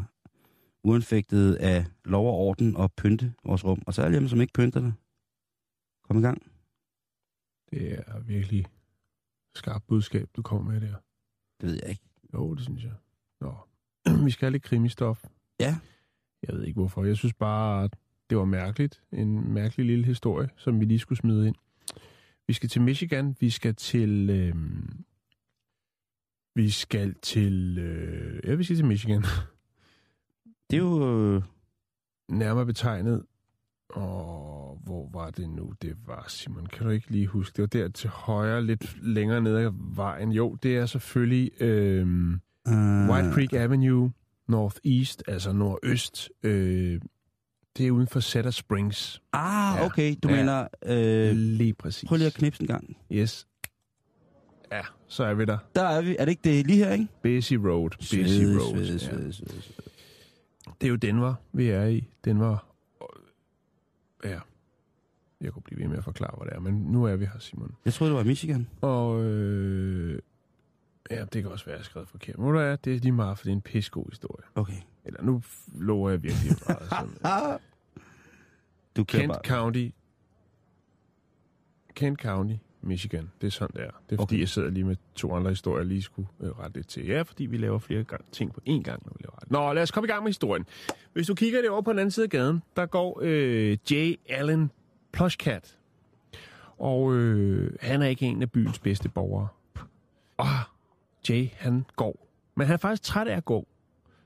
uanfægtet 0.83 1.55
af 1.55 1.85
lov 2.05 2.27
og 2.27 2.33
orden 2.33 2.75
og 2.75 2.93
pynte 2.93 3.33
vores 3.43 3.65
rum. 3.65 3.81
Og 3.87 3.93
så 3.93 4.01
alle 4.01 4.17
dem, 4.17 4.27
som 4.27 4.41
ikke 4.41 4.53
pynter 4.53 4.79
det. 4.79 4.93
Kom 6.03 6.17
i 6.17 6.21
gang. 6.21 6.51
Det 7.71 8.03
er 8.07 8.19
virkelig 8.19 8.65
skarpt 9.55 9.87
budskab, 9.87 10.29
du 10.35 10.41
kommer 10.41 10.71
med 10.71 10.81
der. 10.81 10.95
Det 11.61 11.69
ved 11.69 11.79
jeg 11.81 11.89
ikke. 11.89 12.03
Jo, 12.33 12.53
det 12.53 12.63
synes 12.63 12.83
jeg. 12.83 12.93
Nå. 13.41 13.55
Vi 14.25 14.31
skal 14.31 14.45
have 14.45 14.51
lidt 14.51 14.63
krimistof. 14.63 15.25
Ja. 15.59 15.77
Jeg 16.47 16.55
ved 16.55 16.63
ikke 16.63 16.79
hvorfor. 16.79 17.03
Jeg 17.03 17.17
synes 17.17 17.33
bare, 17.33 17.83
at 17.83 17.95
det 18.29 18.37
var 18.37 18.45
mærkeligt. 18.45 19.03
En 19.11 19.53
mærkelig 19.53 19.85
lille 19.85 20.05
historie, 20.05 20.49
som 20.57 20.79
vi 20.79 20.85
lige 20.85 20.99
skulle 20.99 21.19
smide 21.19 21.47
ind. 21.47 21.55
Vi 22.47 22.53
skal 22.53 22.69
til 22.69 22.81
Michigan. 22.81 23.35
Vi 23.39 23.49
skal 23.49 23.75
til... 23.75 24.29
Øh... 24.29 24.55
Vi 26.55 26.69
skal 26.69 27.15
til... 27.21 27.77
Øh... 27.77 28.41
Ja, 28.45 28.55
vi 28.55 28.63
skal 28.63 28.75
til 28.75 28.85
Michigan. 28.85 29.23
Det 30.69 30.75
er 30.77 30.81
jo... 30.81 31.35
Øh, 31.35 31.41
Nærmere 32.29 32.65
betegnet. 32.65 33.23
Og 33.89 34.79
hvor 34.83 35.09
var 35.13 35.29
det 35.29 35.49
nu? 35.49 35.73
Det 35.81 35.95
var, 36.07 36.25
Simon, 36.27 36.65
kan 36.65 36.85
du 36.85 36.89
ikke 36.91 37.09
lige 37.11 37.27
huske? 37.27 37.55
Det 37.55 37.61
var 37.61 37.67
der 37.81 37.89
til 37.89 38.09
højre, 38.09 38.65
lidt 38.65 38.97
længere 39.03 39.41
ned 39.41 39.57
ad 39.57 39.71
vejen. 39.95 40.31
Jo, 40.31 40.55
det 40.63 40.77
er 40.77 40.85
selvfølgelig 40.85 41.51
øh... 41.61 42.07
øh, 42.67 43.09
White 43.09 43.31
Creek 43.33 43.53
Avenue, 43.53 44.11
Northeast, 44.47 45.23
altså 45.27 45.51
nordøst. 45.51 46.29
Øh... 46.43 47.01
Det 47.77 47.87
er 47.87 47.91
uden 47.91 48.07
for 48.07 48.19
Cedar 48.19 48.51
Springs. 48.51 49.21
Ah, 49.33 49.75
Ja. 49.79 49.85
okay. 49.85 50.15
Du 50.23 50.29
Ja. 50.29 50.35
mener... 50.35 50.67
Øh, 50.85 51.35
Lige 51.35 51.73
præcis. 51.73 52.07
prøv 52.09 52.17
lige 52.17 52.27
at 52.27 52.33
knipse 52.33 52.61
en 52.61 52.67
gang. 52.67 52.97
Yes. 53.11 53.47
Ja, 54.71 54.81
så 55.07 55.23
er 55.23 55.33
vi 55.33 55.45
der. 55.45 55.57
Der 55.75 55.81
er 55.83 56.01
vi. 56.01 56.15
Er 56.19 56.25
det 56.25 56.29
ikke 56.31 56.41
det 56.43 56.67
lige 56.67 56.85
her, 56.85 56.91
ikke? 56.93 57.07
Busy 57.23 57.53
Road. 57.53 57.89
Busy 57.97 58.15
Road. 58.15 58.75
svede, 58.75 58.91
ja. 58.91 58.97
svede, 58.97 59.33
svede, 59.33 59.61
svede. 59.61 59.88
Det 60.81 60.87
er 60.87 60.91
jo 60.91 60.95
Denver, 60.95 61.33
vi 61.51 61.69
er 61.69 61.85
i. 61.85 62.09
Denver. 62.25 62.73
Ja. 64.23 64.39
Jeg 65.41 65.53
kunne 65.53 65.63
blive 65.63 65.79
ved 65.79 65.87
med 65.87 65.97
at 65.97 66.03
forklare, 66.03 66.33
hvad 66.37 66.45
det 66.47 66.55
er, 66.55 66.59
men 66.59 66.73
nu 66.73 67.03
er 67.05 67.15
vi 67.15 67.25
her, 67.25 67.39
Simon. 67.39 67.75
Jeg 67.85 67.93
troede, 67.93 68.11
det 68.13 68.17
var 68.17 68.23
Michigan. 68.23 68.67
Og 68.81 69.23
øh, 69.23 70.19
ja, 71.11 71.25
det 71.25 71.43
kan 71.43 71.51
også 71.51 71.65
være, 71.65 71.73
at 71.73 71.77
jeg 71.77 71.83
har 71.83 71.89
skrevet 71.89 72.09
forkert. 72.09 72.37
Men 72.39 72.51
hvad, 72.51 72.77
det 72.77 72.95
er 72.95 72.99
lige 72.99 73.11
meget, 73.11 73.37
for 73.37 73.43
det 73.43 73.51
er 73.51 73.55
en 73.55 73.61
pissegod 73.61 74.05
historie. 74.09 74.45
Okay. 74.55 74.73
Eller 75.05 75.21
nu 75.23 75.41
lover 75.75 76.09
jeg 76.09 76.23
virkelig 76.23 76.55
meget. 76.67 76.89
Sådan. 76.89 77.59
Du 78.95 79.03
Kent 79.03 79.27
bare... 79.31 79.41
County. 79.45 79.89
Kent 81.95 82.19
County, 82.19 82.55
Michigan. 82.81 83.31
Det 83.41 83.47
er 83.47 83.51
sådan, 83.51 83.75
det 83.75 83.83
er. 83.87 83.91
Det 84.09 84.15
er 84.15 84.21
fordi, 84.21 84.35
Okay. 84.35 84.39
jeg 84.39 84.49
sidder 84.49 84.69
lige 84.69 84.83
med 84.83 84.95
to 85.15 85.33
andre 85.35 85.49
historier, 85.49 85.79
jeg 85.79 85.87
lige 85.87 86.01
skulle 86.01 86.27
øh, 86.39 86.49
rette 86.59 86.77
lidt 86.77 86.87
til. 86.87 87.05
Ja, 87.05 87.21
fordi 87.21 87.45
vi 87.45 87.57
laver 87.57 87.79
flere 87.79 88.03
gang, 88.03 88.25
ting 88.31 88.53
på 88.53 88.61
én 88.69 88.81
gang, 88.81 89.01
når 89.05 89.13
vi 89.17 89.23
laver. 89.23 89.28
Nå, 89.49 89.73
lad 89.73 89.83
os 89.83 89.91
komme 89.91 90.07
i 90.07 90.11
gang 90.11 90.23
med 90.23 90.29
historien. 90.29 90.65
Hvis 91.13 91.27
du 91.27 91.35
kigger 91.35 91.61
det 91.61 91.69
over 91.69 91.81
på 91.81 91.91
den 91.91 91.99
anden 91.99 92.11
side 92.11 92.23
af 92.23 92.29
gaden, 92.29 92.63
der 92.75 92.85
går 92.85 93.19
øh, 93.21 93.77
J. 93.91 94.13
Allen 94.29 94.71
Plushcat. 95.11 95.77
Og 96.77 97.15
øh, 97.15 97.73
han 97.81 98.01
er 98.01 98.07
ikke 98.07 98.25
en 98.25 98.41
af 98.41 98.51
byens 98.51 98.79
bedste 98.79 99.09
borgere. 99.09 99.47
Og 100.37 100.45
Jay, 101.29 101.47
han 101.53 101.85
går. 101.95 102.27
Men 102.55 102.67
han 102.67 102.73
er 102.73 102.77
faktisk 102.77 103.03
træt 103.03 103.27
af 103.27 103.37
at 103.37 103.45
gå. 103.45 103.67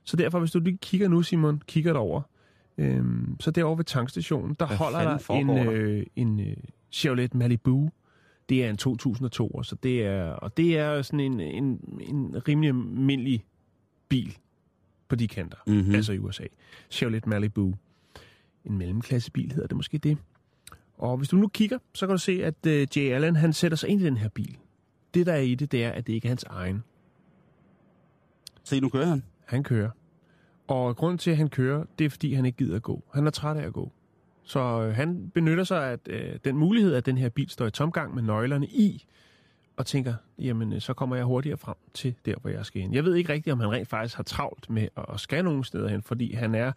Så 0.04 0.18
derfor, 0.18 0.40
hvis 0.40 0.52
du 0.52 0.60
lige 0.60 0.78
kigger 0.78 1.08
nu, 1.08 1.22
Simon, 1.22 1.62
kigger 1.68 1.94
derover, 1.94 2.22
øhm, 2.78 3.36
så 3.40 3.52
derovre 3.52 3.78
ved 3.78 3.86
tankstationen, 3.86 4.56
der 4.60 4.68
Hvad 4.68 4.78
holder 4.78 5.00
der 5.00 5.32
en, 5.32 5.68
øh, 5.68 6.06
en 6.16 6.40
øh, 6.40 6.58
Chevrolet 6.92 7.34
Malibu. 7.34 7.90
Det 8.50 8.66
er 8.66 8.70
en 8.70 8.78
2002, 8.78 9.64
så 9.64 9.76
det 9.76 10.06
er, 10.06 10.24
og 10.24 10.58
det 10.58 10.78
er 10.78 11.02
sådan 11.02 11.20
en, 11.20 11.40
en, 11.40 11.80
en 12.00 12.48
rimelig 12.48 12.68
almindelig 12.68 13.46
bil 14.10 14.38
på 15.14 15.18
de 15.18 15.28
kanter, 15.28 15.58
Mhm. 15.68 15.76
mm-hmm. 15.76 15.96
altså 15.96 16.14
i 16.14 16.18
USA. 16.20 16.44
Chevrolet 16.90 17.28
Malibu. 17.28 17.74
En 18.66 18.78
mellemklassebil 18.78 19.52
hedder 19.52 19.68
det 19.68 19.78
måske 19.78 19.98
det. 19.98 20.18
Og 20.98 21.18
hvis 21.18 21.30
du 21.30 21.36
nu 21.36 21.48
kigger, 21.48 21.78
så 21.94 22.08
kan 22.08 22.14
du 22.14 22.18
se, 22.22 22.46
at 22.46 22.66
øh, 22.68 22.88
Jay 22.96 23.12
Allen, 23.12 23.36
han 23.36 23.54
sætter 23.54 23.76
sig 23.76 23.90
ind 23.90 24.02
i 24.02 24.06
den 24.06 24.18
her 24.18 24.30
bil. 24.30 24.58
Det, 25.14 25.26
der 25.26 25.34
er 25.34 25.40
i 25.40 25.56
det, 25.56 25.72
det 25.72 25.84
er, 25.84 25.90
at 25.92 26.08
det 26.08 26.14
ikke 26.14 26.26
er 26.26 26.30
hans 26.30 26.44
egen. 26.44 26.84
Se, 28.64 28.80
nu 28.80 28.90
kører 28.90 29.06
han. 29.06 29.24
Han 29.46 29.64
kører. 29.64 29.90
Og 30.68 30.96
grunden 30.96 31.18
til, 31.18 31.32
at 31.32 31.38
han 31.38 31.50
kører, 31.50 31.86
det 32.00 32.06
er, 32.06 32.10
fordi 32.10 32.34
han 32.34 32.46
ikke 32.46 32.58
gider 32.58 32.76
at 32.76 32.82
gå. 32.84 33.04
Han 33.14 33.28
er 33.28 33.32
træt 33.32 33.58
af 33.58 33.66
at 33.66 33.74
gå. 33.74 33.92
Så 34.44 34.60
øh, 34.60 34.96
han 34.96 35.32
benytter 35.34 35.64
sig 35.64 35.92
af 35.92 35.98
øh, 36.10 36.40
den 36.46 36.58
mulighed, 36.58 36.94
at 36.96 37.06
den 37.06 37.18
her 37.18 37.30
bil 37.30 37.50
står 37.50 37.66
i 37.66 37.72
tomgang 37.72 38.16
med 38.16 38.24
nøglerne 38.24 38.68
i, 38.68 39.06
og 39.78 39.86
tænker, 39.86 40.14
jamen, 40.40 40.74
øh, 40.74 40.82
så 40.82 40.94
kommer 40.94 41.16
jeg 41.16 41.26
hurtigere 41.26 41.58
frem 41.58 41.76
til 41.94 42.16
der, 42.26 42.36
hvor 42.42 42.50
jeg 42.50 42.66
skal 42.66 42.82
hen. 42.82 42.94
Jeg 42.94 43.06
ved 43.06 43.16
ikke 43.16 43.34
rigtigt, 43.34 43.54
om 43.54 43.60
han 43.60 43.72
rent 43.72 43.88
faktisk 43.88 44.16
har 44.16 44.24
travlt 44.24 44.70
med 44.70 44.88
at, 44.98 45.20
skal 45.20 45.44
nogen 45.44 45.64
steder 45.64 45.88
hen, 45.88 46.02
fordi 46.02 46.34
han 46.34 46.56
er 46.56 46.72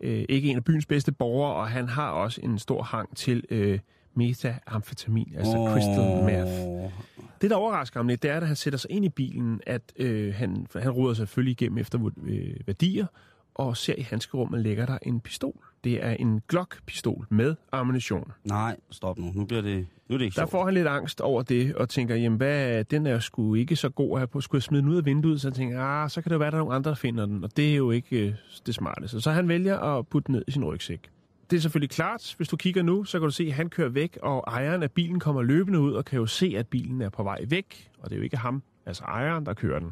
øh, 0.00 0.24
ikke 0.28 0.50
en 0.50 0.56
af 0.56 0.64
byens 0.64 0.86
bedste 0.86 1.12
borgere, 1.12 1.54
og 1.54 1.68
han 1.68 1.88
har 1.88 2.10
også 2.10 2.40
en 2.42 2.58
stor 2.58 2.82
hang 2.82 3.16
til 3.16 3.44
øh, 3.50 3.78
metamfetamin, 4.14 5.32
altså 5.36 5.56
oh. 5.56 5.72
crystal 5.72 6.24
meth. 6.24 6.92
Det, 7.40 7.50
der 7.50 7.56
overrasker 7.56 8.00
ham 8.00 8.08
lidt, 8.08 8.22
det 8.22 8.30
er, 8.30 8.36
at 8.36 8.46
han 8.46 8.56
sætter 8.56 8.78
sig 8.78 8.90
ind 8.90 9.04
i 9.04 9.08
bilen, 9.08 9.60
at 9.66 9.92
øh, 9.96 10.34
han, 10.34 10.66
han 10.76 10.90
ruder 10.90 11.14
selvfølgelig 11.14 11.52
igennem 11.52 11.78
efter 11.78 12.10
øh, 12.22 12.54
værdier, 12.66 13.06
og 13.54 13.76
ser 13.76 13.94
i 13.94 14.02
handskerummet 14.02 14.60
ligger 14.60 14.86
der 14.86 14.98
en 15.02 15.20
pistol. 15.20 15.64
Det 15.84 16.04
er 16.04 16.10
en 16.10 16.42
Glock-pistol 16.48 17.26
med 17.28 17.54
ammunition. 17.72 18.32
Nej, 18.44 18.76
stop 18.90 19.18
nu. 19.18 19.32
Nu 19.34 19.44
bliver 19.44 19.62
det, 19.62 19.86
nu 20.08 20.14
er 20.14 20.18
det 20.18 20.24
ikke 20.24 20.34
Der 20.34 20.40
sjovt. 20.40 20.50
får 20.50 20.64
han 20.64 20.74
lidt 20.74 20.86
angst 20.86 21.20
over 21.20 21.42
det, 21.42 21.74
og 21.74 21.88
tænker, 21.88 22.14
jamen, 22.14 22.36
hvad, 22.36 22.84
den 22.84 23.06
er 23.06 23.18
sgu 23.18 23.54
ikke 23.54 23.76
så 23.76 23.88
god 23.88 24.18
her 24.18 24.26
på. 24.26 24.40
Skulle 24.40 24.58
jeg 24.58 24.62
smide 24.62 24.82
den 24.82 24.90
ud 24.90 24.96
af 24.96 25.04
vinduet? 25.04 25.40
Så 25.40 25.48
han 25.48 25.54
tænker, 25.54 25.80
ah, 25.80 26.10
så 26.10 26.22
kan 26.22 26.30
det 26.30 26.34
jo 26.34 26.38
være, 26.38 26.46
at 26.46 26.52
der 26.52 26.58
er 26.58 26.62
nogle 26.62 26.74
andre, 26.74 26.88
der 26.88 26.94
finder 26.96 27.26
den, 27.26 27.44
og 27.44 27.56
det 27.56 27.72
er 27.72 27.76
jo 27.76 27.90
ikke 27.90 28.26
øh, 28.28 28.34
det 28.66 28.74
smarte. 28.74 29.08
Så 29.20 29.30
han 29.30 29.48
vælger 29.48 29.78
at 29.78 30.08
putte 30.08 30.26
den 30.26 30.34
ned 30.34 30.44
i 30.48 30.50
sin 30.50 30.64
rygsæk. 30.64 31.10
Det 31.50 31.56
er 31.56 31.60
selvfølgelig 31.60 31.90
klart. 31.90 32.34
Hvis 32.36 32.48
du 32.48 32.56
kigger 32.56 32.82
nu, 32.82 33.04
så 33.04 33.18
kan 33.18 33.24
du 33.24 33.30
se, 33.30 33.44
at 33.46 33.52
han 33.52 33.68
kører 33.70 33.88
væk, 33.88 34.18
og 34.22 34.44
ejeren 34.46 34.82
af 34.82 34.90
bilen 34.92 35.20
kommer 35.20 35.42
løbende 35.42 35.80
ud 35.80 35.92
og 35.92 36.04
kan 36.04 36.18
jo 36.18 36.26
se, 36.26 36.54
at 36.56 36.68
bilen 36.68 37.02
er 37.02 37.08
på 37.08 37.22
vej 37.22 37.44
væk. 37.48 37.90
Og 37.98 38.10
det 38.10 38.14
er 38.16 38.18
jo 38.18 38.24
ikke 38.24 38.36
ham, 38.36 38.62
altså 38.86 39.04
ejeren, 39.04 39.46
der 39.46 39.54
kører 39.54 39.78
den. 39.78 39.90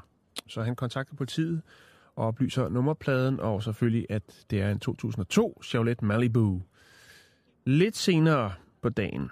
Så 0.49 0.63
han 0.63 0.77
kontakter 0.77 1.15
politiet 1.15 1.63
og 2.17 2.27
oplyser 2.27 2.69
nummerpladen, 2.69 3.41
og 3.41 3.63
selvfølgelig, 3.63 4.07
at 4.11 4.23
det 4.51 4.61
er 4.61 4.71
en 4.71 4.79
2002 4.79 5.61
Chevrolet 5.65 6.03
Malibu. 6.03 6.63
Lidt 7.65 7.97
senere 7.97 8.53
på 8.83 8.89
dagen, 8.89 9.31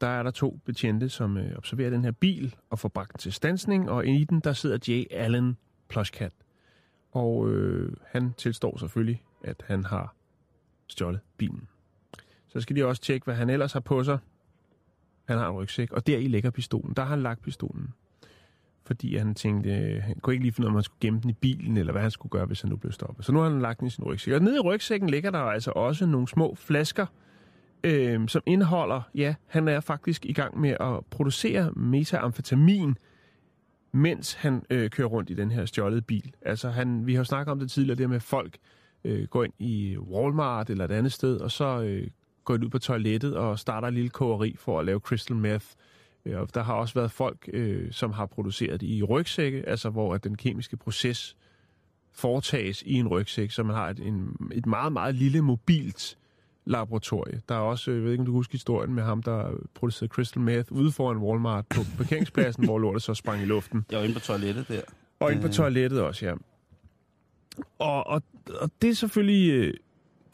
der 0.00 0.06
er 0.06 0.22
der 0.22 0.30
to 0.30 0.60
betjente, 0.64 1.08
som 1.08 1.36
øh, 1.36 1.56
observerer 1.56 1.90
den 1.90 2.04
her 2.04 2.10
bil 2.10 2.56
og 2.70 2.78
får 2.78 2.88
bragt 2.88 3.12
den 3.12 3.18
til 3.18 3.32
stansning, 3.32 3.90
og 3.90 4.06
i 4.06 4.24
den, 4.24 4.40
der 4.40 4.52
sidder 4.52 4.78
Jay 4.88 5.04
Allen 5.10 5.56
Plushcat. 5.88 6.32
Og 7.12 7.50
øh, 7.50 7.92
han 8.06 8.32
tilstår 8.36 8.76
selvfølgelig, 8.78 9.22
at 9.44 9.62
han 9.66 9.84
har 9.84 10.14
stjålet 10.86 11.20
bilen. 11.36 11.68
Så 12.48 12.60
skal 12.60 12.76
de 12.76 12.86
også 12.86 13.02
tjekke, 13.02 13.24
hvad 13.24 13.34
han 13.34 13.50
ellers 13.50 13.72
har 13.72 13.80
på 13.80 14.04
sig. 14.04 14.18
Han 15.24 15.38
har 15.38 15.48
en 15.48 15.54
rygsæk, 15.54 15.92
og 15.92 16.06
der 16.06 16.18
i 16.18 16.28
ligger 16.28 16.50
pistolen. 16.50 16.94
Der 16.96 17.02
har 17.02 17.10
han 17.10 17.22
lagt 17.22 17.42
pistolen. 17.42 17.94
Fordi 18.84 19.16
han 19.16 19.34
tænkte, 19.34 19.70
øh, 19.70 20.02
han 20.02 20.14
kunne 20.20 20.34
ikke 20.34 20.44
lige 20.44 20.52
finde 20.52 20.66
ud 20.66 20.68
af, 20.68 20.70
om 20.70 20.74
man 20.74 20.82
skulle 20.82 21.00
gemme 21.00 21.20
den 21.20 21.30
i 21.30 21.32
bilen, 21.32 21.76
eller 21.76 21.92
hvad 21.92 22.02
han 22.02 22.10
skulle 22.10 22.30
gøre, 22.30 22.46
hvis 22.46 22.60
han 22.60 22.70
nu 22.70 22.76
blev 22.76 22.92
stoppet. 22.92 23.24
Så 23.24 23.32
nu 23.32 23.40
har 23.40 23.50
han 23.50 23.60
lagt 23.60 23.80
den 23.80 23.86
i 23.86 23.90
sin 23.90 24.04
rygsæk. 24.04 24.34
Og 24.34 24.40
nede 24.40 24.56
i 24.56 24.60
rygsækken 24.60 25.10
ligger 25.10 25.30
der 25.30 25.38
altså 25.38 25.70
også 25.70 26.06
nogle 26.06 26.28
små 26.28 26.54
flasker, 26.54 27.06
øh, 27.84 28.28
som 28.28 28.42
indeholder, 28.46 29.02
ja, 29.14 29.34
han 29.46 29.68
er 29.68 29.80
faktisk 29.80 30.26
i 30.26 30.32
gang 30.32 30.60
med 30.60 30.76
at 30.80 31.06
producere 31.10 31.72
metamfetamin, 31.72 32.98
mens 33.92 34.34
han 34.34 34.62
øh, 34.70 34.90
kører 34.90 35.08
rundt 35.08 35.30
i 35.30 35.34
den 35.34 35.50
her 35.50 35.64
stjålede 35.64 36.02
bil. 36.02 36.32
Altså, 36.42 36.70
han, 36.70 37.06
vi 37.06 37.14
har 37.14 37.20
jo 37.20 37.24
snakket 37.24 37.52
om 37.52 37.58
det 37.58 37.70
tidligere, 37.70 37.98
det 37.98 38.08
med, 38.08 38.16
at 38.16 38.22
folk 38.22 38.58
øh, 39.04 39.26
går 39.26 39.44
ind 39.44 39.52
i 39.58 39.98
Walmart 39.98 40.70
eller 40.70 40.84
et 40.84 40.90
andet 40.90 41.12
sted, 41.12 41.40
og 41.40 41.50
så 41.50 41.82
øh, 41.82 42.06
går 42.44 42.56
de 42.56 42.64
ud 42.64 42.70
på 42.70 42.78
toilettet 42.78 43.36
og 43.36 43.58
starter 43.58 43.88
en 43.88 43.94
lille 43.94 44.10
kogeri 44.10 44.56
for 44.58 44.80
at 44.80 44.86
lave 44.86 45.00
crystal 45.00 45.36
meth. 45.36 45.66
Øh, 46.24 46.40
og 46.40 46.54
der 46.54 46.62
har 46.62 46.74
også 46.74 46.94
været 46.94 47.10
folk, 47.10 47.48
øh, 47.52 47.92
som 47.92 48.12
har 48.12 48.26
produceret 48.26 48.82
i 48.82 49.02
rygsække, 49.02 49.68
altså 49.68 49.90
hvor 49.90 50.14
at 50.14 50.24
den 50.24 50.36
kemiske 50.36 50.76
proces 50.76 51.36
foretages 52.12 52.82
i 52.82 52.94
en 52.94 53.08
rygsæk, 53.08 53.50
så 53.50 53.62
man 53.62 53.76
har 53.76 53.90
et, 53.90 54.00
en, 54.00 54.36
et 54.52 54.66
meget, 54.66 54.92
meget 54.92 55.14
lille 55.14 55.42
mobilt 55.42 56.18
laboratorie. 56.68 57.40
Der 57.48 57.54
er 57.54 57.58
også, 57.58 57.90
jeg 57.90 58.02
ved 58.04 58.10
ikke, 58.12 58.20
om 58.22 58.26
du 58.26 58.32
kan 58.32 58.36
huske 58.36 58.52
historien 58.52 58.94
med 58.94 59.02
ham, 59.02 59.22
der 59.22 59.50
producerede 59.74 60.12
crystal 60.12 60.42
meth 60.42 60.72
ude 60.72 60.92
foran 60.92 61.16
Walmart 61.16 61.66
på 61.66 61.80
parkeringspladsen, 61.98 62.64
hvor 62.64 62.78
lortet 62.78 63.02
så 63.02 63.14
sprang 63.14 63.42
i 63.42 63.44
luften. 63.44 63.84
Jeg 63.90 63.98
var 63.98 64.04
inde 64.04 64.14
på 64.14 64.20
toilettet 64.20 64.68
der. 64.68 64.80
Og 65.20 65.32
ind 65.32 65.40
på 65.40 65.46
Øh. 65.46 65.52
toilettet 65.52 66.00
også, 66.00 66.26
ja. 66.26 66.32
Og, 67.78 68.06
og, 68.06 68.22
og 68.60 68.70
det 68.82 68.90
er 68.90 68.94
selvfølgelig... 68.94 69.50
øh, 69.52 69.74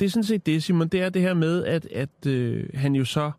Det 0.01 0.07
er 0.07 0.11
sådan 0.11 0.25
set 0.25 0.47
det, 0.47 0.63
Simon. 0.63 0.89
Det 0.89 1.01
er 1.01 1.09
det 1.09 1.23
her 1.23 1.35
med, 1.35 1.65
at, 1.65 1.87
at 1.87 2.27
øh, 2.27 2.69
han 2.75 2.95
jo 2.95 3.05
så... 3.05 3.31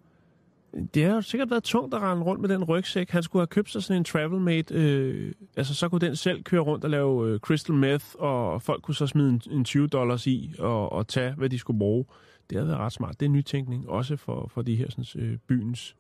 Det 0.94 1.04
har 1.04 1.16
jo 1.16 1.22
sikkert 1.22 1.50
været 1.50 1.64
tungt 1.64 1.94
at 1.94 2.02
rende 2.02 2.24
rundt 2.24 2.42
med 2.42 2.50
den 2.50 2.64
rygsæk. 2.64 3.10
Han 3.10 3.24
skulle 3.24 3.42
have 3.42 3.48
købt 3.48 3.72
sig 3.72 3.84
sådan 3.84 3.98
en 4.02 4.04
Travelmate. 4.04 4.74
Øh, 4.76 5.32
altså, 5.58 5.74
så 5.76 5.90
kunne 5.90 6.02
den 6.08 6.16
selv 6.16 6.44
køre 6.44 6.62
rundt 6.62 6.84
og 6.84 6.90
lave 6.90 7.30
øh, 7.30 7.40
crystal 7.40 7.76
meth, 7.76 8.06
og 8.20 8.62
folk 8.62 8.84
kunne 8.84 8.96
så 8.96 9.08
smide 9.08 9.30
en, 9.30 9.42
en 9.52 9.64
20 9.64 9.88
dollars 9.88 10.28
i 10.28 10.54
og, 10.60 10.92
og 10.92 11.08
tage, 11.08 11.34
hvad 11.34 11.50
de 11.50 11.60
skulle 11.60 11.80
bruge. 11.80 12.06
Det 12.50 12.58
havde 12.58 12.68
været 12.68 12.80
ret 12.80 12.94
smart. 12.94 13.20
Det 13.20 13.26
er 13.26 13.30
nytænkning, 13.30 13.90
også 13.90 14.18
for, 14.18 14.48
for 14.48 14.62
de 14.62 14.76
her 14.76 14.90
sådan, 14.90 15.24
øh, 15.24 15.38
byens 15.48 15.96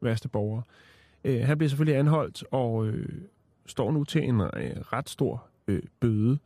værste 0.00 0.28
borgere. 0.28 0.62
Øh, 1.24 1.40
han 1.46 1.58
bliver 1.58 1.68
selvfølgelig 1.68 1.98
anholdt 1.98 2.44
og 2.50 2.86
øh, 2.86 3.22
står 3.66 3.92
nu 3.92 4.04
til 4.04 4.24
en 4.24 4.40
øh, 4.40 4.76
ret 4.92 5.08
stor 5.08 5.46
øh, 5.68 5.82
bøde, 6.00 6.38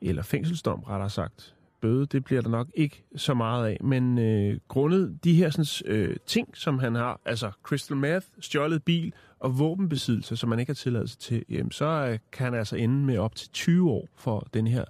eller 0.00 0.22
fængselsdom 0.22 0.80
rettere 0.80 1.10
sagt. 1.10 1.54
Bøde, 1.80 2.06
det 2.06 2.24
bliver 2.24 2.42
der 2.42 2.48
nok 2.48 2.68
ikke 2.74 3.04
så 3.16 3.34
meget 3.34 3.68
af, 3.68 3.78
men 3.80 4.18
øh, 4.18 4.58
grundet 4.68 5.24
de 5.24 5.34
her 5.34 5.50
sådan, 5.50 5.92
øh, 5.94 6.16
ting, 6.26 6.56
som 6.56 6.78
han 6.78 6.94
har, 6.94 7.20
altså 7.24 7.50
crystal 7.62 7.96
meth, 7.96 8.26
stjålet 8.40 8.82
bil 8.82 9.12
og 9.38 9.58
våbenbesiddelse, 9.58 10.36
som 10.36 10.48
man 10.48 10.58
ikke 10.58 10.70
har 10.70 10.74
tilladelse 10.74 11.18
til, 11.18 11.44
jamen, 11.48 11.70
så 11.70 11.84
øh, 11.84 12.18
kan 12.32 12.44
han 12.44 12.54
altså 12.54 12.76
ende 12.76 13.04
med 13.04 13.18
op 13.18 13.34
til 13.34 13.50
20 13.50 13.90
år 13.90 14.08
for 14.14 14.46
den 14.54 14.66
her 14.66 14.84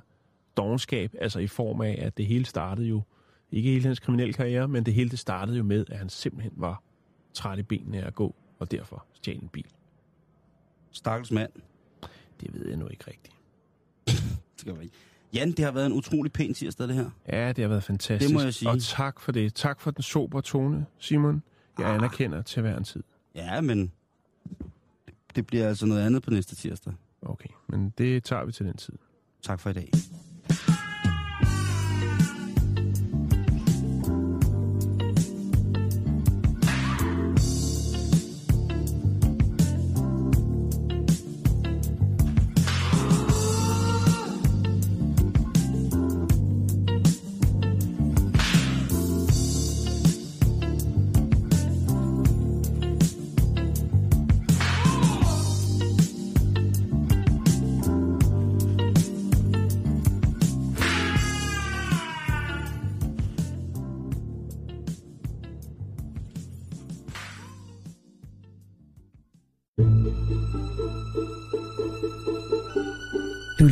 dogenskab, 0.57 1.15
altså 1.21 1.39
i 1.39 1.47
form 1.47 1.81
af, 1.81 1.99
at 2.03 2.17
det 2.17 2.27
hele 2.27 2.45
startede 2.45 2.87
jo, 2.87 3.03
ikke 3.53 3.71
hele 3.71 3.85
hans 3.87 4.01
kriminelle 4.01 4.33
karriere, 4.33 4.69
men 4.69 4.87
det 4.87 4.95
hele 4.95 5.11
det 5.11 5.19
startede 5.19 5.57
jo 5.57 5.63
med, 5.63 5.85
at 5.91 5.99
han 5.99 6.09
simpelthen 6.09 6.53
var 6.57 6.83
træt 7.35 7.59
i 7.59 7.63
benene 7.63 8.03
af 8.03 8.07
at 8.07 8.15
gå, 8.15 8.35
og 8.59 8.71
derfor 8.71 9.05
stjal 9.13 9.43
en 9.43 9.49
bil. 9.49 9.67
Stakkels 10.91 11.31
mand. 11.33 11.53
Det 12.41 12.55
ved 12.55 12.69
jeg 12.69 12.77
nu 12.77 12.89
ikke 12.89 13.05
rigtigt. 13.07 13.35
Det 14.53 14.61
skal 14.61 14.77
være. 14.79 14.89
Jan, 15.35 15.49
det 15.53 15.65
har 15.65 15.73
været 15.73 15.87
en 15.87 15.93
utrolig 15.93 16.33
pæn 16.33 16.55
tirsdag, 16.55 16.89
det 16.89 16.95
her. 16.97 17.11
Ja, 17.29 17.49
det 17.53 17.63
har 17.63 17.69
været 17.69 17.83
fantastisk. 17.85 18.29
Det 18.29 18.35
må 18.35 18.43
jeg 18.43 18.55
sige. 18.55 18.69
Og 18.71 18.81
tak 18.83 19.21
for 19.21 19.33
det. 19.33 19.55
Tak 19.55 19.81
for 19.81 19.91
den 19.91 20.03
sober 20.03 20.41
tone, 20.41 20.87
Simon. 20.99 21.43
Jeg 21.79 21.87
Ah. 21.87 21.95
anerkender 21.95 22.43
til 22.43 22.63
hver 22.63 22.77
en 22.77 22.85
tid. 22.85 23.03
Ja, 23.35 23.61
men 23.61 23.93
det 25.37 25.47
bliver 25.47 25.69
altså 25.69 25.87
noget 25.87 26.07
andet 26.07 26.23
på 26.23 26.31
næste 26.31 26.57
tirsdag. 26.57 26.93
Okay, 27.23 27.49
men 27.69 27.91
det 27.99 28.25
tager 28.25 28.45
vi 28.45 28.53
til 28.53 28.67
den 28.67 28.77
tid. 28.77 28.95
Tak 29.43 29.61
for 29.61 29.71
i 29.71 29.73
dag. 29.73 29.91